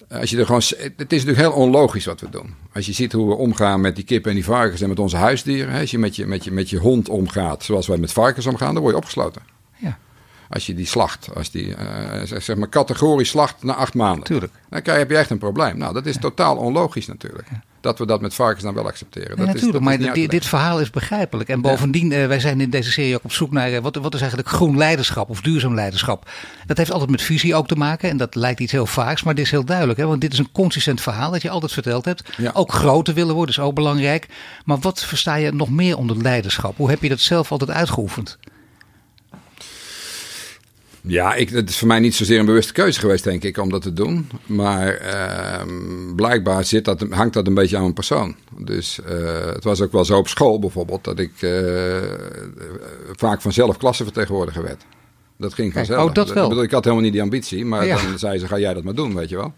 Als 0.10 0.30
je 0.30 0.38
er 0.38 0.46
gewoon, 0.46 0.62
het 0.78 1.14
is 1.14 1.26
natuurlijk 1.26 1.38
heel 1.38 1.52
onlogisch 1.52 2.06
wat 2.06 2.22
we 2.22 2.30
doen. 2.30 2.54
Als 2.74 2.86
je 2.86 2.94
ziet 2.94 3.12
hoe 3.12 3.28
we 3.28 3.36
omgaan 3.36 3.82
met 3.82 3.96
die 3.96 4.06
kippen 4.06 4.30
en 4.30 4.36
die 4.36 4.46
varkens 4.46 4.82
en 4.82 4.90
met 4.90 5.00
onze 5.00 5.18
huisdieren. 5.18 5.80
Als 5.80 5.92
je 5.92 5.98
met 5.98 6.16
je, 6.16 6.26
met 6.26 6.44
je, 6.44 6.52
met 6.52 6.70
je 6.70 6.78
hond 6.78 7.10
omgaat 7.10 7.64
zoals 7.64 7.88
wij 7.88 7.98
met 7.98 8.12
varkens 8.12 8.46
omgaan, 8.46 8.74
dan 8.74 8.82
word 8.82 8.94
je 8.94 9.02
opgesloten. 9.02 9.42
Als 10.54 10.66
je 10.66 10.74
die 10.74 10.86
slacht. 10.86 11.30
Als 11.36 11.52
die, 11.52 11.68
uh, 11.68 12.40
zeg 12.40 12.56
maar, 12.56 12.70
categorie 12.70 13.26
slacht 13.26 13.64
na 13.64 13.74
acht 13.74 13.94
maanden. 13.94 14.24
Tuurlijk. 14.24 14.54
Dan 14.70 14.82
krijg, 14.82 14.98
heb 14.98 15.10
je 15.10 15.18
echt 15.18 15.30
een 15.30 15.38
probleem. 15.38 15.78
Nou, 15.78 15.94
dat 15.94 16.06
is 16.06 16.18
totaal 16.18 16.58
onlogisch 16.58 17.08
natuurlijk. 17.08 17.48
Ja. 17.52 17.64
dat 17.82 18.00
we 18.00 18.06
dat 18.06 18.22
met 18.22 18.34
varkens 18.34 18.64
dan 18.64 18.74
wel 18.74 18.88
accepteren. 18.88 19.30
Ja, 19.30 19.36
dat 19.36 19.46
natuurlijk, 19.46 19.66
is, 19.66 19.72
dat 19.72 19.82
maar 19.82 20.14
dit, 20.16 20.32
dit 20.32 20.46
verhaal 20.46 20.80
is 20.80 20.90
begrijpelijk. 20.90 21.50
En 21.50 21.62
bovendien, 21.62 22.12
eh, 22.12 22.28
wij 22.28 22.40
zijn 22.40 22.62
in 22.62 22.70
deze 22.70 22.92
serie 22.92 23.16
ook 23.16 23.24
op 23.24 23.32
zoek 23.32 23.52
naar 23.52 23.72
eh, 23.72 23.80
wat, 23.80 23.96
wat 23.96 24.14
is 24.14 24.20
eigenlijk 24.20 24.50
groen 24.50 24.78
leiderschap 24.78 25.30
of 25.30 25.42
duurzaam 25.42 25.74
leiderschap. 25.74 26.30
Dat 26.66 26.78
heeft 26.78 26.92
altijd 26.92 27.10
met 27.10 27.22
visie 27.22 27.56
ook 27.56 27.68
te 27.68 27.76
maken 27.76 28.10
en 28.10 28.18
dat 28.18 28.36
lijkt 28.36 28.60
iets 28.60 28.72
heel 28.72 28.86
vaaks, 28.86 29.24
maar 29.24 29.36
dit 29.36 29.46
is 29.46 29.52
heel 29.52 29.66
duidelijk. 29.66 30.00
Hè? 30.00 30.06
Want 30.06 30.22
dit 30.22 30.34
is 30.34 30.40
een 30.40 30.52
consistent 30.52 31.02
verhaal 31.02 31.32
dat 31.32 31.42
je 31.42 31.50
altijd 31.50 31.72
verteld 31.72 32.06
hebt. 32.06 32.24
Ook 32.54 32.72
groter 32.72 33.14
willen 33.14 33.36
worden 33.36 33.56
is 33.56 33.62
ook 33.62 33.76
belangrijk. 33.76 34.28
Maar 34.66 34.80
wat 34.80 35.04
versta 35.06 35.36
je 35.36 35.52
nog 35.52 35.70
meer 35.70 35.98
onder 35.98 36.18
leiderschap? 36.18 36.78
Hoe 36.78 36.90
heb 36.90 37.02
je 37.02 37.10
dat 37.10 37.20
zelf 37.20 37.52
altijd 37.52 37.72
uitgeoefend? 37.72 38.38
Ja, 41.08 41.34
ik, 41.34 41.50
het 41.50 41.70
is 41.70 41.78
voor 41.78 41.88
mij 41.88 42.00
niet 42.00 42.16
zozeer 42.16 42.40
een 42.40 42.46
bewuste 42.46 42.74
keuze 42.74 43.00
geweest, 43.00 43.24
denk 43.24 43.44
ik, 43.44 43.58
om 43.58 43.70
dat 43.70 43.82
te 43.82 43.94
doen. 43.94 44.30
Maar 44.46 44.88
ehm, 44.96 46.16
blijkbaar 46.16 46.64
zit 46.64 46.86
dat, 46.86 47.06
hangt 47.10 47.34
dat 47.34 47.48
een 47.48 47.54
beetje 47.54 47.76
aan 47.76 47.82
mijn 47.82 47.94
persoon. 47.94 48.36
Dus 48.58 49.00
eh, 49.02 49.46
het 49.46 49.64
was 49.64 49.82
ook 49.82 49.92
wel 49.92 50.06
zo 50.06 50.18
op 50.18 50.28
school 50.28 50.60
bijvoorbeeld, 50.60 51.04
dat 51.04 51.20
ik 51.20 51.32
eh, 51.42 51.98
vaak 53.16 53.42
vanzelf 53.42 53.78
klassenvertegenwoordiger 53.78 54.64
werd. 54.64 54.84
Dat 55.38 55.54
ging 55.54 55.74
Kijk, 55.74 55.86
vanzelf. 55.86 56.10
oh, 56.10 56.14
dat 56.16 56.34
wel. 56.34 56.44
Ik, 56.44 56.50
bedoel, 56.50 56.64
ik 56.64 56.72
had 56.72 56.84
helemaal 56.84 57.04
niet 57.04 57.14
die 57.14 57.22
ambitie, 57.22 57.66
maar 57.66 57.86
Ja. 57.86 57.96
dan 58.02 58.20
zei 58.20 58.40
ze, 58.40 58.48
ga 58.48 58.60
jij 58.60 58.74
dat 58.74 58.84
maar 58.84 58.96
doen, 58.96 59.16
weet 59.16 59.30
je 59.30 59.36
wel. 59.36 59.54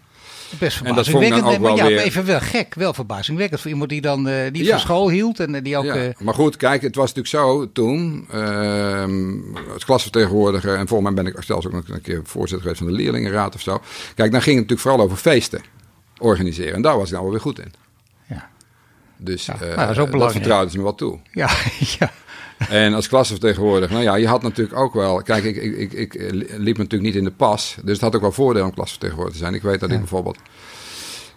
Best 0.58 0.80
En 0.80 0.94
dat 0.94 1.04
verbazingwekkend. 1.04 1.42
ook 1.44 1.48
nee, 1.50 1.58
maar 1.58 1.68
wel 1.76 1.76
ja, 1.76 1.86
weer- 1.96 1.98
even 2.04 2.24
wel 2.26 2.40
gek, 2.40 2.74
wel 2.74 2.94
verbazingwekkend 2.94 3.60
voor 3.60 3.70
iemand 3.70 3.90
die 3.90 4.00
dan 4.00 4.22
niet 4.52 4.64
Ja. 4.64 4.70
van 4.70 4.80
school 4.80 5.10
hield 5.10 5.40
en 5.40 5.54
eh, 5.54 5.62
die 5.64 5.76
ook. 5.76 5.84
Ja, 5.84 5.94
eh, 5.94 6.08
maar 6.18 6.34
goed, 6.34 6.56
kijk, 6.56 6.82
het 6.82 6.94
was 6.94 7.14
natuurlijk 7.14 7.46
zo 7.48 7.72
toen, 7.72 8.26
ehm, 8.30 9.34
als 9.72 9.84
klasvertegenwoordiger, 9.84 10.74
en 10.76 10.88
volgens 10.88 11.12
mij 11.14 11.22
ben 11.24 11.32
ik 11.32 11.42
zelfs 11.44 11.66
ook 11.66 11.72
nog 11.72 11.88
een 11.88 12.00
keer 12.00 12.20
voorzitter 12.24 12.60
geweest 12.60 12.78
van 12.78 12.86
de 12.86 13.02
leerlingenraad 13.02 13.54
of 13.54 13.60
zo. 13.60 13.80
Kijk, 14.14 14.32
dan 14.32 14.42
ging 14.42 14.58
het 14.58 14.68
natuurlijk 14.68 14.80
vooral 14.80 15.00
over 15.00 15.16
feesten 15.16 15.60
organiseren. 16.18 16.74
En 16.74 16.82
daar 16.82 16.96
was 16.96 17.06
ik 17.06 17.10
nou 17.12 17.22
wel 17.22 17.32
weer 17.32 17.40
goed 17.42 17.58
in. 17.58 17.72
ja. 18.28 18.48
Dus 19.18 19.46
Ja, 19.46 19.56
nou, 19.60 19.68
dat 19.76 19.78
is 19.78 19.88
ook 19.88 19.96
dat 19.96 20.06
belangrijk. 20.10 20.32
vertrouwden 20.32 20.70
ze 20.70 20.76
me 20.76 20.82
wel 20.82 20.94
toe. 20.94 21.18
Ja, 21.32 21.48
ja. 21.98 22.10
En 22.68 22.94
als 22.94 23.08
klasvertegenwoordiger, 23.08 23.92
nou 23.92 24.04
ja, 24.04 24.14
je 24.14 24.26
had 24.26 24.42
natuurlijk 24.42 24.78
ook 24.78 24.94
wel... 24.94 25.22
Kijk, 25.22 25.44
ik, 25.44 25.56
ik, 25.56 25.92
ik, 25.92 26.14
ik 26.14 26.32
liep 26.56 26.76
natuurlijk 26.76 27.02
niet 27.02 27.14
in 27.14 27.24
de 27.24 27.30
pas. 27.30 27.76
Dus 27.82 27.92
het 27.92 28.00
had 28.00 28.14
ook 28.14 28.20
wel 28.20 28.32
voordeel 28.32 28.64
om 28.64 28.74
klasvertegenwoordiger 28.74 29.38
te 29.40 29.44
zijn. 29.44 29.56
Ik 29.56 29.62
weet 29.62 29.80
dat 29.80 29.90
ik 29.90 29.98
bijvoorbeeld 29.98 30.38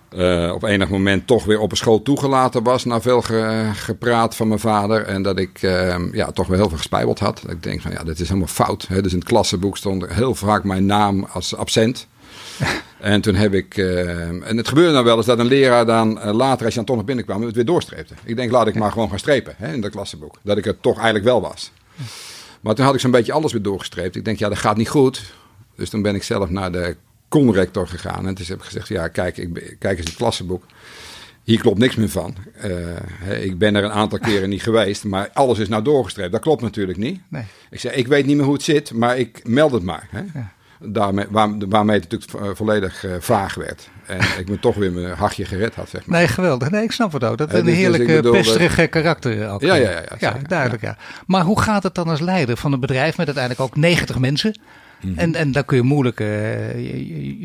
eh, 0.09 0.51
op 0.53 0.63
enig 0.63 0.89
moment 0.89 1.27
toch 1.27 1.45
weer 1.45 1.59
op 1.59 1.71
een 1.71 1.77
school 1.77 2.01
toegelaten 2.01 2.63
was... 2.63 2.85
na 2.85 3.01
veel 3.01 3.21
ge- 3.21 3.69
gepraat 3.73 4.35
van 4.35 4.47
mijn 4.47 4.59
vader. 4.59 5.05
En 5.05 5.21
dat 5.21 5.39
ik 5.39 5.61
eh, 5.61 5.95
ja, 6.11 6.31
toch 6.31 6.47
wel 6.47 6.57
heel 6.57 6.67
veel 6.69 6.77
gespijbeld 6.77 7.19
had. 7.19 7.39
Dat 7.41 7.51
ik 7.51 7.63
denk 7.63 7.81
van, 7.81 7.91
ja, 7.91 8.03
dit 8.03 8.19
is 8.19 8.27
helemaal 8.27 8.47
fout. 8.47 8.85
Hè? 8.87 9.01
Dus 9.01 9.11
in 9.11 9.19
het 9.19 9.27
klassenboek 9.27 9.77
stond 9.77 10.05
heel 10.07 10.35
vaak 10.35 10.63
mijn 10.63 10.85
naam 10.85 11.27
als 11.31 11.55
absent. 11.55 12.07
En 12.99 13.21
toen 13.21 13.35
heb 13.35 13.53
ik. 13.53 13.77
eh, 13.77 14.27
en 14.27 14.57
het 14.57 14.67
gebeurde 14.67 14.91
nou 14.91 15.05
wel 15.05 15.17
eens 15.17 15.25
dat 15.25 15.39
een 15.39 15.45
leraar 15.45 15.85
dan 15.85 16.19
eh, 16.19 16.33
later, 16.33 16.59
als 16.65 16.69
je 16.69 16.75
dan 16.75 16.85
toch 16.85 16.95
nog 16.95 17.05
binnenkwam, 17.05 17.41
het 17.41 17.55
weer 17.55 17.65
doorstreepte. 17.65 18.13
Ik 18.23 18.35
denk, 18.35 18.51
laat 18.51 18.67
ik 18.67 18.75
maar 18.75 18.91
gewoon 18.91 19.09
gaan 19.09 19.19
strepen 19.19 19.53
hè, 19.57 19.73
in 19.73 19.81
dat 19.81 19.91
klassenboek. 19.91 20.37
Dat 20.41 20.57
ik 20.57 20.63
het 20.65 20.81
toch 20.81 20.95
eigenlijk 20.95 21.25
wel 21.25 21.41
was. 21.41 21.71
Maar 22.61 22.75
toen 22.75 22.85
had 22.85 22.93
ik 22.93 22.99
zo'n 22.99 23.11
beetje 23.11 23.31
alles 23.31 23.51
weer 23.51 23.61
doorgestreept. 23.61 24.15
Ik 24.15 24.25
denk, 24.25 24.39
ja, 24.39 24.49
dat 24.49 24.57
gaat 24.57 24.77
niet 24.77 24.89
goed. 24.89 25.33
Dus 25.75 25.89
toen 25.89 26.01
ben 26.01 26.15
ik 26.15 26.23
zelf 26.23 26.49
naar 26.49 26.71
de 26.71 26.95
conrector 27.27 27.87
gegaan. 27.87 28.27
En 28.27 28.35
toen 28.35 28.45
heb 28.47 28.57
ik 28.57 28.63
gezegd, 28.63 28.87
ja, 28.87 29.07
kijk, 29.07 29.37
ik, 29.37 29.75
kijk 29.79 29.97
eens 29.97 30.07
het 30.07 30.17
klassenboek. 30.17 30.63
Hier 31.43 31.59
klopt 31.59 31.77
niks 31.79 31.95
meer 31.95 32.09
van. 32.09 32.35
Eh, 32.53 33.43
ik 33.43 33.57
ben 33.57 33.75
er 33.75 33.83
een 33.83 33.91
aantal 33.91 34.19
keren 34.19 34.49
niet 34.49 34.63
geweest, 34.63 35.03
maar 35.03 35.29
alles 35.33 35.59
is 35.59 35.67
nou 35.67 35.83
doorgestreept. 35.83 36.31
Dat 36.31 36.41
klopt 36.41 36.61
natuurlijk 36.61 36.97
niet. 36.97 37.21
Nee. 37.27 37.43
Ik 37.69 37.79
zei, 37.79 37.95
ik 37.95 38.07
weet 38.07 38.25
niet 38.25 38.35
meer 38.35 38.45
hoe 38.45 38.53
het 38.53 38.63
zit, 38.63 38.93
maar 38.93 39.17
ik 39.17 39.47
meld 39.47 39.71
het 39.71 39.83
maar. 39.83 40.07
Hè? 40.11 40.21
Daarmee, 40.81 41.25
waar, 41.29 41.49
waarmee 41.67 41.99
het 41.99 42.11
natuurlijk 42.11 42.31
vo- 42.45 42.55
volledig 42.55 43.03
eh, 43.03 43.11
vaag 43.19 43.53
werd. 43.55 43.89
En 44.05 44.19
ik 44.37 44.49
me 44.49 44.59
toch 44.59 44.75
weer 44.75 44.91
mijn 44.91 45.13
hachje 45.15 45.45
gered 45.45 45.75
had, 45.75 45.89
zeg 45.89 46.05
maar. 46.05 46.17
Nee, 46.17 46.27
geweldig. 46.27 46.69
Nee, 46.69 46.83
ik 46.83 46.91
snap 46.91 47.11
het 47.13 47.23
ook. 47.23 47.37
Dat 47.37 47.47
is 47.47 47.53
Eh, 47.53 47.59
een 47.59 47.65
dus- 47.65 47.73
dus 47.73 47.83
heerlijk 47.83 48.09
eh, 48.09 48.21
dat- 48.23 48.31
pesterige 48.31 48.87
karakter 48.87 49.49
ook. 49.49 49.61
Ja, 49.61 49.73
ja, 49.75 49.89
ja, 49.89 50.01
ja, 50.09 50.15
ja 50.19 50.37
duidelijk. 50.47 50.81
Ja. 50.81 50.97
Maar 51.27 51.43
hoe 51.43 51.61
gaat 51.61 51.83
het 51.83 51.95
dan 51.95 52.07
als 52.07 52.19
leider 52.19 52.57
van 52.57 52.73
een 52.73 52.79
bedrijf 52.79 53.17
met 53.17 53.25
uiteindelijk 53.25 53.65
ook 53.65 53.75
90 53.75 54.19
mensen? 54.19 54.59
Mhm. 55.01 55.19
En, 55.19 55.35
en 55.35 55.51
dan 55.51 55.65
kun 55.65 55.77
je 55.77 55.83
moeilijk 55.83 56.19
eh, 56.19 56.27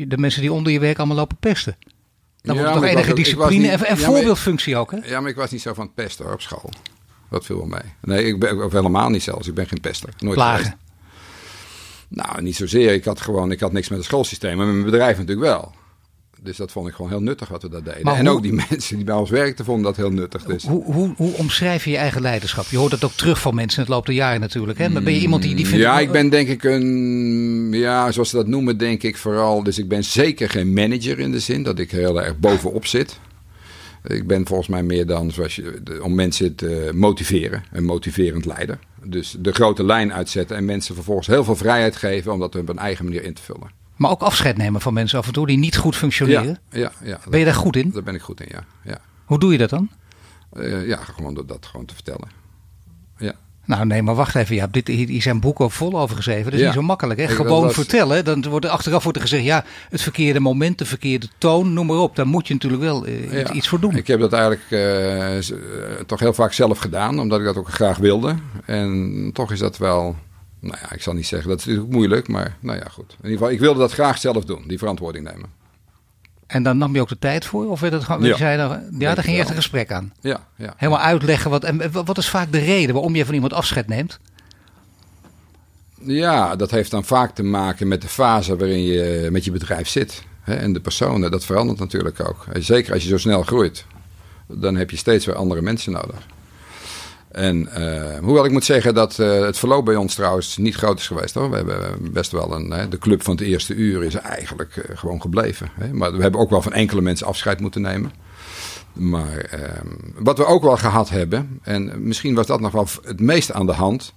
de 0.07 0.17
mensen 0.17 0.41
die 0.41 0.53
onder 0.53 0.71
je 0.73 0.79
werk 0.79 0.97
allemaal 0.97 1.17
lopen 1.17 1.37
pesten. 1.39 1.75
Dan 2.41 2.55
Ja, 2.55 2.61
wordt 2.61 2.75
er 2.75 2.81
toch 2.81 2.89
enige 2.91 3.07
was 3.07 3.15
discipline 3.17 3.71
niet- 3.71 3.83
en, 3.83 3.95
ja, 3.97 4.03
voorbeeldfunctie 4.05 4.77
ook, 4.77 4.91
hè? 4.91 4.97
Ja, 5.03 5.19
maar 5.19 5.29
ik 5.29 5.35
was 5.35 5.51
niet 5.51 5.61
zo 5.61 5.73
van 5.73 5.85
het 5.85 5.95
pesten 5.95 6.25
hoor, 6.25 6.33
op 6.33 6.41
school. 6.41 6.69
Dat 7.29 7.45
viel 7.45 7.57
wel 7.57 7.65
mee. 7.67 7.93
Nee, 8.01 8.25
ik 8.25 8.39
ben 8.39 8.63
of 8.63 8.71
helemaal 8.71 9.09
niet 9.09 9.23
zelfs. 9.23 9.47
Ik 9.47 9.53
ben 9.53 9.67
geen 9.67 9.81
pester. 9.81 10.09
Nooit 10.19 10.35
Plagen. 10.35 10.57
geweest. 10.63 10.77
Nou, 12.15 12.41
niet 12.41 12.55
zozeer. 12.55 12.93
Ik 12.93 13.03
had 13.05 13.21
gewoon, 13.21 13.51
ik 13.51 13.59
had 13.59 13.71
niks 13.71 13.89
met 13.89 13.97
het 13.97 14.07
schoolsysteem, 14.07 14.57
maar 14.57 14.65
met 14.65 14.75
mijn 14.75 14.85
bedrijf 14.91 15.17
natuurlijk 15.17 15.47
wel. 15.47 15.71
Dus 16.41 16.57
dat 16.57 16.71
vond 16.71 16.87
ik 16.87 16.93
gewoon 16.93 17.11
heel 17.11 17.21
nuttig 17.21 17.47
wat 17.47 17.61
we 17.61 17.69
daar 17.69 17.83
deden. 17.83 18.03
Maar 18.03 18.15
en 18.15 18.25
hoe- 18.25 18.35
ook 18.35 18.43
die 18.43 18.53
mensen 18.69 18.95
die 18.95 19.05
bij 19.05 19.15
ons 19.15 19.29
werkten 19.29 19.65
vonden 19.65 19.83
dat 19.83 19.95
heel 19.95 20.11
nuttig. 20.11 20.43
Dus. 20.43 20.63
Hoe, 20.63 20.83
hoe, 20.83 21.13
hoe 21.17 21.33
omschrijf 21.33 21.83
je 21.85 21.91
je 21.91 21.97
eigen 21.97 22.21
leiderschap? 22.21 22.65
Je 22.69 22.77
hoort 22.77 22.91
het 22.91 23.03
ook 23.03 23.11
terug 23.11 23.41
van 23.41 23.55
mensen 23.55 23.77
in 23.79 23.85
het 23.85 23.93
loop 23.93 24.05
der 24.05 24.15
jaren 24.15 24.39
natuurlijk. 24.39 24.77
Hè? 24.77 24.89
Maar 24.89 25.03
ben 25.03 25.13
je 25.13 25.19
iemand 25.19 25.41
die, 25.41 25.55
die 25.55 25.67
vindt... 25.67 25.83
Ja, 25.83 25.99
ik 25.99 26.11
ben 26.11 26.29
denk 26.29 26.47
ik 26.47 26.63
een, 26.63 27.69
ja, 27.71 28.11
zoals 28.11 28.29
ze 28.29 28.35
dat 28.35 28.47
noemen, 28.47 28.77
denk 28.77 29.03
ik 29.03 29.17
vooral. 29.17 29.63
Dus 29.63 29.77
ik 29.79 29.87
ben 29.87 30.03
zeker 30.03 30.49
geen 30.49 30.73
manager 30.73 31.19
in 31.19 31.31
de 31.31 31.39
zin 31.39 31.63
dat 31.63 31.79
ik 31.79 31.91
heel 31.91 32.21
erg 32.21 32.39
bovenop 32.39 32.85
zit. 32.85 33.19
Ik 34.07 34.27
ben 34.27 34.45
volgens 34.47 34.67
mij 34.69 34.83
meer 34.83 35.05
dan 35.05 35.31
zoals 35.31 35.55
je, 35.55 35.99
om 36.01 36.15
mensen 36.15 36.55
te 36.55 36.91
motiveren, 36.93 37.63
een 37.71 37.83
motiverend 37.85 38.45
leider. 38.45 38.79
Dus 39.05 39.35
de 39.39 39.51
grote 39.51 39.83
lijn 39.83 40.13
uitzetten 40.13 40.57
en 40.57 40.65
mensen 40.65 40.95
vervolgens 40.95 41.27
heel 41.27 41.43
veel 41.43 41.55
vrijheid 41.55 41.95
geven 41.95 42.33
om 42.33 42.39
dat 42.39 42.55
op 42.55 42.69
een 42.69 42.79
eigen 42.79 43.05
manier 43.05 43.23
in 43.23 43.33
te 43.33 43.41
vullen. 43.41 43.69
Maar 43.95 44.11
ook 44.11 44.21
afscheid 44.21 44.57
nemen 44.57 44.81
van 44.81 44.93
mensen 44.93 45.19
af 45.19 45.27
en 45.27 45.33
toe 45.33 45.47
die 45.47 45.57
niet 45.57 45.77
goed 45.77 45.95
functioneren. 45.95 46.59
Ja, 46.69 46.79
ja, 46.79 46.91
ja. 47.03 47.19
Ben 47.29 47.39
je 47.39 47.45
daar 47.45 47.53
goed 47.53 47.75
in? 47.75 47.91
Daar 47.91 48.03
ben 48.03 48.15
ik 48.15 48.21
goed 48.21 48.41
in, 48.41 48.47
ja. 48.49 48.65
ja. 48.83 48.99
Hoe 49.25 49.39
doe 49.39 49.51
je 49.51 49.57
dat 49.57 49.69
dan? 49.69 49.89
Eh, 50.53 50.87
ja, 50.87 50.97
gewoon 50.97 51.33
door 51.33 51.45
dat 51.45 51.65
gewoon 51.65 51.85
te 51.85 51.93
vertellen. 51.93 52.27
Nou 53.65 53.85
nee, 53.85 54.01
maar 54.01 54.15
wacht 54.15 54.35
even. 54.35 54.55
Ja, 54.55 54.67
dit, 54.71 54.87
hier 54.87 55.21
zijn 55.21 55.39
boeken 55.39 55.71
vol 55.71 55.99
over 55.99 56.15
geschreven. 56.15 56.43
Dat 56.43 56.53
is 56.53 56.59
Ja. 56.59 56.65
niet 56.65 56.75
zo 56.75 56.81
makkelijk. 56.81 57.19
Hè? 57.19 57.27
Gewoon 57.27 57.63
was- 57.63 57.73
vertellen. 57.73 58.25
Dan 58.25 58.43
wordt 58.49 58.65
er 58.65 58.71
achteraf 58.71 59.03
wordt 59.03 59.17
er 59.17 59.23
gezegd, 59.23 59.43
ja, 59.43 59.63
het 59.89 60.01
verkeerde 60.01 60.39
moment, 60.39 60.77
de 60.77 60.85
verkeerde 60.85 61.27
toon, 61.37 61.73
noem 61.73 61.85
maar 61.85 61.97
op. 61.97 62.15
Daar 62.15 62.27
moet 62.27 62.47
je 62.47 62.53
natuurlijk 62.53 62.81
wel 62.81 63.05
eh, 63.05 63.23
iets, 63.23 63.31
Ja, 63.33 63.51
iets 63.51 63.67
voor 63.67 63.79
doen. 63.79 63.95
Ik 63.95 64.07
heb 64.07 64.19
dat 64.19 64.33
eigenlijk 64.33 64.63
eh, 64.69 65.37
eh, 65.37 65.43
toch 66.05 66.19
heel 66.19 66.33
vaak 66.33 66.53
zelf 66.53 66.77
gedaan, 66.79 67.19
omdat 67.19 67.39
ik 67.39 67.45
dat 67.45 67.57
ook 67.57 67.69
graag 67.69 67.97
wilde. 67.97 68.35
En 68.65 69.29
toch 69.33 69.51
is 69.51 69.59
dat 69.59 69.77
wel, 69.77 70.15
nou 70.59 70.77
ja, 70.81 70.91
ik 70.93 71.01
zal 71.01 71.13
niet 71.13 71.27
zeggen, 71.27 71.49
dat 71.49 71.59
is 71.59 71.65
natuurlijk 71.65 71.93
moeilijk, 71.93 72.27
maar 72.27 72.57
nou 72.59 72.77
ja, 72.77 72.85
goed. 72.91 73.11
In 73.11 73.15
ieder 73.23 73.37
geval, 73.37 73.49
ik 73.53 73.59
wilde 73.59 73.79
dat 73.79 73.91
graag 73.93 74.17
zelf 74.17 74.45
doen, 74.45 74.63
die 74.67 74.77
verantwoording 74.77 75.25
nemen. 75.25 75.49
En 76.47 76.63
dan 76.63 76.77
nam 76.77 76.93
je 76.95 77.01
ook 77.01 77.07
de 77.09 77.19
tijd 77.19 77.45
voor? 77.45 77.65
Of 77.69 77.79
werd 77.79 77.93
het 77.93 78.03
gewoon, 78.03 78.23
Ja. 78.23 78.37
zei 78.37 78.51
je 78.51 78.57
dan- 78.57 78.99
ja, 78.99 79.13
daar 79.13 79.23
ging 79.23 79.35
je 79.35 79.41
echt 79.41 79.47
wel. 79.49 79.57
een 79.57 79.63
gesprek 79.63 79.91
aan. 79.91 80.13
Ja, 80.21 80.47
ja. 80.55 80.73
Helemaal 80.77 81.01
uitleggen 81.01 81.49
wat. 81.51 81.63
En 81.63 81.91
wat 81.91 82.17
is 82.17 82.29
vaak 82.29 82.51
de 82.51 82.59
reden 82.59 82.93
waarom 82.93 83.15
je 83.15 83.25
van 83.25 83.33
iemand 83.33 83.53
afscheid 83.53 83.87
neemt? 83.87 84.19
Ja, 86.01 86.55
dat 86.55 86.71
heeft 86.71 86.91
dan 86.91 87.03
vaak 87.05 87.35
te 87.35 87.43
maken 87.43 87.87
met 87.87 88.01
de 88.01 88.07
fase 88.07 88.57
waarin 88.57 88.83
je 88.83 89.27
met 89.31 89.45
je 89.45 89.51
bedrijf 89.51 89.87
zit. 89.87 90.23
Hè, 90.41 90.53
en 90.55 90.73
de 90.73 90.79
personen, 90.79 91.31
dat 91.31 91.45
verandert 91.45 91.79
natuurlijk 91.79 92.19
ook. 92.27 92.45
Zeker 92.53 92.93
als 92.93 93.03
je 93.03 93.09
zo 93.09 93.17
snel 93.17 93.43
groeit, 93.43 93.85
dan 94.47 94.75
heb 94.75 94.89
je 94.89 94.97
steeds 94.97 95.25
weer 95.25 95.35
andere 95.35 95.61
mensen 95.61 95.91
nodig. 95.91 96.15
En 97.35 97.67
eh, 97.71 98.19
hoewel 98.19 98.45
ik 98.45 98.51
moet 98.51 98.65
zeggen 98.65 98.93
dat 98.93 99.19
eh, 99.19 99.41
het 99.41 99.57
verloop 99.57 99.85
bij 99.85 99.95
ons 99.95 100.15
trouwens 100.15 100.57
niet 100.57 100.75
groot 100.75 100.99
is 100.99 101.07
geweest. 101.07 101.33
Hoor. 101.33 101.49
We 101.49 101.55
hebben 101.55 102.11
best 102.11 102.31
wel 102.31 102.55
een. 102.55 102.71
Hè, 102.71 102.87
de 102.87 102.97
club 102.97 103.23
van 103.23 103.35
het 103.35 103.43
eerste 103.43 103.73
uur 103.73 104.03
is 104.03 104.15
eigenlijk 104.15 104.77
eh, 104.77 104.97
gewoon 104.97 105.21
gebleven. 105.21 105.69
Hè. 105.73 105.93
Maar 105.93 106.15
we 106.15 106.21
hebben 106.21 106.39
ook 106.39 106.49
wel 106.49 106.61
van 106.61 106.73
enkele 106.73 107.01
mensen 107.01 107.27
afscheid 107.27 107.59
moeten 107.59 107.81
nemen. 107.81 108.11
Maar 108.93 109.37
ehm, 109.37 109.87
wat 110.17 110.37
we 110.37 110.45
ook 110.45 110.63
wel 110.63 110.77
gehad 110.77 111.09
hebben, 111.09 111.59
en 111.61 112.07
misschien 112.07 112.35
was 112.35 112.47
dat 112.47 112.59
nog 112.59 112.71
wel 112.71 112.87
het 113.03 113.19
meest 113.19 113.51
aan 113.51 113.65
de 113.65 113.73
hand, 113.73 114.13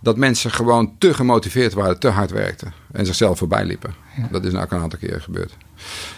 dat 0.00 0.16
mensen 0.16 0.50
gewoon 0.50 0.94
te 0.98 1.14
gemotiveerd 1.14 1.72
waren, 1.72 1.98
te 1.98 2.08
hard 2.08 2.30
werkten 2.30 2.72
en 2.92 3.06
zichzelf 3.06 3.38
voorbij 3.38 3.64
liepen. 3.64 3.94
Dat 4.30 4.44
is 4.44 4.52
nou 4.52 4.64
ook 4.64 4.70
een 4.72 4.80
aantal 4.80 4.98
keer 4.98 5.20
gebeurd. 5.20 5.56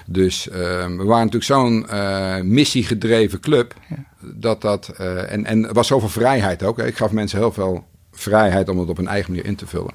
Dus 0.07 0.49
ehm, 0.49 0.97
we 0.97 1.05
waren 1.05 1.31
natuurlijk 1.31 1.45
zo'n 1.45 1.89
eh, 1.89 2.41
missiegedreven 2.41 3.41
club, 3.41 3.75
dat 4.21 4.61
dat, 4.61 4.89
eh, 4.89 5.33
en, 5.33 5.45
en 5.45 5.69
er 5.69 5.75
was 5.75 5.87
zoveel 5.87 6.09
vrijheid 6.09 6.63
ook. 6.63 6.77
hè. 6.77 6.87
Ik 6.87 6.97
gaf 6.97 7.11
mensen 7.11 7.39
heel 7.39 7.53
veel 7.53 7.87
vrijheid 8.13 8.69
om 8.69 8.79
het 8.79 8.89
op 8.89 8.99
een 8.99 9.09
eigen 9.09 9.31
manier 9.31 9.47
in 9.47 9.57
te 9.57 9.67
vullen. 9.67 9.95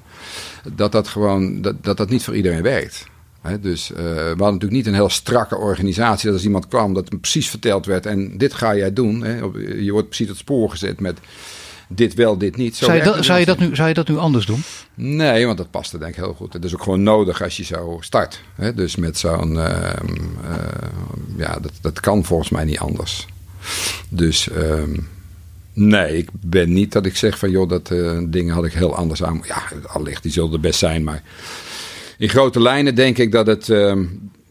Dat 0.72 0.92
dat 0.92 1.08
gewoon, 1.08 1.62
dat 1.62 1.84
dat, 1.84 1.96
dat 1.96 2.10
niet 2.10 2.24
voor 2.24 2.36
iedereen 2.36 2.62
werkt. 2.62 3.06
Dus 3.60 3.92
eh, 3.92 3.96
we 3.96 4.26
hadden 4.26 4.36
natuurlijk 4.36 4.72
niet 4.72 4.86
een 4.86 4.94
heel 4.94 5.08
strakke 5.08 5.56
organisatie. 5.56 6.24
Dat 6.24 6.34
als 6.34 6.44
iemand 6.44 6.68
kwam, 6.68 6.94
dat 6.94 7.08
hem 7.08 7.20
precies 7.20 7.50
verteld 7.50 7.86
werd. 7.86 8.06
En 8.06 8.38
dit 8.38 8.54
ga 8.54 8.76
jij 8.76 8.92
doen. 8.92 9.24
Je 9.84 9.92
wordt 9.92 10.06
precies 10.08 10.26
op 10.26 10.32
het 10.32 10.40
spoor 10.40 10.70
gezet 10.70 11.00
met 11.00 11.18
dit 11.88 12.14
wel, 12.14 12.38
dit 12.38 12.56
niet. 12.56 12.76
Zo 12.76 12.84
Zou 12.84 12.96
je, 12.96 13.04
dat, 13.04 13.24
zou, 13.24 13.38
je 13.38 13.44
dat 13.44 13.58
nu, 13.58 13.74
zou 13.76 13.88
je 13.88 13.94
dat 13.94 14.08
nu 14.08 14.16
anders 14.16 14.46
doen? 14.46 14.62
Nee, 14.94 15.46
want 15.46 15.58
dat 15.58 15.70
paste 15.70 15.98
denk 15.98 16.10
ik 16.10 16.16
heel 16.16 16.34
goed. 16.34 16.52
Het 16.52 16.64
is 16.64 16.74
ook 16.74 16.82
gewoon 16.82 17.02
nodig 17.02 17.42
als 17.42 17.56
je 17.56 17.64
zo 17.64 17.96
start. 18.00 18.40
Hè? 18.54 18.74
Dus 18.74 18.96
met 18.96 19.18
zo'n... 19.18 19.58
ehm, 19.58 20.14
eh, 20.44 20.88
ja, 21.36 21.58
dat, 21.60 21.72
dat 21.80 22.00
kan 22.00 22.24
volgens 22.24 22.48
mij 22.48 22.64
niet 22.64 22.78
anders. 22.78 23.26
Dus 24.08 24.50
ehm, 24.50 24.96
nee, 25.72 26.16
ik 26.16 26.28
ben 26.32 26.72
niet 26.72 26.92
dat 26.92 27.06
ik 27.06 27.16
zeg 27.16 27.38
van... 27.38 27.50
joh, 27.50 27.68
dat 27.68 27.90
eh, 27.90 28.18
dingen 28.26 28.54
had 28.54 28.64
ik 28.64 28.72
heel 28.72 28.96
anders 28.96 29.22
aan... 29.22 29.42
Ja, 29.46 29.62
allicht, 29.86 30.22
die 30.22 30.32
zullen 30.32 30.52
er 30.52 30.60
best 30.60 30.78
zijn, 30.78 31.04
maar... 31.04 31.22
In 32.18 32.28
grote 32.28 32.60
lijnen 32.60 32.94
denk 32.94 33.18
ik 33.18 33.32
dat 33.32 33.46
het... 33.46 33.68
ehm, 33.68 34.04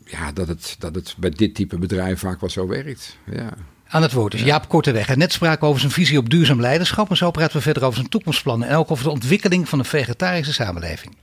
ja, 0.06 0.32
dat 0.32 0.48
het, 0.48 0.76
dat 0.80 0.96
het 0.96 1.16
bij 1.18 1.30
dit 1.30 1.56
type 1.56 1.78
bedrijf 1.78 2.20
vaak 2.20 2.40
wel 2.40 2.50
zo 2.50 2.68
werkt. 2.68 3.18
Ja. 3.32 3.54
Aan 3.90 4.02
het 4.02 4.14
woord 4.14 4.34
is 4.34 4.42
Jaap 4.42 4.68
Korteweg. 4.68 5.10
En 5.10 5.18
net 5.18 5.34
spraken 5.34 5.60
we 5.60 5.66
over 5.66 5.80
zijn 5.80 5.92
visie 5.92 6.18
op 6.18 6.30
duurzaam 6.30 6.62
leiderschap. 6.62 7.10
En 7.10 7.18
zo 7.18 7.32
praten 7.32 7.58
we 7.58 7.62
verder 7.62 7.84
over 7.84 7.98
zijn 7.98 8.10
toekomstplannen. 8.10 8.68
En 8.68 8.76
ook 8.76 8.92
over 8.92 9.04
de 9.04 9.10
ontwikkeling 9.10 9.70
van 9.70 9.80
een 9.80 9.86
vegetarische 9.86 10.54
samenleving. 10.54 11.16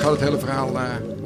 Het 0.00 0.20
hele 0.20 0.38
verhaal? 0.38 0.74
Uh, 0.74 0.82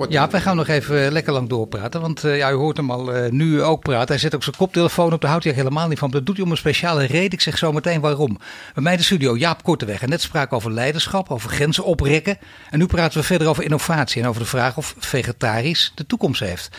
ja, 0.09 0.31
wij 0.31 0.41
gaan 0.41 0.57
nog 0.57 0.69
even 0.69 1.13
lekker 1.13 1.33
lang 1.33 1.49
doorpraten. 1.49 2.01
Want 2.01 2.25
uh, 2.25 2.37
ja, 2.37 2.51
u 2.51 2.55
hoort 2.55 2.77
hem 2.77 2.91
al 2.91 3.17
uh, 3.17 3.31
nu 3.31 3.63
ook 3.63 3.83
praten. 3.83 4.09
Hij 4.09 4.19
zet 4.19 4.35
ook 4.35 4.43
zijn 4.43 4.57
koptelefoon 4.57 5.13
op. 5.13 5.21
Daar 5.21 5.31
houdt 5.31 5.45
hij 5.45 5.55
helemaal 5.55 5.89
niet 5.89 5.99
van. 5.99 6.11
Dat 6.11 6.27
doet 6.27 6.37
hij 6.37 6.45
om 6.45 6.51
een 6.51 6.57
speciale 6.57 7.05
reden. 7.05 7.33
Ik 7.33 7.41
zeg 7.41 7.59
zo 7.59 7.73
meteen 7.73 8.01
waarom. 8.01 8.39
Bij 8.75 8.83
mij 8.83 8.93
in 8.93 8.99
de 8.99 9.05
studio 9.05 9.37
Jaap 9.37 9.63
Korteweg. 9.63 10.03
En 10.03 10.09
net 10.09 10.23
spraken 10.23 10.57
over 10.57 10.73
leiderschap, 10.73 11.31
over 11.31 11.51
grenzen 11.51 11.85
oprekken. 11.85 12.39
En 12.71 12.79
nu 12.79 12.87
praten 12.87 13.21
we 13.21 13.27
verder 13.27 13.49
over 13.49 13.65
innovatie. 13.65 14.23
En 14.23 14.29
over 14.29 14.41
de 14.41 14.49
vraag 14.49 14.77
of 14.77 14.95
vegetarisch 14.99 15.93
de 15.95 16.07
toekomst 16.07 16.41
heeft. 16.41 16.77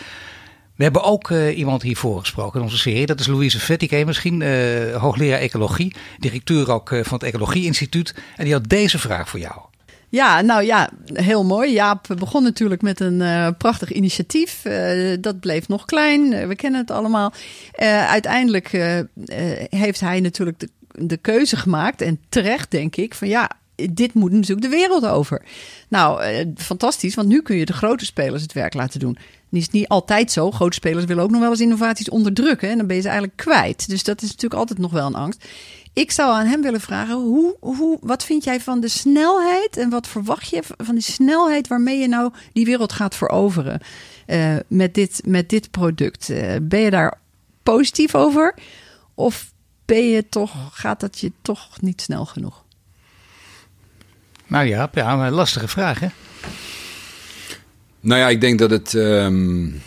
We 0.76 0.82
hebben 0.82 1.02
ook 1.02 1.30
iemand 1.30 1.82
hiervoor 1.82 2.20
gesproken 2.20 2.58
in 2.58 2.64
onze 2.64 2.78
serie. 2.78 3.06
Dat 3.06 3.20
is 3.20 3.26
Louise 3.26 3.60
Vet, 3.60 3.80
die 3.80 3.88
ken 3.88 3.98
je 3.98 4.06
misschien, 4.06 4.42
hoogleraar 4.92 5.38
ecologie, 5.38 5.94
directeur 6.18 6.72
ook 6.72 6.88
van 6.88 7.18
het 7.18 7.22
Ecologie 7.22 7.64
Instituut. 7.64 8.14
En 8.36 8.44
die 8.44 8.52
had 8.52 8.68
deze 8.68 8.98
vraag 8.98 9.28
voor 9.28 9.40
jou. 9.40 9.60
Ja, 10.08 10.40
nou 10.40 10.62
ja, 10.62 10.90
heel 11.12 11.44
mooi. 11.44 11.72
Jaap 11.72 12.06
begon 12.18 12.42
natuurlijk 12.42 12.82
met 12.82 13.00
een 13.00 13.20
uh, 13.20 13.48
prachtig 13.58 13.92
initiatief. 13.92 14.64
Uh, 14.64 15.16
dat 15.20 15.40
bleef 15.40 15.68
nog 15.68 15.84
klein. 15.84 16.32
Uh, 16.32 16.46
we 16.46 16.56
kennen 16.56 16.80
het 16.80 16.90
allemaal. 16.90 17.32
uiteindelijk 18.06 18.70
heeft 19.70 20.00
hij 20.00 20.20
natuurlijk 20.20 20.58
de, 20.58 20.68
de 20.88 21.16
keuze 21.16 21.56
gemaakt. 21.56 22.00
En 22.00 22.20
terecht, 22.28 22.70
denk 22.70 22.96
ik, 22.96 23.14
van 23.14 23.28
ja, 23.28 23.50
dit 23.92 24.14
moet 24.14 24.32
natuurlijk 24.32 24.62
de 24.70 24.76
wereld 24.76 25.06
over. 25.06 25.42
Nou, 25.88 26.22
fantastisch, 26.56 27.14
want 27.14 27.28
nu 27.28 27.42
kun 27.42 27.56
je 27.56 27.64
de 27.64 27.72
grote 27.72 28.04
spelers 28.04 28.42
het 28.42 28.52
werk 28.52 28.74
laten 28.74 29.00
doen. 29.00 29.18
Die 29.50 29.60
is 29.60 29.70
niet 29.70 29.88
altijd 29.88 30.32
zo. 30.32 30.50
Grote 30.50 30.74
spelers 30.74 31.04
willen 31.04 31.22
ook 31.22 31.30
nog 31.30 31.40
wel 31.40 31.50
eens 31.50 31.60
innovaties 31.60 32.08
onderdrukken. 32.08 32.70
En 32.70 32.76
dan 32.76 32.86
ben 32.86 32.96
je 32.96 33.02
ze 33.02 33.08
eigenlijk 33.08 33.38
kwijt. 33.38 33.88
Dus 33.88 34.04
dat 34.04 34.22
is 34.22 34.28
natuurlijk 34.28 34.60
altijd 34.60 34.78
nog 34.78 34.92
wel 34.92 35.06
een 35.06 35.14
angst. 35.14 35.44
Ik 35.98 36.10
zou 36.10 36.32
aan 36.32 36.46
hem 36.46 36.62
willen 36.62 36.80
vragen: 36.80 37.14
hoe, 37.14 37.56
hoe, 37.60 37.98
wat 38.00 38.24
vind 38.24 38.44
jij 38.44 38.60
van 38.60 38.80
de 38.80 38.88
snelheid 38.88 39.76
en 39.76 39.90
wat 39.90 40.06
verwacht 40.06 40.48
je 40.48 40.62
van 40.76 40.94
die 40.94 41.04
snelheid 41.04 41.68
waarmee 41.68 41.98
je 41.98 42.08
nou 42.08 42.32
die 42.52 42.64
wereld 42.64 42.92
gaat 42.92 43.14
veroveren 43.14 43.80
uh, 44.26 44.56
met, 44.66 44.94
dit, 44.94 45.20
met 45.24 45.48
dit 45.48 45.70
product? 45.70 46.28
Uh, 46.28 46.54
ben 46.62 46.80
je 46.80 46.90
daar 46.90 47.18
positief 47.62 48.14
over? 48.14 48.54
Of 49.14 49.52
ben 49.84 50.08
je 50.08 50.28
toch, 50.28 50.70
gaat 50.72 51.00
dat 51.00 51.18
je 51.18 51.32
toch 51.42 51.80
niet 51.80 52.00
snel 52.00 52.24
genoeg? 52.24 52.64
Nou 54.46 54.66
ja, 54.66 54.90
ja 54.92 55.26
een 55.26 55.32
lastige 55.32 55.68
vraag 55.68 56.00
hè? 56.00 56.08
Nou 58.00 58.20
ja, 58.20 58.28
ik 58.28 58.40
denk 58.40 58.58
dat 58.58 58.70
het. 58.70 58.92
Um 58.92 59.82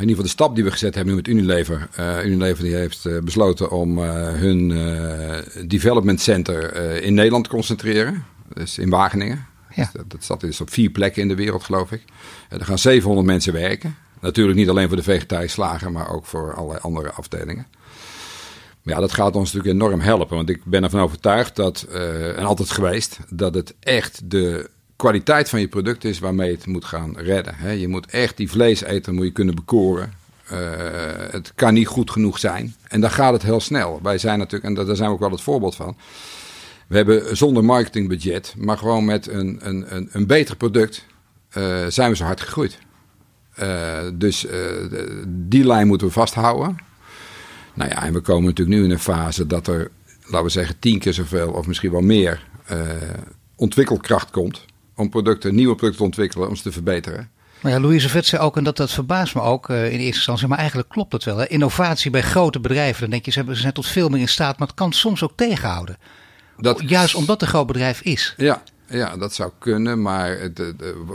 in 0.00 0.08
ieder 0.08 0.24
geval 0.24 0.36
de 0.36 0.42
stap 0.42 0.54
die 0.54 0.64
we 0.64 0.70
gezet 0.70 0.94
hebben 0.94 1.14
nu 1.14 1.20
met 1.20 1.28
Unilever. 1.28 1.88
Uh, 1.98 2.24
Unilever 2.24 2.64
die 2.64 2.74
heeft 2.74 3.04
uh, 3.04 3.18
besloten 3.18 3.70
om 3.70 3.98
uh, 3.98 4.04
hun 4.32 4.68
development 5.66 6.20
center 6.20 6.76
in 7.02 7.14
Nederland 7.14 7.44
te 7.44 7.50
concentreren. 7.50 8.24
Dus 8.54 8.78
in 8.78 8.90
Wageningen. 8.90 9.46
Ja. 9.74 9.82
Dus 9.82 9.92
dat, 9.92 10.10
dat 10.10 10.22
staat 10.22 10.40
dus 10.40 10.60
op 10.60 10.70
vier 10.70 10.90
plekken 10.90 11.22
in 11.22 11.28
de 11.28 11.34
wereld, 11.34 11.64
geloof 11.64 11.92
ik. 11.92 12.02
er 12.48 12.64
gaan 12.64 12.78
700 12.78 13.26
mensen 13.26 13.52
werken. 13.52 13.96
Natuurlijk 14.20 14.58
niet 14.58 14.68
alleen 14.68 14.88
voor 14.88 14.96
de 14.96 15.02
vegetarische 15.02 15.54
slager, 15.54 15.92
maar 15.92 16.10
ook 16.10 16.26
voor 16.26 16.54
allerlei 16.54 16.80
andere 16.82 17.12
afdelingen. 17.12 17.66
Maar 18.82 18.94
ja, 18.94 19.00
dat 19.00 19.12
gaat 19.12 19.36
ons 19.36 19.52
natuurlijk 19.52 19.82
enorm 19.82 20.00
helpen. 20.00 20.36
Want 20.36 20.48
ik 20.48 20.64
ben 20.64 20.82
ervan 20.82 21.00
overtuigd 21.00 21.56
dat, 21.56 21.82
en 22.36 22.44
altijd 22.44 22.70
geweest, 22.70 23.18
dat 23.28 23.54
het 23.54 23.74
echt 23.80 24.30
de 24.30 24.70
kwaliteit 25.02 25.48
van 25.48 25.60
je 25.60 25.68
product 25.68 26.04
is 26.04 26.18
waarmee 26.18 26.52
het 26.52 26.66
moet 26.66 26.84
gaan 26.84 27.18
redden. 27.18 27.78
Je 27.78 27.88
moet 27.88 28.06
echt 28.06 28.36
die 28.36 28.50
vleeseter 28.50 29.14
moet 29.14 29.24
je 29.24 29.32
kunnen 29.32 29.54
bekoren. 29.54 30.12
Uh, 30.52 30.58
het 31.30 31.52
kan 31.54 31.74
niet 31.74 31.86
goed 31.86 32.10
genoeg 32.10 32.38
zijn. 32.38 32.74
En 32.88 33.00
dan 33.00 33.10
gaat 33.10 33.32
het 33.32 33.42
heel 33.42 33.60
snel. 33.60 34.00
Wij 34.02 34.18
zijn 34.18 34.38
natuurlijk, 34.38 34.78
en 34.78 34.86
daar 34.86 34.96
zijn 34.96 35.08
we 35.08 35.14
ook 35.14 35.20
wel 35.20 35.30
het 35.30 35.40
voorbeeld 35.40 35.74
van. 35.74 35.96
We 36.86 36.96
hebben 36.96 37.36
zonder 37.36 37.64
marketingbudget, 37.64 38.54
maar 38.58 38.78
gewoon 38.78 39.04
met 39.04 39.28
een, 39.28 39.58
een, 39.62 39.96
een, 39.96 40.08
een 40.12 40.26
beter 40.26 40.56
product, 40.56 41.06
uh, 41.56 41.86
zijn 41.88 42.10
we 42.10 42.16
zo 42.16 42.24
hard 42.24 42.40
gegroeid. 42.40 42.78
Uh, 43.60 43.98
dus 44.14 44.46
die 45.26 45.66
lijn 45.66 45.86
moeten 45.86 46.06
we 46.06 46.12
vasthouden. 46.12 46.76
Nou 47.74 47.90
ja, 47.90 48.02
en 48.02 48.12
we 48.12 48.20
komen 48.20 48.44
natuurlijk 48.44 48.78
nu 48.78 48.84
in 48.84 48.90
een 48.90 48.98
fase 48.98 49.46
dat 49.46 49.66
er, 49.66 49.90
laten 50.22 50.44
we 50.44 50.48
zeggen, 50.48 50.78
tien 50.78 50.98
keer 50.98 51.14
zoveel 51.14 51.50
of 51.52 51.66
misschien 51.66 51.90
wel 51.90 52.00
meer 52.00 52.48
ontwikkelkracht 53.56 54.30
komt 54.30 54.70
om 55.02 55.10
producten, 55.10 55.54
nieuwe 55.54 55.74
producten 55.74 55.98
te 55.98 56.06
ontwikkelen, 56.06 56.48
om 56.48 56.56
ze 56.56 56.62
te 56.62 56.72
verbeteren. 56.72 57.30
Maar 57.62 57.72
ja, 57.72 57.80
Louise 57.80 58.08
Vet 58.08 58.26
zei 58.26 58.42
ook, 58.42 58.56
en 58.56 58.64
dat, 58.64 58.76
dat 58.76 58.90
verbaast 58.90 59.34
me 59.34 59.40
ook 59.40 59.68
uh, 59.68 59.84
in 59.84 59.90
eerste 59.90 60.04
instantie, 60.04 60.48
maar 60.48 60.58
eigenlijk 60.58 60.88
klopt 60.88 61.12
het 61.12 61.24
wel. 61.24 61.36
Hè? 61.36 61.46
Innovatie 61.46 62.10
bij 62.10 62.22
grote 62.22 62.60
bedrijven, 62.60 63.00
dan 63.00 63.10
denk 63.10 63.24
je, 63.24 63.30
ze, 63.30 63.36
hebben, 63.36 63.56
ze 63.56 63.62
zijn 63.62 63.72
tot 63.72 63.86
veel 63.86 64.08
meer 64.08 64.20
in 64.20 64.28
staat, 64.28 64.58
maar 64.58 64.68
het 64.68 64.76
kan 64.76 64.92
soms 64.92 65.22
ook 65.22 65.32
tegenhouden. 65.36 65.98
Dat, 66.56 66.82
Juist 66.86 67.14
omdat 67.14 67.40
het 67.40 67.42
een 67.42 67.48
groot 67.48 67.66
bedrijf 67.66 68.00
is. 68.00 68.34
Ja, 68.36 68.62
ja, 68.86 69.16
dat 69.16 69.34
zou 69.34 69.50
kunnen, 69.58 70.02
maar 70.02 70.38
het, 70.38 70.62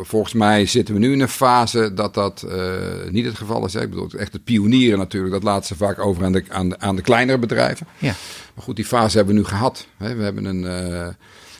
volgens 0.02 0.34
mij 0.34 0.66
zitten 0.66 0.94
we 0.94 1.00
nu 1.00 1.12
in 1.12 1.20
een 1.20 1.30
fase 1.30 1.94
dat 1.94 2.14
dat 2.14 2.46
uh, 2.48 2.74
niet 3.10 3.26
het 3.26 3.38
geval 3.38 3.66
is. 3.66 3.76
Ik 3.76 3.90
bedoel, 3.90 4.10
echt 4.18 4.32
de 4.32 4.40
pionieren 4.40 4.98
natuurlijk, 4.98 5.34
dat 5.34 5.44
laten 5.44 5.66
ze 5.66 5.76
vaak 5.76 6.00
over 6.00 6.24
aan 6.24 6.32
de, 6.32 6.44
aan 6.50 6.70
de, 6.70 6.80
aan 6.80 6.96
de 6.96 7.02
kleinere 7.02 7.40
bedrijven. 7.40 7.88
Ja. 7.98 8.14
Maar 8.54 8.64
goed, 8.64 8.76
die 8.76 8.86
fase 8.86 9.18
hebben 9.18 9.36
we 9.36 9.42
nu 9.42 9.48
gehad. 9.48 9.88
Hè? 9.98 10.16
We 10.16 10.24
hebben 10.24 10.46
een, 10.46 10.64
uh, 10.64 11.08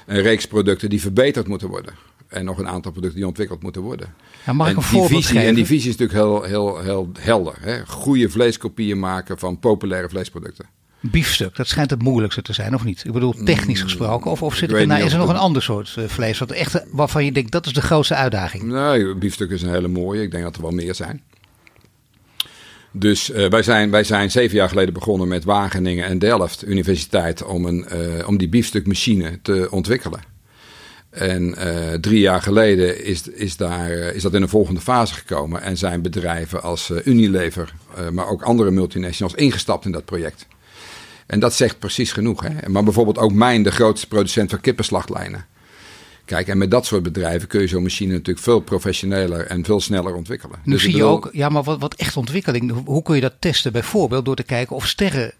een 0.06 0.22
reeks 0.22 0.48
producten 0.48 0.90
die 0.90 1.02
verbeterd 1.02 1.48
moeten 1.48 1.68
worden 1.68 1.94
en 2.28 2.46
nog 2.46 2.58
een 2.58 2.68
aantal 2.68 2.92
producten 2.92 3.20
die 3.20 3.28
ontwikkeld 3.28 3.62
moeten 3.62 3.82
worden. 3.82 4.14
Ja, 4.46 4.54
mag 4.54 4.70
ik 4.70 4.76
een 4.76 4.82
voorbeeld 4.82 5.26
visie, 5.26 5.40
En 5.40 5.56
die 5.56 5.66
visie 5.66 5.90
is 5.90 5.98
natuurlijk 5.98 6.20
heel, 6.20 6.44
heel, 6.44 6.80
heel 6.80 7.10
helder. 7.20 7.56
Hè? 7.60 7.86
Goede 7.86 8.30
vleeskopieën 8.30 9.00
maken 9.00 9.40
van 9.40 9.60
populaire 9.60 10.10
vleesproducten. 10.10 10.66
Biefstuk, 11.00 11.56
dat 11.56 11.68
schijnt 11.68 11.90
het 11.90 12.02
moeilijkste 12.02 12.42
te 12.42 12.54
zijn, 12.54 12.74
of 12.74 12.84
niet? 12.84 13.04
Ik 13.06 13.12
bedoel, 13.12 13.34
technisch 13.44 13.80
mm, 13.80 13.84
gesproken. 13.84 14.32
Of, 14.32 14.42
of 14.42 14.56
zit 14.56 14.72
er, 14.72 14.88
nou, 14.88 15.04
is 15.04 15.12
er 15.12 15.18
nog 15.18 15.30
een 15.30 15.36
ander 15.36 15.62
soort 15.62 15.96
uh, 16.00 16.06
vlees 16.06 16.40
wat 16.40 16.52
echt, 16.52 16.84
waarvan 16.92 17.26
je 17.26 17.32
denkt 17.32 17.52
dat 17.52 17.66
is 17.66 17.74
de 17.74 17.82
grootste 17.82 18.16
uitdaging? 18.16 18.64
Nee, 18.64 19.16
biefstuk 19.16 19.50
is 19.50 19.62
een 19.62 19.70
hele 19.70 19.88
mooie. 19.88 20.22
Ik 20.22 20.32
denk 20.32 20.44
dat 20.44 20.56
er 20.56 20.62
wel 20.62 20.72
meer 20.72 20.96
zijn. 20.96 21.24
Dus 22.92 23.30
uh, 23.30 23.50
wij, 23.50 23.64
zijn, 23.64 23.92
wij 23.92 24.04
zijn 24.04 24.32
zeven 24.32 24.58
jaar 24.58 24.70
geleden 24.70 24.94
begonnen 24.94 25.28
met 25.28 25.44
Wageningen 25.44 26.06
en 26.06 26.20
Delft 26.20 26.68
Universiteit 26.68 27.44
om, 27.44 27.66
een, 27.66 27.86
uh, 27.94 28.28
om 28.28 28.38
die 28.38 28.50
biefstukmachine 28.50 29.40
te 29.42 29.68
ontwikkelen. 29.72 30.20
En 31.18 31.56
uh, 31.58 31.94
drie 31.94 32.20
jaar 32.20 32.42
geleden 32.42 33.04
is, 33.04 33.28
is, 33.28 33.58
daar, 33.58 33.92
is 33.92 34.22
dat 34.22 34.34
in 34.34 34.42
een 34.42 34.50
volgende 34.50 34.82
fase 34.82 35.14
gekomen. 35.14 35.62
En 35.62 35.78
zijn 35.78 36.02
bedrijven 36.02 36.64
als 36.64 36.90
uh, 36.90 36.98
Unilever, 37.06 37.74
uh, 38.00 38.10
maar 38.10 38.28
ook 38.28 38.42
andere 38.42 38.72
multinationals 38.72 39.34
ingestapt 39.34 39.86
in 39.86 39.92
dat 39.92 40.06
project. 40.06 40.48
En 41.28 41.40
dat 41.40 41.54
zegt 41.54 41.80
precies 41.80 42.12
genoeg. 42.12 42.44
Hè? 42.44 42.70
Maar 42.70 42.84
bijvoorbeeld 42.84 43.18
ook 43.18 43.34
Mijn, 43.34 43.64
de 43.64 43.72
grootste 43.72 44.08
producent 44.08 44.50
van 44.50 44.62
kippenslachtlijnen. 44.62 45.46
Kijk, 46.26 46.48
en 46.48 46.58
met 46.58 46.72
dat 46.72 46.86
soort 46.86 47.04
bedrijven 47.04 47.48
kun 47.48 47.62
je 47.62 47.68
zo'n 47.68 47.84
machine 47.84 48.12
natuurlijk 48.12 48.46
veel 48.46 48.60
professioneler 48.60 49.46
en 49.46 49.66
veel 49.66 49.82
sneller 49.82 50.16
ontwikkelen. 50.16 50.60
Nu 50.64 50.74
dus 50.74 50.82
zie 50.82 50.96
je 50.96 51.04
ook, 51.04 51.30
ja, 51.32 51.50
maar 51.50 51.64
wat, 51.64 51.80
wat 51.80 51.94
echt 51.94 52.18
ontwikkeling, 52.18 52.84
hoe 52.86 53.04
kun 53.04 53.16
je 53.16 53.22
dat 53.22 53.34
testen? 53.40 53.72
Bijvoorbeeld 53.72 54.26
door 54.26 54.36
te 54.36 54.44
kijken 54.44 54.76
of 54.76 54.88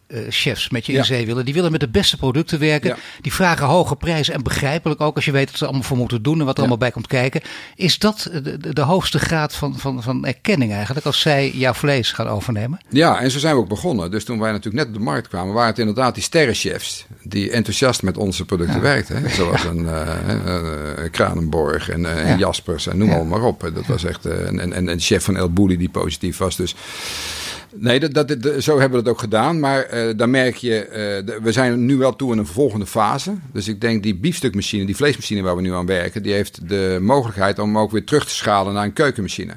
sterrenchefs 0.08 0.70
met 0.70 0.86
je 0.86 0.94
in 0.94 1.06
zee 1.06 1.26
willen. 1.26 1.46
Die 1.46 1.54
willen 1.54 1.72
met 1.72 1.80
de 1.80 1.90
beste 1.90 2.18
producten 2.18 2.60
werken. 2.60 2.98
Die 3.22 3.34
vragen 3.34 3.66
hoge 3.66 3.96
prijzen 3.96 4.34
en 4.34 4.44
begrijpelijk 4.44 5.02
ook 5.02 5.16
als 5.16 5.26
je 5.26 5.32
weet 5.32 5.50
wat 5.50 5.58
ze 5.58 5.64
allemaal 5.64 5.84
voor 5.84 5.98
moeten 5.98 6.22
doen 6.22 6.40
en 6.40 6.46
wat 6.46 6.54
er 6.54 6.60
allemaal 6.60 6.78
bij 6.78 6.92
komt 6.92 7.08
kijken. 7.08 7.42
Is 7.76 8.00
dat 8.00 8.30
de, 8.44 8.74
de 8.74 8.82
hoogste 8.82 9.20
graad 9.20 9.56
van, 9.56 9.80
van, 9.80 10.04
van 10.04 10.26
erkenning 10.26 10.74
eigenlijk 10.74 11.06
als 11.06 11.20
zij 11.20 11.52
jouw 11.52 11.74
vlees 11.74 12.12
gaan 12.12 12.28
overnemen? 12.28 12.80
Ja, 12.90 13.20
en 13.20 13.32
zo 13.32 13.40
zijn 13.40 13.56
we 13.56 13.62
ook 13.62 13.68
begonnen. 13.68 14.12
Dus 14.12 14.24
toen 14.24 14.40
wij 14.40 14.52
natuurlijk 14.52 14.76
net 14.76 14.88
op 14.88 15.00
de 15.00 15.06
markt 15.10 15.28
kwamen, 15.28 15.54
waren 15.54 15.70
het 15.70 15.80
inderdaad 15.80 16.14
die 16.14 16.24
sterrenchefs 16.24 17.06
die 17.24 17.52
enthousiast 17.52 18.04
met 18.04 18.18
onze 18.18 18.46
producten 18.46 18.82
werkten. 18.82 19.32
Zoals 19.32 19.64
een... 19.64 19.84
Uh, 19.84 20.06
uh, 20.46 21.12
Kranenborg 21.12 21.90
en, 21.90 22.02
uh, 22.02 22.30
en, 22.30 22.38
Jaspers 22.38 22.88
en 22.88 22.98
noem 22.98 23.10
ja. 23.10 23.24
maar 23.24 23.42
op. 23.42 23.72
Dat 23.74 23.86
was 23.86 24.04
echt, 24.04 24.26
uh, 24.26 24.48
en, 24.48 24.74
en, 24.74 24.90
en 24.90 25.00
chef 25.00 25.24
van 25.24 25.38
El 25.38 25.54
Bouli 25.54 25.78
die 25.78 25.90
positief 25.90 26.38
was. 26.38 26.56
Dus 26.56 26.76
nee, 27.80 28.00
dat, 28.00 28.14
dat, 28.14 28.42
dat, 28.42 28.64
zo 28.64 28.80
hebben 28.80 29.00
we 29.00 29.04
het 29.06 29.08
ook 29.08 29.20
gedaan. 29.20 29.60
Maar 29.60 29.88
dan 30.16 30.30
merk 30.30 30.56
je, 30.56 30.88
de, 31.26 31.40
we 31.42 31.52
zijn 31.52 31.86
nu 31.86 31.98
wel 31.98 32.16
toe 32.16 32.32
in 32.32 32.38
een 32.38 32.46
volgende 32.46 32.86
fase. 32.86 33.34
Dus 33.52 33.68
ik 33.68 33.82
denk 33.82 34.04
die 34.04 34.16
biefstukmachine, 34.16 34.86
die 34.86 34.96
vleesmachine 34.96 35.42
waar 35.42 35.56
we 35.56 35.62
nu 35.62 35.74
aan 35.74 35.86
werken, 35.86 36.24
die 36.24 36.34
heeft 36.34 36.70
de 36.70 36.98
mogelijkheid 37.02 37.60
om 37.60 37.78
ook 37.78 37.92
weer 37.92 38.04
terug 38.04 38.26
te 38.26 38.34
schalen 38.34 38.74
naar 38.74 38.84
een 38.84 38.94
keukenmachine. 38.94 39.54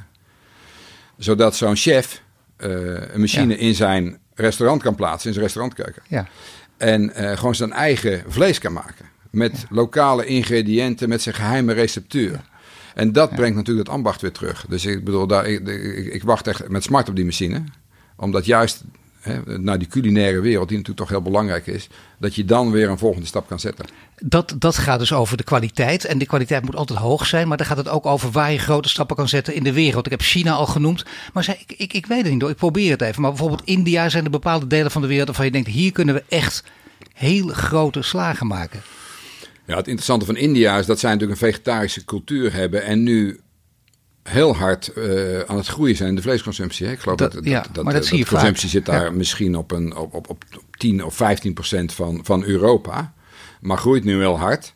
Zodat 1.16 1.56
zo'n 1.56 1.76
chef 1.76 2.22
een 2.56 3.20
machine 3.20 3.52
ja. 3.52 3.60
in 3.60 3.74
zijn 3.74 4.18
restaurant 4.34 4.82
kan 4.82 4.94
plaatsen, 4.94 5.26
in 5.26 5.32
zijn 5.32 5.44
restaurantkeuken. 5.44 6.02
Ja. 6.08 6.26
En 6.76 7.12
gewoon 7.14 7.54
zijn 7.54 7.72
eigen 7.72 8.22
vlees 8.26 8.58
kan 8.58 8.72
maken. 8.72 9.08
Met 9.30 9.64
lokale 9.70 10.24
ingrediënten, 10.26 11.08
met 11.08 11.22
zijn 11.22 11.34
geheime 11.34 11.72
receptuur. 11.72 12.40
En 12.94 13.12
dat 13.12 13.34
brengt 13.34 13.56
natuurlijk 13.56 13.86
het 13.86 13.96
ambacht 13.96 14.20
weer 14.20 14.32
terug. 14.32 14.66
Dus 14.68 14.84
ik 14.84 15.04
bedoel, 15.04 15.26
daar, 15.26 15.46
ik, 15.46 15.68
ik, 15.68 16.12
ik, 16.12 16.22
wacht 16.22 16.46
echt 16.46 16.68
met 16.68 16.82
smart 16.82 17.08
op 17.08 17.16
die 17.16 17.24
machine. 17.24 17.62
Omdat 18.20 18.44
juist 18.46 18.84
hè, 19.20 19.58
naar 19.58 19.78
die 19.78 19.88
culinaire 19.88 20.40
wereld, 20.40 20.68
die 20.68 20.76
natuurlijk 20.76 21.06
toch 21.06 21.16
heel 21.18 21.30
belangrijk 21.30 21.66
is, 21.66 21.88
dat 22.18 22.34
je 22.34 22.44
dan 22.44 22.70
weer 22.70 22.88
een 22.88 22.98
volgende 22.98 23.26
stap 23.26 23.48
kan 23.48 23.60
zetten. 23.60 23.86
Dat, 24.22 24.54
dat 24.58 24.78
gaat 24.78 24.98
dus 24.98 25.12
over 25.12 25.36
de 25.36 25.42
kwaliteit. 25.42 26.04
En 26.04 26.18
de 26.18 26.26
kwaliteit 26.26 26.64
moet 26.64 26.76
altijd 26.76 26.98
hoog 26.98 27.26
zijn. 27.26 27.48
Maar 27.48 27.56
dan 27.56 27.66
gaat 27.66 27.76
het 27.76 27.88
ook 27.88 28.06
over 28.06 28.30
waar 28.30 28.52
je 28.52 28.58
grote 28.58 28.88
stappen 28.88 29.16
kan 29.16 29.28
zetten 29.28 29.54
in 29.54 29.62
de 29.62 29.72
wereld. 29.72 30.04
Ik 30.04 30.10
heb 30.10 30.20
China 30.20 30.52
al 30.52 30.66
genoemd. 30.66 31.04
Maar 31.32 31.44
zei, 31.44 31.56
ik, 31.66 31.78
ik, 31.78 31.92
ik 31.92 32.06
weet 32.06 32.22
het 32.22 32.32
niet 32.32 32.40
hoor. 32.40 32.50
Ik 32.50 32.56
probeer 32.56 32.90
het 32.90 33.00
even. 33.00 33.20
Maar 33.20 33.30
bijvoorbeeld 33.30 33.64
India 33.64 34.08
zijn 34.08 34.24
er 34.24 34.30
bepaalde 34.30 34.66
delen 34.66 34.90
van 34.90 35.02
de 35.02 35.08
wereld 35.08 35.26
waarvan 35.26 35.44
je 35.44 35.52
denkt, 35.52 35.68
hier 35.68 35.92
kunnen 35.92 36.14
we 36.14 36.24
echt 36.28 36.64
hele 37.12 37.54
grote 37.54 38.02
slagen 38.02 38.46
maken. 38.46 38.80
Ja, 39.66 39.76
het 39.76 39.86
interessante 39.86 40.24
van 40.24 40.36
India 40.36 40.78
is 40.78 40.86
dat 40.86 40.98
zij 40.98 41.12
natuurlijk 41.12 41.40
een 41.40 41.46
vegetarische 41.46 42.04
cultuur 42.04 42.52
hebben 42.52 42.82
en 42.84 43.02
nu 43.02 43.40
heel 44.22 44.56
hard 44.56 44.90
uh, 44.96 45.40
aan 45.40 45.56
het 45.56 45.66
groeien 45.66 45.96
zijn 45.96 46.08
in 46.08 46.14
de 46.14 46.22
vleesconsumptie. 46.22 46.86
Hè? 46.86 46.92
Ik 46.92 46.98
geloof 47.00 47.16
dat, 47.16 47.32
dat, 47.32 47.44
ja, 47.44 47.64
dat, 47.72 47.84
maar 47.84 47.92
dat, 47.92 48.06
zie 48.06 48.18
je 48.18 48.24
de 48.24 48.30
consumptie 48.30 48.62
vaak. 48.68 48.76
zit 48.76 48.86
daar 48.86 49.04
Ja. 49.04 49.10
misschien 49.10 49.56
op, 49.56 49.70
een, 49.70 49.96
op, 49.96 50.14
op, 50.14 50.28
op 50.28 50.44
10 50.70 51.04
of 51.04 51.14
15 51.14 51.54
procent 51.54 51.92
van, 51.92 52.20
van 52.22 52.44
Europa, 52.44 53.12
maar 53.60 53.78
groeit 53.78 54.04
nu 54.04 54.18
heel 54.18 54.38
hard. 54.38 54.74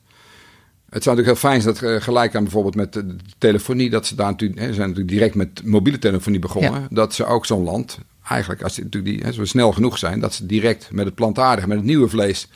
Het 0.91 1.03
zou 1.03 1.17
natuurlijk 1.17 1.43
heel 1.43 1.51
fijn 1.51 1.63
zijn 1.63 1.75
dat 1.75 1.83
eh, 1.83 2.03
gelijk 2.03 2.35
aan 2.35 2.43
bijvoorbeeld 2.43 2.75
met 2.75 2.93
de, 2.93 3.17
telefonie, 3.39 3.91
dat 3.91 4.07
ze 4.07 4.15
daar 4.15 4.31
natuurlijk, 4.31 4.61
hè, 4.61 4.67
ze 4.67 4.75
zijn 4.75 4.89
natuurlijk 4.89 5.15
direct 5.17 5.35
met 5.35 5.65
mobiele 5.65 5.99
telefonie 5.99 6.39
begonnen, 6.41 6.81
Ja. 6.81 6.87
dat 6.91 7.15
ze 7.15 7.25
ook 7.25 7.47
zo'n 7.47 7.63
land, 7.63 7.99
eigenlijk 8.29 8.63
als 8.63 8.75
die, 8.75 8.85
natuurlijk 8.85 9.15
die, 9.15 9.25
hè, 9.25 9.33
ze 9.33 9.45
snel 9.45 9.73
genoeg 9.73 9.99
zijn, 9.99 10.21
dat 10.21 10.35
ze 10.35 10.47
direct 10.47 10.89
met 10.93 11.05
het 11.05 11.15
plantaardige, 11.15 11.69
met 11.69 11.77
het 11.77 11.87
nieuwe 11.87 12.09
vlees 12.09 12.49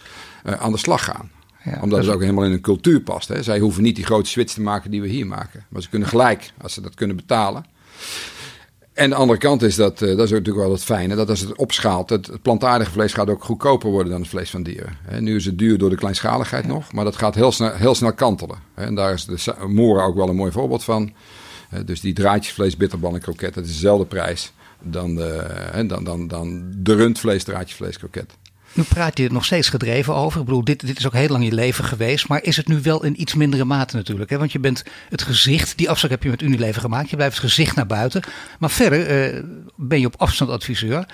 eh, 0.45 0.53
aan 0.53 0.73
de 0.73 0.79
slag 0.79 1.05
gaan. 1.05 1.31
Ja, 1.65 1.73
Omdat 1.75 1.91
dat 1.91 2.05
het 2.05 2.15
ook 2.15 2.21
helemaal 2.21 2.45
in 2.45 2.51
hun 2.51 2.61
cultuur 2.61 3.01
past. 3.01 3.29
Hè. 3.29 3.43
Zij 3.43 3.59
hoeven 3.59 3.83
niet 3.83 3.97
die 3.97 4.05
grote 4.05 4.31
switch 4.31 4.55
te 4.55 4.61
maken 4.61 4.91
die 4.91 5.01
we 5.01 5.09
hier 5.09 5.27
maken. 5.27 5.65
Maar 5.69 5.83
ze 5.83 5.89
kunnen 5.89 6.09
gelijk, 6.09 6.53
als 6.61 6.73
ze 6.73 6.81
dat 6.81 6.95
kunnen 6.95 7.17
betalen. 7.17 7.65
En 8.93 9.11
de 9.11 9.17
andere 9.17 9.39
kant 9.39 9.63
is 9.63 9.77
dat, 9.77 10.03
eh, 10.03 10.09
dat 10.09 10.25
is 10.25 10.31
natuurlijk 10.31 10.65
wel 10.65 10.73
het 10.73 10.85
fijne, 10.85 11.15
dat 11.15 11.29
als 11.29 11.41
het 11.41 11.57
opschaalt, 11.57 12.11
het, 12.11 12.27
het 12.27 12.43
plantaardige 12.43 12.91
vlees 12.91 13.13
gaat 13.13 13.31
ook 13.31 13.45
goedkoper 13.45 13.91
worden 13.91 14.13
dan 14.13 14.21
het 14.21 14.31
vlees 14.31 14.51
van 14.51 14.63
dieren. 14.63 14.97
Nu 15.19 15.37
is 15.37 15.45
het 15.45 15.59
duur 15.59 15.79
door 15.79 15.91
de 15.91 15.97
kleinschaligheid 15.97 16.67
nog, 16.67 16.93
maar 16.93 17.05
dat 17.05 17.17
gaat 17.17 17.35
heel 17.35 17.53
snel, 17.53 17.73
heel 17.73 17.95
snel 17.95 18.13
kantelen. 18.13 18.59
En 18.75 18.95
daar 18.95 19.13
is 19.13 19.25
de 19.25 19.55
Mora 19.67 20.05
ook 20.05 20.15
wel 20.15 20.29
een 20.29 20.37
mooi 20.37 20.53
voorbeeld 20.53 20.85
van. 20.85 21.13
Dus 21.85 22.01
die 22.01 22.13
draadjesvlees, 22.13 22.77
bitterbal 22.77 23.15
en 23.15 23.21
kroket, 23.21 23.55
dat 23.55 23.65
is 23.65 23.71
dezelfde 23.73 24.07
prijs 24.07 24.53
dan 24.83 25.15
de, 25.15 25.47
dan, 25.87 26.05
dan, 26.05 26.29
dan 26.29 26.73
de 26.77 26.95
rundvlees, 26.95 27.45
draadjesvlees, 27.45 27.99
kroket. 27.99 28.37
Nu 28.73 28.83
praat 28.83 29.19
je 29.19 29.25
er 29.25 29.33
nog 29.33 29.45
steeds 29.45 29.69
gedreven 29.69 30.15
over. 30.15 30.41
Ik 30.41 30.47
bedoel, 30.47 30.65
dit, 30.65 30.87
dit 30.87 30.99
is 30.99 31.07
ook 31.07 31.13
heel 31.13 31.29
lang 31.29 31.45
je 31.45 31.53
leven 31.53 31.85
geweest. 31.85 32.29
Maar 32.29 32.43
is 32.43 32.57
het 32.57 32.69
nu 32.69 32.81
wel 32.83 33.05
in 33.05 33.21
iets 33.21 33.35
mindere 33.35 33.65
mate 33.65 33.97
natuurlijk? 33.97 34.31
Hè? 34.31 34.39
Want 34.39 34.53
je 34.53 34.59
bent 34.59 34.85
het 35.09 35.23
gezicht, 35.23 35.79
die 35.79 35.91
afspraak 35.91 36.11
heb 36.11 36.23
je 36.23 36.29
met 36.29 36.43
Unilever 36.43 36.81
gemaakt. 36.81 37.11
Je 37.11 37.17
blijft 37.17 37.37
het 37.37 37.45
gezicht 37.45 37.77
naar 37.77 37.87
buiten. 37.87 38.23
Maar 38.59 38.71
verder 38.71 39.07
eh, 39.07 39.43
ben 39.77 40.01
je 40.01 40.07
op 40.07 40.15
afstand 40.17 40.51
adviseur. 40.51 41.07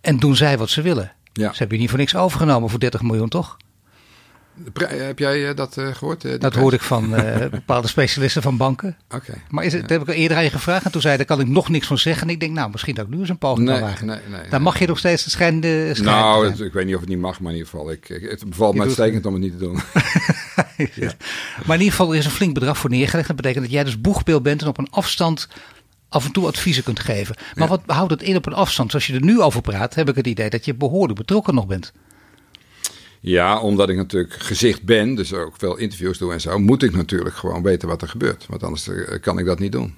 En 0.00 0.18
doen 0.18 0.36
zij 0.36 0.58
wat 0.58 0.70
ze 0.70 0.82
willen. 0.82 1.12
Ja. 1.32 1.52
Ze 1.52 1.58
hebben 1.58 1.76
je 1.76 1.82
niet 1.82 1.90
voor 1.90 1.98
niks 1.98 2.16
overgenomen 2.16 2.70
voor 2.70 2.80
30 2.80 3.02
miljoen, 3.02 3.28
toch? 3.28 3.56
Pri- 4.72 4.86
heb 4.86 5.18
jij 5.18 5.48
eh, 5.48 5.56
dat 5.56 5.76
eh, 5.76 5.86
gehoord? 5.94 6.24
eh, 6.24 6.30
Dat 6.30 6.38
prijs? 6.40 6.54
hoorde 6.56 6.76
ik 6.76 6.82
van 6.82 7.14
eh, 7.16 7.48
bepaalde 7.50 7.88
specialisten 7.88 8.42
van 8.42 8.56
banken. 8.56 8.96
Oké. 9.14 9.34
Maar 9.50 9.64
is 9.64 9.72
het, 9.72 9.80
dat 9.80 9.90
heb 9.90 10.00
ik 10.02 10.08
al 10.08 10.14
eerder 10.14 10.36
aan 10.36 10.42
je 10.44 10.50
gevraagd. 10.50 10.84
En 10.84 10.90
toen 10.92 11.00
zei 11.00 11.16
hij, 11.16 11.24
daar 11.26 11.36
kan 11.36 11.46
ik 11.46 11.52
nog 11.52 11.68
niks 11.68 11.86
van 11.86 11.98
zeggen. 11.98 12.26
En 12.26 12.32
ik 12.32 12.40
denk, 12.40 12.52
nou, 12.52 12.70
misschien 12.70 12.94
dat 12.94 13.04
ik 13.04 13.10
nu 13.10 13.18
eens 13.20 13.28
een 13.28 13.38
poging 13.38 13.66
Nee, 13.68 13.78
kan 13.78 13.88
wagen. 13.88 14.06
nee, 14.06 14.18
nee, 14.30 14.48
Daar 14.50 14.62
mag 14.62 14.78
je 14.78 14.86
nog 14.86 14.98
steeds 14.98 15.24
het 15.24 15.32
schijn 15.32 15.58
Nou, 16.02 16.46
het- 16.48 16.60
ik 16.60 16.72
weet 16.72 16.84
niet 16.86 16.94
of 16.94 17.00
het 17.00 17.08
niet 17.10 17.18
mag, 17.18 17.40
maar 17.40 17.52
in 17.52 17.58
ieder 17.58 17.70
geval. 17.72 17.90
Ik, 17.90 18.06
het 18.30 18.44
bevalt 18.48 18.72
doet 18.74 18.82
uitstekend 18.82 19.26
om 19.26 19.32
het 19.32 19.42
niet 19.42 19.52
te 19.52 19.58
doen. 19.58 19.78
Ja. 20.94 21.12
Maar 21.66 21.76
in 21.76 21.82
ieder 21.82 21.96
geval 21.96 22.12
er 22.12 22.18
is 22.18 22.24
een 22.24 22.30
flink 22.30 22.54
bedrag 22.54 22.78
voor 22.78 22.90
neergelegd. 22.90 23.26
Dat 23.26 23.36
betekent 23.36 23.64
dat 23.64 23.72
jij 23.72 23.84
dus 23.84 24.00
boegbeeld 24.00 24.42
bent 24.42 24.62
en 24.62 24.68
op 24.68 24.78
een 24.78 24.90
afstand 24.90 25.48
af 26.08 26.24
en 26.24 26.32
toe 26.32 26.46
adviezen 26.46 26.82
kunt 26.82 27.00
geven. 27.00 27.36
Maar 27.54 27.68
wat 27.68 27.82
houdt 27.86 28.10
het 28.10 28.22
in 28.22 28.36
op 28.36 28.46
een 28.46 28.52
afstand? 28.54 28.90
Zoals 28.90 29.06
je 29.06 29.14
er 29.14 29.22
nu 29.24 29.40
over 29.40 29.60
praat, 29.60 29.94
heb 29.94 30.08
ik 30.08 30.14
het 30.14 30.26
idee 30.26 30.50
dat 30.50 30.64
je 30.64 30.74
behoorlijk 30.74 31.18
betrokken 31.18 31.54
nog 31.54 31.66
bent. 31.66 31.92
Ja, 33.24 33.60
omdat 33.60 33.88
ik 33.88 33.96
natuurlijk 33.96 34.32
gezicht 34.34 34.82
ben, 34.82 35.14
dus 35.14 35.34
ook 35.34 35.54
veel 35.58 35.76
interviews 35.76 36.18
doe 36.18 36.32
en 36.32 36.40
zo, 36.40 36.58
moet 36.58 36.82
ik 36.82 36.92
natuurlijk 36.96 37.34
gewoon 37.34 37.62
weten 37.62 37.88
wat 37.88 38.02
er 38.02 38.08
gebeurt. 38.08 38.46
Want 38.48 38.62
anders 38.62 38.88
eh, 38.88 39.20
kan 39.20 39.38
ik 39.38 39.44
dat 39.46 39.58
niet 39.58 39.72
doen. 39.72 39.94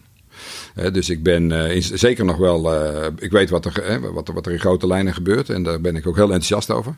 Dus 0.93 1.11
ik 1.11 1.23
ben 1.23 1.53
eh, 1.53 1.75
in- 1.75 1.99
zeker 1.99 2.25
nog 2.25 2.37
wel, 2.37 2.75
eh, 2.75 3.07
ik 3.19 3.31
weet 3.31 3.51
wat 3.51 3.65
er, 3.65 4.01
wat, 4.13 4.29
er- 4.29 4.35
wat 4.35 4.47
er 4.47 4.53
in 4.53 4.59
grote 4.61 4.87
lijnen 4.87 5.15
gebeurt 5.15 5.51
en 5.51 5.63
daar 5.63 5.81
ben 5.81 5.97
ik 5.97 6.07
ook 6.07 6.15
heel 6.15 6.25
enthousiast 6.25 6.71
over. 6.71 6.97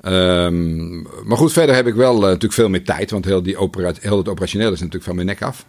Ehm, 0.00 1.00
maar 1.02 1.36
goed, 1.36 1.52
verder 1.52 1.74
heb 1.74 1.86
ik 1.86 1.94
wel 1.94 2.20
natuurlijk 2.20 2.52
veel 2.52 2.68
meer 2.68 2.84
tijd, 2.84 3.10
want 3.10 3.24
heel, 3.24 3.42
die 3.42 3.56
opera, 3.56 3.92
heel 4.00 4.18
het 4.18 4.28
operationeel 4.28 4.72
is 4.72 4.78
natuurlijk 4.78 5.04
van 5.04 5.14
mijn 5.14 5.26
nek 5.26 5.42
af. 5.42 5.66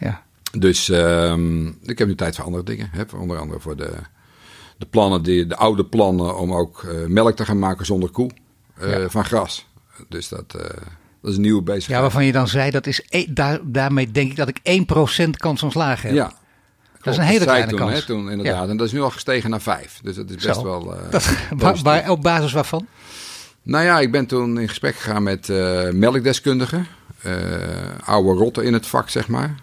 Ja. 0.00 0.22
Dus 0.58 0.88
ehm, 0.88 1.66
ik 1.66 1.98
heb 1.98 2.08
nu 2.08 2.14
tijd 2.14 2.36
voor 2.36 2.44
andere 2.44 2.64
dingen. 2.64 2.88
Hè? 2.92 3.02
Onder 3.16 3.38
andere 3.38 3.60
voor 3.60 3.76
de, 3.76 3.90
de 4.78 4.86
plannen, 4.86 5.22
die, 5.22 5.46
de 5.46 5.56
oude 5.56 5.84
plannen 5.84 6.38
om 6.38 6.52
ook 6.52 6.86
melk 7.06 7.36
te 7.36 7.44
gaan 7.44 7.58
maken 7.58 7.86
zonder 7.86 8.10
koe 8.10 8.30
Ja. 8.80 9.08
van 9.08 9.24
gras. 9.24 9.66
Dus 10.08 10.28
dat, 10.28 10.54
eh, 10.54 10.62
dat 11.22 11.30
is 11.30 11.36
een 11.36 11.42
nieuwe 11.42 11.62
bezigheid. 11.62 11.96
ja, 11.96 12.00
waarvan 12.00 12.24
je 12.24 12.32
dan 12.32 12.48
zei, 12.48 12.70
dat 12.70 12.86
is 12.86 13.02
e- 13.08 13.26
daar, 13.32 13.58
daarmee 13.62 14.10
denk 14.10 14.30
ik 14.30 14.36
dat 14.36 14.48
ik 14.48 14.58
1% 14.62 15.36
kans 15.36 15.60
van 15.60 15.70
slagen 15.70 16.06
heb. 16.08 16.16
Ja. 16.16 16.32
Dat 17.02 17.12
is 17.12 17.18
een 17.18 17.26
hele 17.26 17.36
zei 17.44 17.48
kleine 17.50 17.70
toen, 17.70 17.78
kans. 17.78 17.92
Hè, 17.92 18.02
toen 18.04 18.30
inderdaad. 18.30 18.68
En 18.68 18.76
dat 18.76 18.86
is 18.86 18.92
nu 18.92 19.00
al 19.00 19.10
gestegen 19.10 19.50
naar 19.50 19.60
vijf. 19.60 19.98
Dus 20.02 20.16
dat 20.16 20.30
is 20.30 20.34
best 20.44 20.58
Zo. 20.60 20.62
wel. 20.64 20.94
eh, 20.96 21.10
Dat, 21.10 21.24
waar, 21.48 21.56
positief. 21.58 21.82
waar- 21.82 22.10
op 22.10 22.22
basis 22.22 22.52
waarvan? 22.52 22.86
Nou 23.62 23.84
ja, 23.84 24.00
ik 24.00 24.12
ben 24.12 24.26
toen 24.26 24.60
in 24.60 24.68
gesprek 24.68 24.94
gegaan 24.96 25.22
met 25.22 25.48
eh, 25.48 25.90
melkdeskundigen. 25.90 26.86
eh, 27.22 27.34
oude 28.04 28.30
rotten 28.38 28.64
in 28.64 28.72
het 28.72 28.86
vak, 28.86 29.08
zeg 29.10 29.28
maar. 29.28 29.54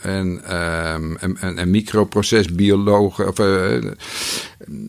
En, 0.00 0.44
ehm, 0.44 1.14
en, 1.16 1.36
en, 1.40 1.58
en 1.58 1.70
microprocesbiologen. 1.70 3.28
Of, 3.28 3.38
eh, 3.38 3.74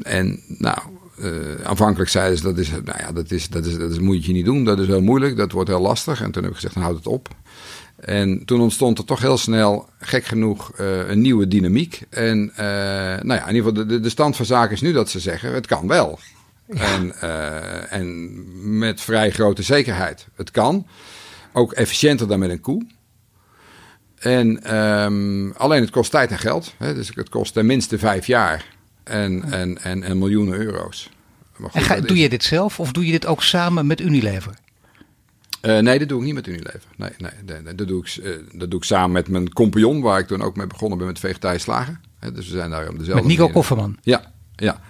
en 0.01 0.39
nou, 0.47 0.77
eh, 1.21 1.65
aanvankelijk 1.65 2.09
zeiden 2.09 2.37
ze 2.37 2.43
dat 2.43 2.57
is, 2.57 2.69
nou 2.69 2.97
ja, 2.97 3.11
dat, 3.11 3.31
is, 3.31 3.49
dat, 3.49 3.65
is, 3.65 3.77
dat 3.77 3.91
is, 3.91 3.99
moet 3.99 4.25
je 4.25 4.33
niet 4.33 4.45
doen. 4.45 4.63
Dat 4.63 4.79
is 4.79 4.87
heel 4.87 5.01
moeilijk. 5.01 5.37
Dat 5.37 5.51
wordt 5.51 5.69
heel 5.69 5.79
lastig. 5.79 6.21
En 6.21 6.31
toen 6.31 6.41
heb 6.41 6.51
ik 6.51 6.57
gezegd, 6.57 6.73
dan 6.73 6.83
houd 6.83 6.95
het 6.95 7.07
op. 7.07 7.27
En 7.95 8.45
toen 8.45 8.61
ontstond 8.61 8.97
er 8.97 9.05
toch 9.05 9.21
heel 9.21 9.37
snel, 9.37 9.89
gek 9.99 10.25
genoeg, 10.25 10.71
eh, 10.75 11.09
een 11.09 11.21
nieuwe 11.21 11.47
dynamiek. 11.47 12.01
En 12.09 12.51
eh, 12.55 12.65
nou 13.21 13.33
ja, 13.33 13.47
in 13.47 13.55
ieder 13.55 13.69
geval, 13.69 13.87
de, 13.87 13.99
de, 13.99 14.09
stand 14.09 14.35
van 14.35 14.45
zaken 14.45 14.73
is 14.73 14.81
nu 14.81 14.91
dat 14.91 15.09
ze 15.09 15.19
zeggen, 15.19 15.53
het 15.53 15.67
kan 15.67 15.87
wel. 15.87 16.19
En, 16.67 17.21
en 17.89 18.77
met 18.77 19.01
vrij 19.01 19.31
grote 19.31 19.63
zekerheid. 19.63 20.27
Het 20.35 20.51
kan. 20.51 20.87
Ook 21.53 21.73
efficiënter 21.73 22.27
dan 22.27 22.39
met 22.39 22.49
een 22.49 22.61
koe. 22.61 22.85
En 24.19 24.63
ehm, 24.63 25.51
alleen 25.51 25.81
het 25.81 25.89
kost 25.89 26.11
tijd 26.11 26.31
en 26.31 26.39
geld. 26.39 26.73
Hè? 26.77 26.93
Dus 26.93 27.11
het 27.13 27.29
kost 27.29 27.53
tenminste 27.53 27.97
vijf 27.97 28.27
jaar. 28.27 28.65
En, 29.09 29.51
en, 29.51 29.81
en, 29.83 30.03
en 30.03 30.17
miljoenen 30.17 30.59
euro's. 30.59 31.09
Maar 31.57 31.69
En 31.73 31.81
ga, 31.81 31.99
doe 31.99 32.15
is- 32.17 32.21
je 32.21 32.29
dit 32.29 32.43
zelf 32.43 32.79
of 32.79 32.91
doe 32.91 33.05
je 33.05 33.11
dit 33.11 33.25
ook 33.25 33.43
samen 33.43 33.87
met 33.87 34.01
Unilever? 34.01 34.53
Eh, 35.61 35.79
nee, 35.79 35.99
dat 35.99 36.09
doe 36.09 36.19
ik 36.19 36.25
niet 36.25 36.33
met 36.33 36.47
Unilever. 36.47 36.81
Nee, 36.95 37.09
nee, 37.17 37.31
nee, 37.45 37.61
nee, 37.61 37.75
dat, 37.75 37.87
doe 37.87 38.01
ik, 38.05 38.23
eh, 38.23 38.31
dat 38.51 38.69
doe 38.71 38.79
ik 38.79 38.85
samen 38.85 39.11
met 39.11 39.27
mijn 39.27 39.53
compagnon, 39.53 40.01
waar 40.01 40.19
ik 40.19 40.27
toen 40.27 40.41
ook 40.41 40.55
mee 40.55 40.67
begonnen 40.67 40.97
ben 40.97 41.07
met 41.07 41.19
vegetarisch 41.19 41.61
slagen. 41.61 42.01
Dus 42.19 42.49
we 42.49 42.55
zijn 42.57 42.69
daar 42.69 42.81
op 42.89 42.97
dezelfde 42.99 43.13
Met 43.13 43.23
Nico 43.25 43.39
manier- 43.39 43.53
Kofferman. 43.55 43.97
Ja, 44.01 44.31
ja. 44.55 44.81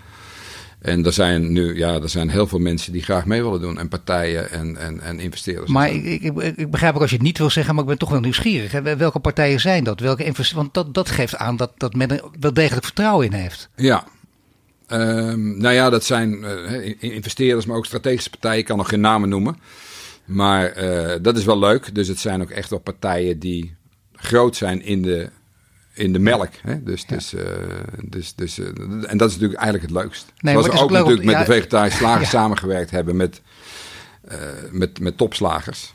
En 0.79 1.05
er 1.05 1.13
zijn 1.13 1.51
nu, 1.51 1.77
ja, 1.77 1.93
er 2.01 2.09
zijn 2.09 2.29
heel 2.29 2.47
veel 2.47 2.59
mensen 2.59 2.91
die 2.91 3.03
graag 3.03 3.25
mee 3.25 3.43
willen 3.43 3.61
doen. 3.61 3.79
En 3.79 3.87
partijen 3.87 4.51
en, 4.51 4.77
en, 4.77 4.99
en 5.01 5.19
investeerders. 5.19 5.71
Maar 5.71 5.89
ik, 5.91 6.03
ik, 6.05 6.37
ik- 6.57 6.71
begrijp 6.71 6.95
ook 6.95 7.01
als 7.01 7.09
je 7.09 7.15
het 7.15 7.25
niet 7.25 7.37
wil 7.37 7.49
zeggen, 7.49 7.73
maar 7.73 7.83
ik 7.83 7.89
ben 7.89 7.97
toch 7.99 8.09
wel 8.09 8.19
nieuwsgierig. 8.19 8.71
Hè? 8.71 8.97
Welke 8.97 9.19
partijen 9.19 9.59
zijn 9.59 9.83
dat? 9.83 9.99
Welke 9.99 10.33
Want 10.55 10.73
dat, 10.73 10.93
dat 10.93 11.09
geeft 11.09 11.35
aan 11.35 11.57
dat, 11.57 11.71
dat 11.77 11.93
men 11.93 12.11
er 12.11 12.23
wel 12.39 12.53
degelijk 12.53 12.85
vertrouwen 12.85 13.25
in 13.25 13.33
heeft. 13.33 13.69
Ja. 13.75 14.07
Ehm, 14.87 15.57
nou 15.57 15.73
ja, 15.73 15.89
dat 15.89 16.03
zijn 16.03 16.43
eh, 16.43 16.85
in- 16.85 16.99
investeerders, 16.99 17.65
maar 17.65 17.77
ook 17.77 17.85
strategische 17.85 18.29
partijen. 18.29 18.59
Ik 18.59 18.65
kan 18.65 18.77
nog 18.77 18.89
geen 18.89 18.99
namen 19.01 19.29
noemen. 19.29 19.57
Maar 20.25 20.65
eh, 20.65 21.17
dat 21.21 21.37
is 21.37 21.43
wel 21.45 21.59
leuk. 21.59 21.95
Dus 21.95 22.07
het 22.07 22.19
zijn 22.19 22.41
ook 22.41 22.49
echt 22.49 22.69
wel 22.69 22.79
partijen 22.79 23.39
die 23.39 23.75
groot 24.13 24.55
zijn 24.55 24.81
in 24.81 25.01
de, 25.01 25.29
in 25.99 26.13
de 26.13 26.19
melk. 26.19 26.49
Hè? 26.61 26.83
Dus, 26.83 27.05
dus, 27.05 27.33
eh, 27.33 27.43
dus, 28.03 28.35
dus, 28.35 28.59
eh, 28.59 28.65
en 29.07 29.17
dat 29.17 29.29
is 29.29 29.33
natuurlijk 29.33 29.59
eigenlijk 29.59 29.81
het 29.81 29.91
leukst. 30.03 30.25
maar 30.39 30.51
Zoals 30.51 30.67
we 30.67 30.73
is 30.73 30.79
ook 30.79 30.91
natuurlijk 30.91 31.23
met 31.23 31.33
ja, 31.33 31.39
de 31.39 31.51
vegetarische 31.51 31.97
slagers 31.99 32.31
ja. 32.31 32.39
samengewerkt 32.39 32.91
hebben 32.91 33.15
met, 33.15 33.41
eh, 34.27 34.37
met, 34.71 34.99
met 34.99 35.17
topslagers 35.17 35.93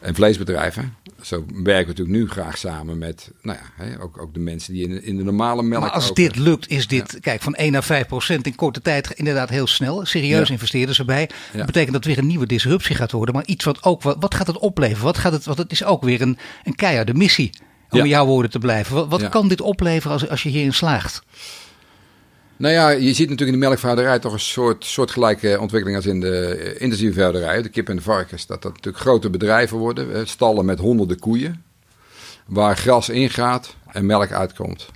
en 0.00 0.14
vleesbedrijven. 0.14 0.94
Zo 1.22 1.44
werken 1.48 1.94
we 1.94 2.00
natuurlijk 2.00 2.16
nu 2.16 2.28
graag 2.28 2.58
samen 2.58 2.98
met 2.98 3.30
nou 3.42 3.58
ja, 3.58 3.84
hè, 3.84 4.00
ook, 4.00 4.18
ook 4.20 4.34
de 4.34 4.40
mensen 4.40 4.72
die 4.72 4.82
in, 4.84 4.90
de- 4.90 5.02
in 5.02 5.16
de 5.16 5.24
normale 5.24 5.62
melk. 5.62 5.82
Maar 5.82 5.90
als 5.90 6.14
dit 6.14 6.36
lukt, 6.36 6.68
is 6.68 6.86
dit, 6.86 7.18
kijk, 7.20 7.42
van 7.42 7.54
1 7.54 7.72
naar 7.72 7.84
5 7.84 8.06
procent 8.06 8.46
in 8.46 8.54
korte 8.54 8.80
tijd 8.80 9.10
inderdaad 9.10 9.48
heel 9.48 9.66
snel. 9.66 10.04
Serieus 10.04 10.50
investeerders 10.50 10.98
erbij. 10.98 11.30
Dat 11.52 11.66
betekent 11.66 11.92
dat 11.92 12.04
weer 12.04 12.18
een 12.18 12.26
nieuwe 12.26 12.46
disruptie 12.46 12.96
gaat 12.96 13.12
worden. 13.12 13.34
Maar 13.34 13.44
iets 13.46 13.64
wat 13.64 13.82
ook, 13.82 14.02
wat, 14.02 14.16
wat 14.20 14.34
gaat 14.34 14.46
het 14.46 14.58
opleveren? 14.58 15.04
Wat 15.04 15.18
gaat 15.18 15.32
het, 15.32 15.44
want 15.44 15.58
het 15.58 15.72
is 15.72 15.84
ook 15.84 16.02
weer 16.02 16.20
een, 16.20 16.38
een 16.64 16.74
keiharde 16.74 17.14
missie. 17.14 17.50
Om 17.90 17.98
Ja. 17.98 18.04
in 18.04 18.10
jouw 18.10 18.26
woorden 18.26 18.50
te 18.50 18.58
blijven. 18.58 18.94
Wat, 18.94 19.08
wat 19.08 19.20
Ja. 19.20 19.28
kan 19.28 19.48
dit 19.48 19.60
opleveren 19.60 20.12
als, 20.12 20.28
als 20.28 20.42
je 20.42 20.48
hierin 20.48 20.74
slaagt? 20.74 21.22
Nou 22.56 22.74
ja, 22.74 22.88
je 22.90 23.12
ziet 23.12 23.28
natuurlijk 23.28 23.56
in 23.56 23.60
de 23.60 23.66
melkveehouderij 23.66 24.18
toch 24.18 24.32
een 24.32 24.40
soort 24.40 24.84
soortgelijke 24.84 25.56
ontwikkeling 25.60 25.96
als 25.96 26.06
in 26.06 26.20
de 26.20 26.46
eh, 26.46 26.82
intensieve 26.82 27.12
veehouderij, 27.12 27.62
de 27.62 27.68
kip 27.68 27.88
en 27.88 27.96
de 27.96 28.02
varkens. 28.02 28.46
Dat 28.46 28.62
dat 28.62 28.72
natuurlijk 28.72 29.04
grote 29.04 29.30
bedrijven 29.30 29.78
worden, 29.78 30.14
eh, 30.14 30.20
stallen 30.24 30.64
met 30.64 30.78
honderden 30.78 31.18
koeien, 31.18 31.64
waar 32.46 32.76
gras 32.76 33.08
ingaat 33.08 33.76
en 33.92 34.06
melk 34.06 34.32
uitkomt. 34.32 34.88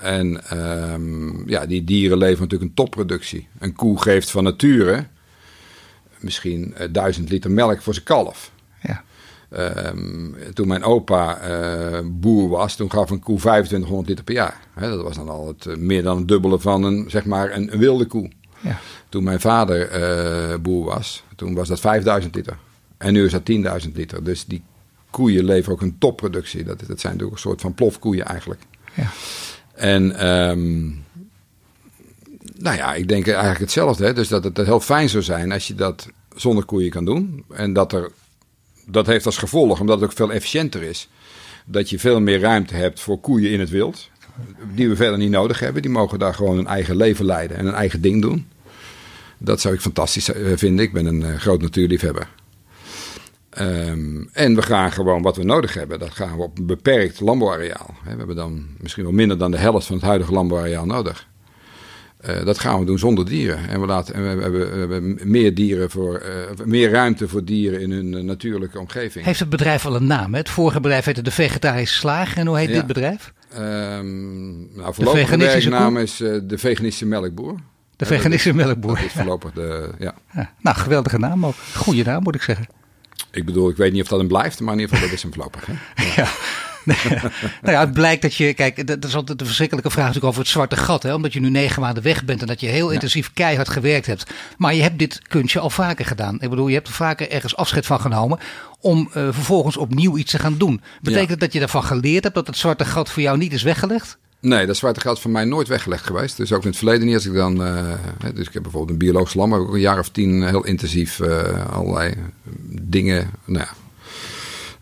En 0.00 0.48
ehm, 0.48 1.48
ja, 1.48 1.66
die 1.66 1.84
dieren 1.84 2.18
leveren 2.18 2.42
natuurlijk 2.42 2.70
een 2.70 2.76
topproductie. 2.76 3.48
Een 3.58 3.72
koe 3.72 4.02
geeft 4.02 4.30
van 4.30 4.44
nature 4.44 5.06
misschien 6.20 6.74
uh, 6.80 6.86
duizend 6.90 7.30
liter 7.30 7.50
melk 7.50 7.82
voor 7.82 7.92
zijn 7.94 8.04
kalf. 8.06 8.50
Ehm, 9.52 10.52
toen 10.52 10.68
mijn 10.68 10.82
opa 10.82 11.38
eh, 11.38 11.98
boer 12.04 12.48
was, 12.48 12.76
toen 12.76 12.90
gaf 12.90 13.10
een 13.10 13.20
koe 13.20 13.38
2500 13.38 14.08
liter 14.08 14.24
per 14.24 14.34
jaar. 14.34 14.60
Dat 14.80 15.02
was 15.02 15.16
dan 15.16 15.28
al 15.28 15.46
het, 15.46 15.66
eh, 15.66 15.76
meer 15.76 16.02
dan 16.02 16.16
het 16.16 16.28
dubbele 16.28 16.58
van 16.58 16.82
een, 16.82 17.10
zeg 17.10 17.24
maar 17.24 17.52
een, 17.52 17.72
een 17.72 17.78
wilde 17.78 18.06
koe. 18.06 18.30
Ja. 18.60 18.78
Toen 19.08 19.24
mijn 19.24 19.40
vader 19.40 20.60
boer 20.60 20.84
was, 20.84 21.24
toen 21.36 21.54
was 21.54 21.68
dat 21.68 21.80
5000 21.80 22.34
liter. 22.34 22.56
En 22.96 23.12
nu 23.12 23.24
is 23.24 23.32
dat 23.32 23.44
10.000 23.44 23.96
liter. 23.96 24.24
Dus 24.24 24.44
die 24.44 24.62
koeien 25.10 25.44
leveren 25.44 25.74
ook 25.74 25.82
een 25.82 25.98
topproductie. 25.98 26.64
Dat, 26.64 26.78
dat 26.86 27.00
zijn 27.00 27.12
natuurlijk 27.12 27.32
een 27.32 27.48
soort 27.48 27.60
van 27.60 27.74
plofkoeien 27.74 28.24
eigenlijk. 28.24 28.60
Ja. 28.94 29.10
En 29.74 30.26
um, 30.28 31.04
nou 32.58 32.76
ja, 32.76 32.94
ik 32.94 33.08
denk 33.08 33.26
eigenlijk 33.26 33.60
hetzelfde. 33.60 34.04
Hè? 34.04 34.12
Dus 34.12 34.28
dat 34.28 34.44
het 34.44 34.56
heel 34.56 34.80
fijn 34.80 35.08
zou 35.08 35.22
zijn 35.22 35.52
als 35.52 35.66
je 35.66 35.74
dat 35.74 36.08
zonder 36.34 36.64
koeien 36.64 36.90
kan 36.90 37.04
doen. 37.04 37.44
En 37.50 37.72
dat 37.72 37.92
er, 37.92 38.10
dat 38.86 39.06
heeft 39.06 39.26
als 39.26 39.38
gevolg, 39.38 39.80
omdat 39.80 40.00
het 40.00 40.10
ook 40.10 40.16
veel 40.16 40.32
efficiënter 40.32 40.82
is, 40.82 41.08
dat 41.64 41.90
je 41.90 41.98
veel 41.98 42.20
meer 42.20 42.40
ruimte 42.40 42.74
hebt 42.74 43.00
voor 43.00 43.20
koeien 43.20 43.50
in 43.50 43.60
het 43.60 43.70
wild. 43.70 44.10
Die 44.74 44.88
we 44.88 44.96
verder 44.96 45.18
niet 45.18 45.30
nodig 45.30 45.58
hebben. 45.58 45.82
Die 45.82 45.90
mogen 45.90 46.18
daar 46.18 46.34
gewoon 46.34 46.58
een 46.58 46.66
eigen 46.66 46.96
leven 46.96 47.24
leiden 47.24 47.56
en 47.56 47.66
een 47.66 47.74
eigen 47.74 48.00
ding 48.00 48.22
doen. 48.22 48.48
Dat 49.38 49.60
zou 49.60 49.74
ik 49.74 49.80
fantastisch 49.80 50.32
eh, 50.32 50.52
vinden. 50.56 50.84
Ik 50.84 50.92
ben 50.92 51.06
een 51.06 51.20
uh, 51.20 51.34
groot 51.34 51.60
natuurliefhebber. 51.60 52.28
Um, 53.58 54.28
en 54.32 54.54
we 54.54 54.62
gaan 54.62 54.92
gewoon 54.92 55.22
wat 55.22 55.36
we 55.36 55.42
nodig 55.42 55.74
hebben. 55.74 55.98
Dat 55.98 56.10
gaan 56.10 56.36
we 56.36 56.42
op 56.42 56.58
een 56.58 56.66
beperkt 56.66 57.20
landbouwareaal. 57.20 57.94
We 58.04 58.08
hebben 58.08 58.36
dan 58.36 58.66
misschien 58.78 59.04
wel 59.04 59.12
minder 59.12 59.38
dan 59.38 59.50
de 59.50 59.56
helft 59.56 59.86
van 59.86 59.96
het 59.96 60.04
huidige 60.04 60.32
landbouwareaal 60.32 60.86
nodig. 60.86 61.26
Uh, 62.28 62.44
dat 62.44 62.58
gaan 62.58 62.78
we 62.78 62.84
doen 62.84 62.98
zonder 62.98 63.26
dieren. 63.26 63.68
En 63.68 63.80
we, 63.80 63.86
laten, 63.86 64.14
en 64.14 64.22
we, 64.22 64.42
hebben, 64.42 64.72
we 64.72 64.78
hebben, 64.78 65.18
meer, 65.22 65.54
dieren 65.54 65.90
voor, 65.90 66.22
uh, 66.58 66.66
meer 66.66 66.90
ruimte 66.90 67.28
voor 67.28 67.44
dieren 67.44 67.80
in 67.80 67.90
hun 67.90 68.12
uh, 68.12 68.22
natuurlijke 68.22 68.78
omgeving. 68.78 69.24
Heeft 69.24 69.40
het 69.40 69.48
bedrijf 69.48 69.86
al 69.86 69.96
een 69.96 70.06
naam? 70.06 70.32
Hè? 70.32 70.38
Het 70.38 70.48
vorige 70.48 70.80
bedrijf 70.80 71.04
heette 71.04 71.22
de 71.22 71.30
Vegetarische 71.30 71.96
Slager. 71.96 72.38
En 72.38 72.46
hoe 72.46 72.58
heet 72.58 72.68
ja. 72.68 72.74
dit 72.74 72.86
bedrijf? 72.86 73.32
Um, 73.58 74.76
nou, 74.76 74.94
voorlopig 74.94 75.30
de 75.30 75.36
werknaam 75.36 75.96
is 75.96 76.16
de 76.16 76.58
Veganistische 76.58 77.06
Melkboer. 77.06 77.54
De 77.96 78.06
Veganistische 78.06 78.54
Melkboer. 78.54 78.94
Dat 78.94 79.04
is 79.04 79.12
voorlopig 79.12 79.52
de, 79.52 79.90
ja. 79.98 80.14
ja. 80.34 80.52
Nou, 80.60 80.76
geweldige 80.76 81.18
naam 81.18 81.46
ook. 81.46 81.54
Goeie 81.74 82.04
naam 82.04 82.22
moet 82.22 82.34
ik 82.34 82.42
zeggen. 82.42 82.66
Ik 83.30 83.44
bedoel, 83.44 83.68
ik 83.68 83.76
weet 83.76 83.92
niet 83.92 84.02
of 84.02 84.08
dat 84.08 84.20
een 84.20 84.26
blijft, 84.26 84.60
maar 84.60 84.74
in 84.74 84.80
ieder 84.80 84.94
geval 84.94 85.08
dat 85.08 85.16
is 85.16 85.22
hem 85.22 85.32
voorlopig. 85.32 85.66
Hè? 85.66 86.04
ja. 86.22 86.28
nou 87.62 87.74
ja, 87.74 87.80
het 87.80 87.92
blijkt 87.92 88.22
dat 88.22 88.34
je, 88.34 88.54
kijk, 88.54 88.86
dat 88.86 89.04
is 89.04 89.14
altijd 89.14 89.38
de 89.38 89.44
verschrikkelijke 89.44 89.90
vraag 89.90 90.06
natuurlijk 90.06 90.32
over 90.32 90.40
het 90.40 90.50
zwarte 90.50 90.76
gat. 90.76 91.02
Hè? 91.02 91.14
Omdat 91.14 91.32
je 91.32 91.40
nu 91.40 91.50
negen 91.50 91.82
maanden 91.82 92.02
weg 92.02 92.24
bent 92.24 92.40
en 92.40 92.46
dat 92.46 92.60
je 92.60 92.66
heel 92.66 92.88
ja. 92.88 92.94
intensief 92.94 93.32
keihard 93.34 93.68
gewerkt 93.68 94.06
hebt. 94.06 94.30
Maar 94.56 94.74
je 94.74 94.82
hebt 94.82 94.98
dit 94.98 95.20
kunstje 95.28 95.60
al 95.60 95.70
vaker 95.70 96.04
gedaan. 96.04 96.40
Ik 96.40 96.50
bedoel, 96.50 96.68
je 96.68 96.74
hebt 96.74 96.88
er 96.88 96.94
vaker 96.94 97.30
ergens 97.30 97.56
afscheid 97.56 97.86
van 97.86 98.00
genomen 98.00 98.38
om 98.80 98.98
uh, 99.08 99.28
vervolgens 99.30 99.76
opnieuw 99.76 100.16
iets 100.16 100.30
te 100.30 100.38
gaan 100.38 100.58
doen. 100.58 100.80
Betekent 101.00 101.28
ja. 101.30 101.36
dat 101.36 101.52
je 101.52 101.58
daarvan 101.58 101.84
geleerd 101.84 102.22
hebt 102.22 102.34
dat 102.34 102.46
het 102.46 102.56
zwarte 102.56 102.84
gat 102.84 103.10
voor 103.10 103.22
jou 103.22 103.38
niet 103.38 103.52
is 103.52 103.62
weggelegd? 103.62 104.18
Nee, 104.40 104.66
dat 104.66 104.76
zwarte 104.76 105.00
gat 105.00 105.20
voor 105.20 105.30
mij 105.30 105.44
nooit 105.44 105.68
weggelegd 105.68 106.06
geweest. 106.06 106.36
Dus 106.36 106.52
ook 106.52 106.62
in 106.62 106.68
het 106.68 106.76
verleden 106.76 107.06
niet. 107.06 107.14
Als 107.14 107.26
ik 107.26 107.34
dan, 107.34 107.66
uh, 107.66 107.94
dus 108.34 108.46
ik 108.46 108.52
heb 108.52 108.62
bijvoorbeeld 108.62 108.90
een 108.90 109.06
biologisch 109.06 109.34
landbouw, 109.34 109.60
ook 109.60 109.74
een 109.74 109.80
jaar 109.80 109.98
of 109.98 110.08
tien 110.08 110.42
heel 110.42 110.64
intensief 110.64 111.18
uh, 111.18 111.66
allerlei 111.72 112.14
dingen, 112.80 113.30
nou 113.44 113.58
ja, 113.58 113.68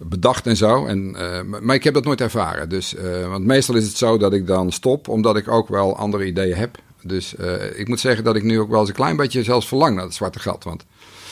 bedacht 0.03 0.47
en 0.47 0.57
zo. 0.57 0.87
En, 0.87 1.17
uh, 1.19 1.61
maar 1.61 1.75
ik 1.75 1.85
heb 1.85 1.95
dat 1.95 2.05
nooit 2.05 2.21
ervaren. 2.21 2.69
Dus, 2.69 2.95
uh, 2.95 3.29
want 3.29 3.45
meestal 3.45 3.75
is 3.75 3.87
het 3.87 3.97
zo 3.97 4.19
dat 4.19 4.33
ik 4.33 4.47
dan 4.47 4.73
stop, 4.73 5.09
omdat 5.09 5.37
ik 5.37 5.49
ook 5.49 5.69
wel 5.69 5.97
andere 5.97 6.27
ideeën 6.27 6.57
heb. 6.57 6.79
Dus 7.03 7.35
uh, 7.41 7.79
ik 7.79 7.89
moet 7.89 8.01
zeggen 8.01 8.25
dat 8.25 8.37
ik 8.37 8.43
nu 8.43 8.61
ook 8.61 8.71
wel 8.71 8.81
eens 8.81 8.89
een 8.89 8.95
klein 8.95 9.17
beetje 9.17 9.43
zelfs 9.43 9.69
verlang 9.69 9.95
naar 9.95 10.05
het 10.05 10.15
zwarte 10.15 10.39
gat. 10.39 10.65
Want 10.65 10.85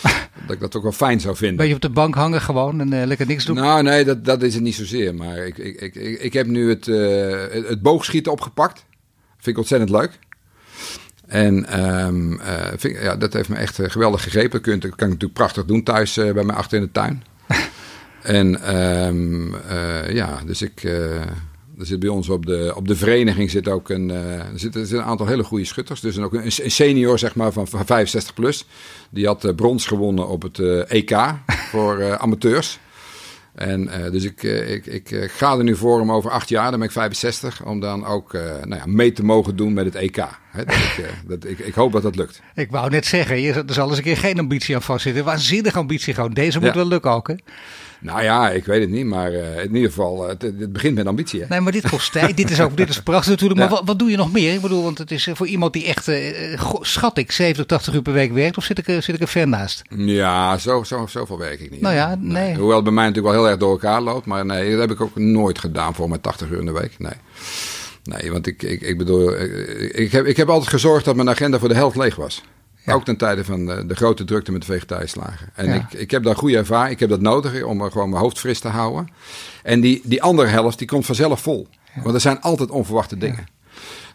dat 0.47 0.55
ik 0.55 0.61
dat 0.61 0.77
ook 0.77 0.83
wel 0.83 0.93
fijn 0.93 1.21
zou 1.21 1.37
vinden. 1.37 1.57
Ben 1.57 1.69
je 1.69 1.75
op 1.75 1.81
de 1.81 1.91
bank 1.91 2.15
hangen 2.15 2.41
gewoon 2.41 2.81
en 2.81 3.07
lekker 3.07 3.27
niks 3.27 3.45
doen? 3.45 3.57
Nou, 3.57 3.83
nee, 3.83 4.05
dat, 4.05 4.25
dat 4.25 4.43
is 4.43 4.55
het 4.55 4.63
niet 4.63 4.75
zozeer. 4.75 5.15
Maar 5.15 5.37
ik, 5.37 5.59
ik, 5.59 5.81
ik, 5.81 5.95
ik 6.21 6.33
heb 6.33 6.47
nu 6.47 6.69
het, 6.69 6.87
het 7.67 7.83
boogschieten 7.83 8.33
opgepakt. 8.33 8.85
Vind 9.35 9.47
ik 9.47 9.59
ontzettend 9.59 9.91
leuk. 9.91 10.19
En 11.27 11.81
um, 12.07 12.41
vind, 12.77 12.99
ja, 13.03 13.17
dat 13.17 13.33
heeft 13.33 13.49
me 13.49 13.57
echt 13.57 13.79
geweldig 13.83 14.23
gegrepen. 14.23 14.51
Dat 14.51 14.61
kan, 14.61 14.79
kan 14.81 14.91
ik 14.91 14.99
natuurlijk 14.99 15.33
prachtig 15.33 15.65
doen 15.65 15.83
thuis 15.83 16.15
bij 16.15 16.45
mij 16.45 16.57
achter 16.57 16.79
in 16.79 16.85
de 16.85 16.93
tuin. 16.93 17.23
En 18.29 18.77
um, 18.79 19.55
uh, 19.55 20.11
ja, 20.15 20.41
dus 20.47 20.63
ik. 20.63 20.83
Uh, 20.83 21.21
er 21.79 21.87
zit 21.87 21.99
bij 21.99 22.09
ons 22.09 22.29
op 22.29 22.47
de, 22.47 22.73
op 22.77 22.89
de 22.89 22.97
vereniging 22.97 23.51
zit 23.51 23.69
ook 23.69 23.89
een, 23.89 24.09
uh, 24.09 24.35
er 24.35 24.59
zit, 24.59 24.75
er 24.75 24.87
zit 24.87 24.99
een 24.99 25.05
aantal 25.05 25.27
hele 25.27 25.45
goede 25.45 25.65
schutters. 25.65 26.01
Dus 26.01 26.19
ook 26.19 26.35
een, 26.35 26.45
een 26.45 26.71
senior 26.71 27.19
zeg 27.19 27.35
maar, 27.35 27.53
van, 27.53 27.69
van 27.69 27.87
65 27.87 28.35
plus. 28.35 28.67
Die 29.11 29.27
had 29.27 29.57
brons 29.57 29.87
gewonnen 29.87 30.29
op 30.29 30.43
het 30.43 30.59
EK 30.89 31.17
voor 31.73 32.19
amateurs. 32.19 32.79
En 33.55 33.91
dus 34.13 34.25
ik, 34.25 34.43
ik, 34.43 34.87
ik 34.87 35.31
ga 35.31 35.57
er 35.57 35.65
nu 35.65 35.77
voor 35.77 36.01
om 36.01 36.13
over 36.13 36.31
acht 36.31 36.49
jaar, 36.49 36.71
dan 36.71 36.79
ben 36.79 36.89
ik 36.89 36.95
65, 36.95 37.65
om 37.65 37.81
dan 37.81 38.07
ook 38.07 38.33
nou 38.33 38.75
ja, 38.75 38.87
mee 38.87 39.13
te 39.13 39.25
mogen 39.25 39.57
doen 39.57 39.73
met 39.73 39.85
het 39.85 39.95
EK. 39.95 40.17
Dat 40.17 40.75
ik, 40.75 41.15
dat, 41.27 41.45
ik, 41.45 41.59
ik, 41.59 41.75
hoop 41.75 41.93
dat 41.93 42.03
dat 42.03 42.17
lukt. 42.17 42.41
Ik 42.55 42.71
wou 42.71 42.91
net 42.91 43.07
zeggen, 43.07 43.37
er 43.69 43.75
zal 43.75 43.89
eens 43.89 43.97
een 43.97 44.03
keer 44.05 44.17
geen 44.17 44.39
ambitie 44.39 44.75
aan 44.75 44.83
vastzitten. 44.83 45.25
Waanzinnige 45.25 45.79
ambitie 45.79 46.15
gewoon. 46.15 46.33
Deze 46.33 46.59
moet 46.59 46.69
Ja. 46.69 46.75
wel 46.75 46.87
lukken 46.87 47.11
ook, 47.11 47.29
hè? 47.29 47.35
Nou 48.01 48.23
ja, 48.23 48.51
ik 48.51 48.65
weet 48.65 48.81
het 48.81 48.91
niet, 48.91 49.07
maar 49.07 49.33
uh, 49.33 49.65
in 49.65 49.75
ieder 49.75 49.89
geval, 49.89 50.23
uh, 50.23 50.29
het, 50.29 50.43
het, 50.43 50.73
begint 50.73 50.95
met 50.95 51.07
ambitie. 51.07 51.41
Hè? 51.41 51.47
Nee, 51.49 51.61
maar 51.61 51.73
dit 51.73 51.89
kost 51.89 52.13
tijd. 52.13 52.37
dit 52.37 52.51
is 52.51 52.61
ook 52.61 52.77
dit 52.77 52.89
is 52.89 53.03
prachtig 53.03 53.31
natuurlijk. 53.31 53.61
Maar 53.61 53.69
ja. 53.69 53.75
wat, 53.75 53.85
wat, 53.85 53.99
doe 53.99 54.11
je 54.11 54.17
nog 54.17 54.33
meer? 54.33 54.55
Ik 54.55 54.61
bedoel, 54.61 54.83
want 54.83 54.99
het 54.99 55.11
is 55.11 55.29
voor 55.33 55.47
iemand 55.47 55.73
die 55.73 55.87
echt, 55.87 56.09
uh, 56.09 56.61
schat 56.81 57.19
ik, 57.19 57.33
70, 57.33 57.67
80 57.67 57.95
uur 57.95 58.03
per 58.03 58.13
week 58.13 58.33
werkt, 58.33 58.57
of 58.57 58.65
zit 58.65 58.79
ik, 58.79 58.85
zit 58.85 59.15
ik 59.15 59.21
er 59.21 59.29
ver 59.29 59.49
naast? 59.49 59.83
Ja, 59.97 60.59
zo, 60.59 60.83
zo, 60.83 61.07
zoveel 61.07 61.39
werk 61.39 61.61
ik 61.61 61.71
niet. 61.71 61.81
Nou 61.81 61.95
ja, 61.95 62.15
nee. 62.21 62.43
nee. 62.43 62.57
Hoewel 62.57 62.75
het 62.75 62.85
bij 62.85 62.93
mij 62.93 63.07
natuurlijk 63.07 63.35
wel 63.35 63.43
heel 63.43 63.51
erg 63.53 63.61
door 63.61 63.71
elkaar 63.71 64.01
loopt, 64.01 64.27
maar 64.27 64.47
nee, 64.47 64.71
dat 64.71 64.81
heb 64.81 64.91
ik 64.91 65.01
ook 65.01 65.17
nooit 65.17 65.59
gedaan 65.59 65.95
voor 65.95 66.09
mijn 66.09 66.21
80 66.21 66.51
uur 66.51 66.59
in 66.59 66.67
de 66.67 66.73
week. 66.73 66.95
Nee. 66.99 67.13
Nee, 68.03 68.33
want 68.33 68.47
ik, 68.47 68.63
ik, 68.63 68.81
ik 68.81 68.99
bedoel, 68.99 69.41
ik 69.93 70.13
heb, 70.13 70.27
ik 70.27 70.37
heb 70.37 70.49
altijd 70.49 70.71
gezorgd 70.71 71.05
dat 71.05 71.17
mijn 71.17 71.29
agenda 71.29 71.59
voor 71.59 71.69
de 71.69 71.75
helft 71.75 71.97
leeg 71.97 72.17
was. 72.17 72.43
Ja. 72.89 72.95
Ook 72.95 73.05
ten 73.05 73.17
tijde 73.17 73.45
van 73.45 73.67
de, 73.67 73.87
de, 73.87 73.95
grote 73.95 74.25
drukte 74.25 74.53
met 74.53 74.61
de 74.61 74.67
vegetarische 74.67 75.19
slagen. 75.19 75.51
En 75.55 75.67
ja. 75.67 75.75
ik, 75.75 75.93
ik 75.93 76.11
heb 76.11 76.23
daar 76.23 76.37
goede 76.37 76.57
ervaring. 76.57 76.93
Ik 76.93 77.01
heb 77.01 77.09
dat 77.09 77.21
nodig 77.21 77.63
om 77.63 77.83
gewoon 77.83 78.09
mijn 78.09 78.23
hoofd 78.23 78.39
fris 78.39 78.61
te 78.61 78.69
houden. 78.69 79.09
En 79.63 79.81
die, 79.81 80.01
die 80.05 80.23
andere 80.23 80.49
helft 80.49 80.79
die 80.79 80.87
komt 80.87 81.07
vanzelf 81.07 81.41
vol. 81.41 81.69
Ja. 81.95 82.03
Want 82.03 82.15
er 82.15 82.21
zijn 82.21 82.41
altijd 82.41 82.71
onverwachte 82.71 83.19
dingen. 83.19 83.49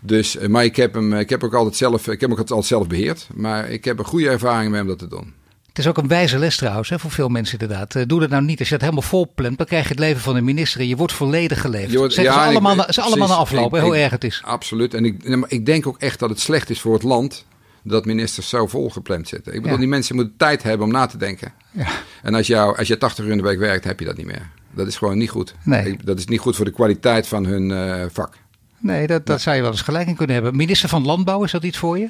Dus, 0.01 0.38
maar 0.38 0.63
ik 0.63 0.76
heb, 0.76 0.93
hem, 0.93 1.13
ik 1.13 1.30
heb 1.30 1.43
ook 1.43 1.53
altijd 1.53 1.76
zelf, 1.76 2.07
ik 2.07 2.21
heb 2.21 2.32
ook 2.32 2.38
altijd 2.38 2.65
zelf 2.65 2.88
beheerd. 2.88 3.28
Maar 3.34 3.69
ik 3.69 3.86
heb 3.86 3.99
een 3.99 4.05
goede 4.05 4.30
ervaring 4.30 4.71
mee 4.71 4.82
om 4.82 4.88
dat 4.88 4.99
te 4.99 5.07
doen. 5.07 5.34
Het 5.67 5.78
is 5.82 5.88
ook 5.88 5.97
een 5.97 6.07
wijze 6.07 6.38
les 6.38 6.55
trouwens, 6.55 6.89
hè, 6.89 6.99
voor 6.99 7.11
veel 7.11 7.30
mensen 7.30 7.59
inderdaad. 7.59 8.09
Doe 8.09 8.19
dat 8.19 8.30
nou 8.30 8.43
niet. 8.43 8.59
Als 8.59 8.67
je 8.67 8.74
het 8.74 8.84
helemaal 8.84 9.03
vol 9.03 9.32
plant, 9.36 9.57
dan 9.57 9.67
krijg 9.67 9.84
je 9.84 9.89
het 9.89 9.99
leven 9.99 10.21
van 10.21 10.34
de 10.34 10.41
minister 10.41 10.80
en 10.80 10.88
je 10.88 10.95
wordt 10.95 11.13
volledig 11.13 11.61
geleefd. 11.61 11.95
Wordt, 11.95 12.13
Zeggen 12.13 12.34
ja, 12.34 12.43
ze 12.43 12.49
allemaal, 12.49 12.80
ik, 12.80 12.93
ze 12.93 13.01
allemaal 13.01 13.28
naar 13.28 13.38
aflopen, 13.38 13.80
ik, 13.80 13.86
hoe 13.86 13.95
erg 13.95 14.11
het 14.11 14.24
is. 14.24 14.41
Absoluut. 14.45 14.93
En 14.93 15.05
ik, 15.05 15.45
ik 15.47 15.65
denk 15.65 15.88
ook 15.88 15.97
echt 15.97 16.19
dat 16.19 16.30
het 16.30 16.39
slecht 16.39 16.69
is 16.69 16.82
voor 16.82 16.93
het 16.93 17.03
land 17.03 17.45
dat 17.84 18.05
ministers 18.05 18.49
zo 18.49 18.67
volgepland 18.67 19.27
zitten. 19.27 19.53
Ik 19.53 19.57
bedoel, 19.57 19.75
ja. 19.75 19.81
die 19.81 19.89
mensen 19.89 20.15
moeten 20.15 20.38
tijd 20.38 20.63
hebben 20.63 20.86
om 20.88 20.93
na 20.93 21.05
te 21.05 21.17
denken. 21.17 21.53
Ja. 21.71 21.88
En 22.21 22.34
als, 22.34 22.47
jou, 22.47 22.77
als 22.77 22.88
je 22.88 22.97
80 22.97 23.25
uur 23.25 23.31
in 23.31 23.38
de 23.38 23.43
week 23.43 23.59
werkt, 23.59 23.84
heb 23.84 23.99
je 23.99 24.05
dat 24.05 24.17
niet 24.17 24.25
meer. 24.25 24.49
Dat 24.71 24.88
is 24.88 24.97
gewoon 24.97 25.17
niet 25.17 25.29
goed. 25.29 25.55
Nee. 25.63 25.97
Dat 26.03 26.17
is 26.17 26.25
niet 26.25 26.39
goed 26.39 26.55
voor 26.55 26.65
de 26.65 26.71
kwaliteit 26.71 27.27
van 27.27 27.45
hun 27.45 27.69
uh, 27.69 28.05
vak. 28.11 28.38
Nee, 28.77 29.07
dat, 29.07 29.25
dat 29.25 29.41
zou 29.41 29.55
je 29.55 29.61
wel 29.61 29.71
eens 29.71 29.81
gelijk 29.81 30.07
in 30.07 30.15
kunnen 30.15 30.36
hebben. 30.36 30.55
Minister 30.55 30.89
van 30.89 31.05
Landbouw, 31.05 31.43
is 31.43 31.51
dat 31.51 31.63
iets 31.63 31.77
voor 31.77 31.99
je? 31.99 32.09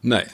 Nee. 0.00 0.24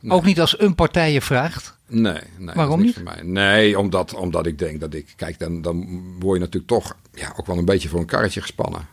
nee. 0.00 0.12
Ook 0.12 0.24
niet 0.24 0.40
als 0.40 0.60
een 0.60 0.74
partij 0.74 1.12
je 1.12 1.20
vraagt? 1.20 1.76
Nee. 1.86 2.20
nee 2.38 2.54
Waarom 2.54 2.82
niet? 2.82 2.94
Voor 2.94 3.02
mij. 3.02 3.22
Nee, 3.22 3.78
omdat, 3.78 4.14
omdat 4.14 4.46
ik 4.46 4.58
denk 4.58 4.80
dat 4.80 4.94
ik... 4.94 5.12
Kijk, 5.16 5.38
dan, 5.38 5.62
dan 5.62 6.02
word 6.18 6.38
je 6.38 6.44
natuurlijk 6.44 6.72
toch 6.72 6.96
ja, 7.12 7.32
ook 7.36 7.46
wel 7.46 7.58
een 7.58 7.64
beetje 7.64 7.88
voor 7.88 8.00
een 8.00 8.06
karretje 8.06 8.40
gespannen. 8.40 8.86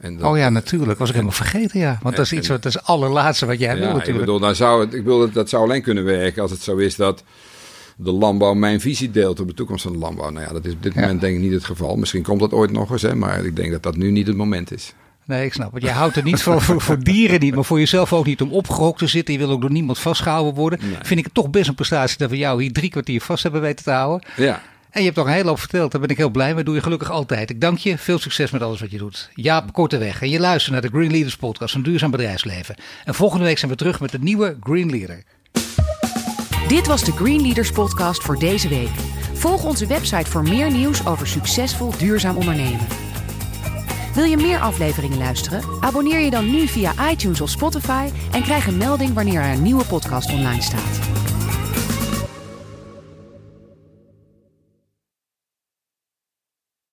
Dat, 0.00 0.22
oh 0.22 0.38
ja, 0.38 0.48
natuurlijk. 0.48 0.98
Was 0.98 1.08
ik 1.08 1.14
helemaal 1.14 1.36
vergeten, 1.36 1.80
ja. 1.80 1.98
Want 2.02 2.16
dat 2.16 2.24
is 2.24 2.32
iets 2.32 2.48
wat 2.48 2.62
dat 2.62 2.72
is 2.72 2.78
het 2.78 2.88
allerlaatste 2.88 3.46
wat 3.46 3.58
jij 3.58 3.74
ja, 3.74 3.80
wil 3.80 3.86
natuurlijk. 3.86 4.08
Ik 4.14 4.20
bedoel, 4.20 4.38
dan 4.38 4.54
zou 4.54 4.80
het, 4.80 4.94
ik 4.94 5.04
bedoel, 5.04 5.30
dat 5.30 5.48
zou 5.48 5.62
alleen 5.62 5.82
kunnen 5.82 6.04
werken 6.04 6.42
als 6.42 6.50
het 6.50 6.62
zo 6.62 6.76
is 6.76 6.96
dat 6.96 7.24
de 7.96 8.12
landbouw 8.12 8.54
mijn 8.54 8.80
visie 8.80 9.10
deelt 9.10 9.40
op 9.40 9.46
de 9.48 9.54
toekomst 9.54 9.82
van 9.82 9.92
de 9.92 9.98
landbouw. 9.98 10.30
Nou 10.30 10.46
ja, 10.46 10.52
dat 10.52 10.64
is 10.64 10.72
op 10.72 10.82
dit 10.82 10.94
ja. 10.94 11.00
moment 11.00 11.20
denk 11.20 11.36
ik 11.36 11.42
niet 11.42 11.52
het 11.52 11.64
geval. 11.64 11.96
Misschien 11.96 12.22
komt 12.22 12.40
dat 12.40 12.52
ooit 12.52 12.72
nog 12.72 12.90
eens, 12.90 13.02
hè, 13.02 13.14
maar 13.14 13.44
ik 13.44 13.56
denk 13.56 13.72
dat 13.72 13.82
dat 13.82 13.96
nu 13.96 14.10
niet 14.10 14.26
het 14.26 14.36
moment 14.36 14.72
is. 14.72 14.94
Nee, 15.24 15.44
ik 15.44 15.52
snap 15.52 15.72
het. 15.72 15.82
Je 15.82 15.90
houdt 15.90 16.16
er 16.16 16.22
niet 16.22 16.42
voor, 16.42 16.62
voor, 16.62 16.80
voor, 16.80 17.02
dieren 17.02 17.40
niet, 17.40 17.54
maar 17.54 17.64
voor 17.64 17.78
jezelf 17.78 18.12
ook 18.12 18.26
niet 18.26 18.40
om 18.40 18.52
opgehokt 18.52 18.98
te 18.98 19.06
zitten. 19.06 19.34
Je 19.34 19.40
wil 19.40 19.50
ook 19.50 19.60
door 19.60 19.70
niemand 19.70 19.98
vastgehouden 19.98 20.54
worden. 20.54 20.78
Nee. 20.82 20.96
Vind 21.02 21.18
ik 21.18 21.24
het 21.24 21.34
toch 21.34 21.50
best 21.50 21.68
een 21.68 21.74
prestatie 21.74 22.18
dat 22.18 22.30
we 22.30 22.36
jou 22.36 22.62
hier 22.62 22.72
drie 22.72 22.90
kwartier 22.90 23.20
vast 23.20 23.42
hebben 23.42 23.60
weten 23.60 23.84
te 23.84 23.90
houden. 23.90 24.28
Ja. 24.36 24.62
En 24.90 24.98
je 24.98 25.02
hebt 25.02 25.14
toch 25.14 25.26
een 25.26 25.32
hele 25.32 25.48
hoop 25.48 25.58
verteld. 25.58 25.92
Daar 25.92 26.00
ben 26.00 26.10
ik 26.10 26.16
heel 26.16 26.30
blij 26.30 26.54
mee. 26.54 26.64
doe 26.64 26.74
je 26.74 26.82
gelukkig 26.82 27.10
altijd. 27.10 27.50
Ik 27.50 27.60
dank 27.60 27.78
je. 27.78 27.98
Veel 27.98 28.18
succes 28.18 28.50
met 28.50 28.62
alles 28.62 28.80
wat 28.80 28.90
je 28.90 28.98
doet. 28.98 29.30
Jaap 29.34 29.72
Korteweg. 29.72 30.22
En 30.22 30.30
je 30.30 30.40
luistert 30.40 30.72
naar 30.72 30.82
de 30.82 30.88
Green 30.88 31.10
Leaders 31.10 31.36
podcast 31.36 31.72
van 31.72 31.82
Duurzaam 31.82 32.10
Bedrijfsleven. 32.10 32.74
En 33.04 33.14
volgende 33.14 33.44
week 33.44 33.58
zijn 33.58 33.70
we 33.70 33.76
terug 33.76 34.00
met 34.00 34.10
de 34.10 34.18
nieuwe 34.18 34.56
Green 34.62 34.90
Leader. 34.90 35.22
Dit 36.68 36.86
was 36.86 37.04
de 37.04 37.12
Green 37.12 37.42
Leaders 37.42 37.70
podcast 37.70 38.22
voor 38.22 38.38
deze 38.38 38.68
week. 38.68 38.90
Volg 39.32 39.64
onze 39.64 39.86
website 39.86 40.30
voor 40.30 40.42
meer 40.42 40.70
nieuws 40.70 41.06
over 41.06 41.26
succesvol 41.26 41.92
duurzaam 41.98 42.36
ondernemen. 42.36 42.86
Wil 44.14 44.24
je 44.24 44.36
meer 44.36 44.58
afleveringen 44.58 45.18
luisteren? 45.18 45.62
Abonneer 45.80 46.18
je 46.20 46.30
dan 46.30 46.50
nu 46.50 46.66
via 46.66 47.10
iTunes 47.10 47.40
of 47.40 47.50
Spotify 47.50 48.08
en 48.32 48.42
krijg 48.42 48.66
een 48.66 48.76
melding 48.76 49.14
wanneer 49.14 49.40
er 49.40 49.52
een 49.52 49.62
nieuwe 49.62 49.84
podcast 49.84 50.32
online 50.32 50.62
staat. 50.62 50.98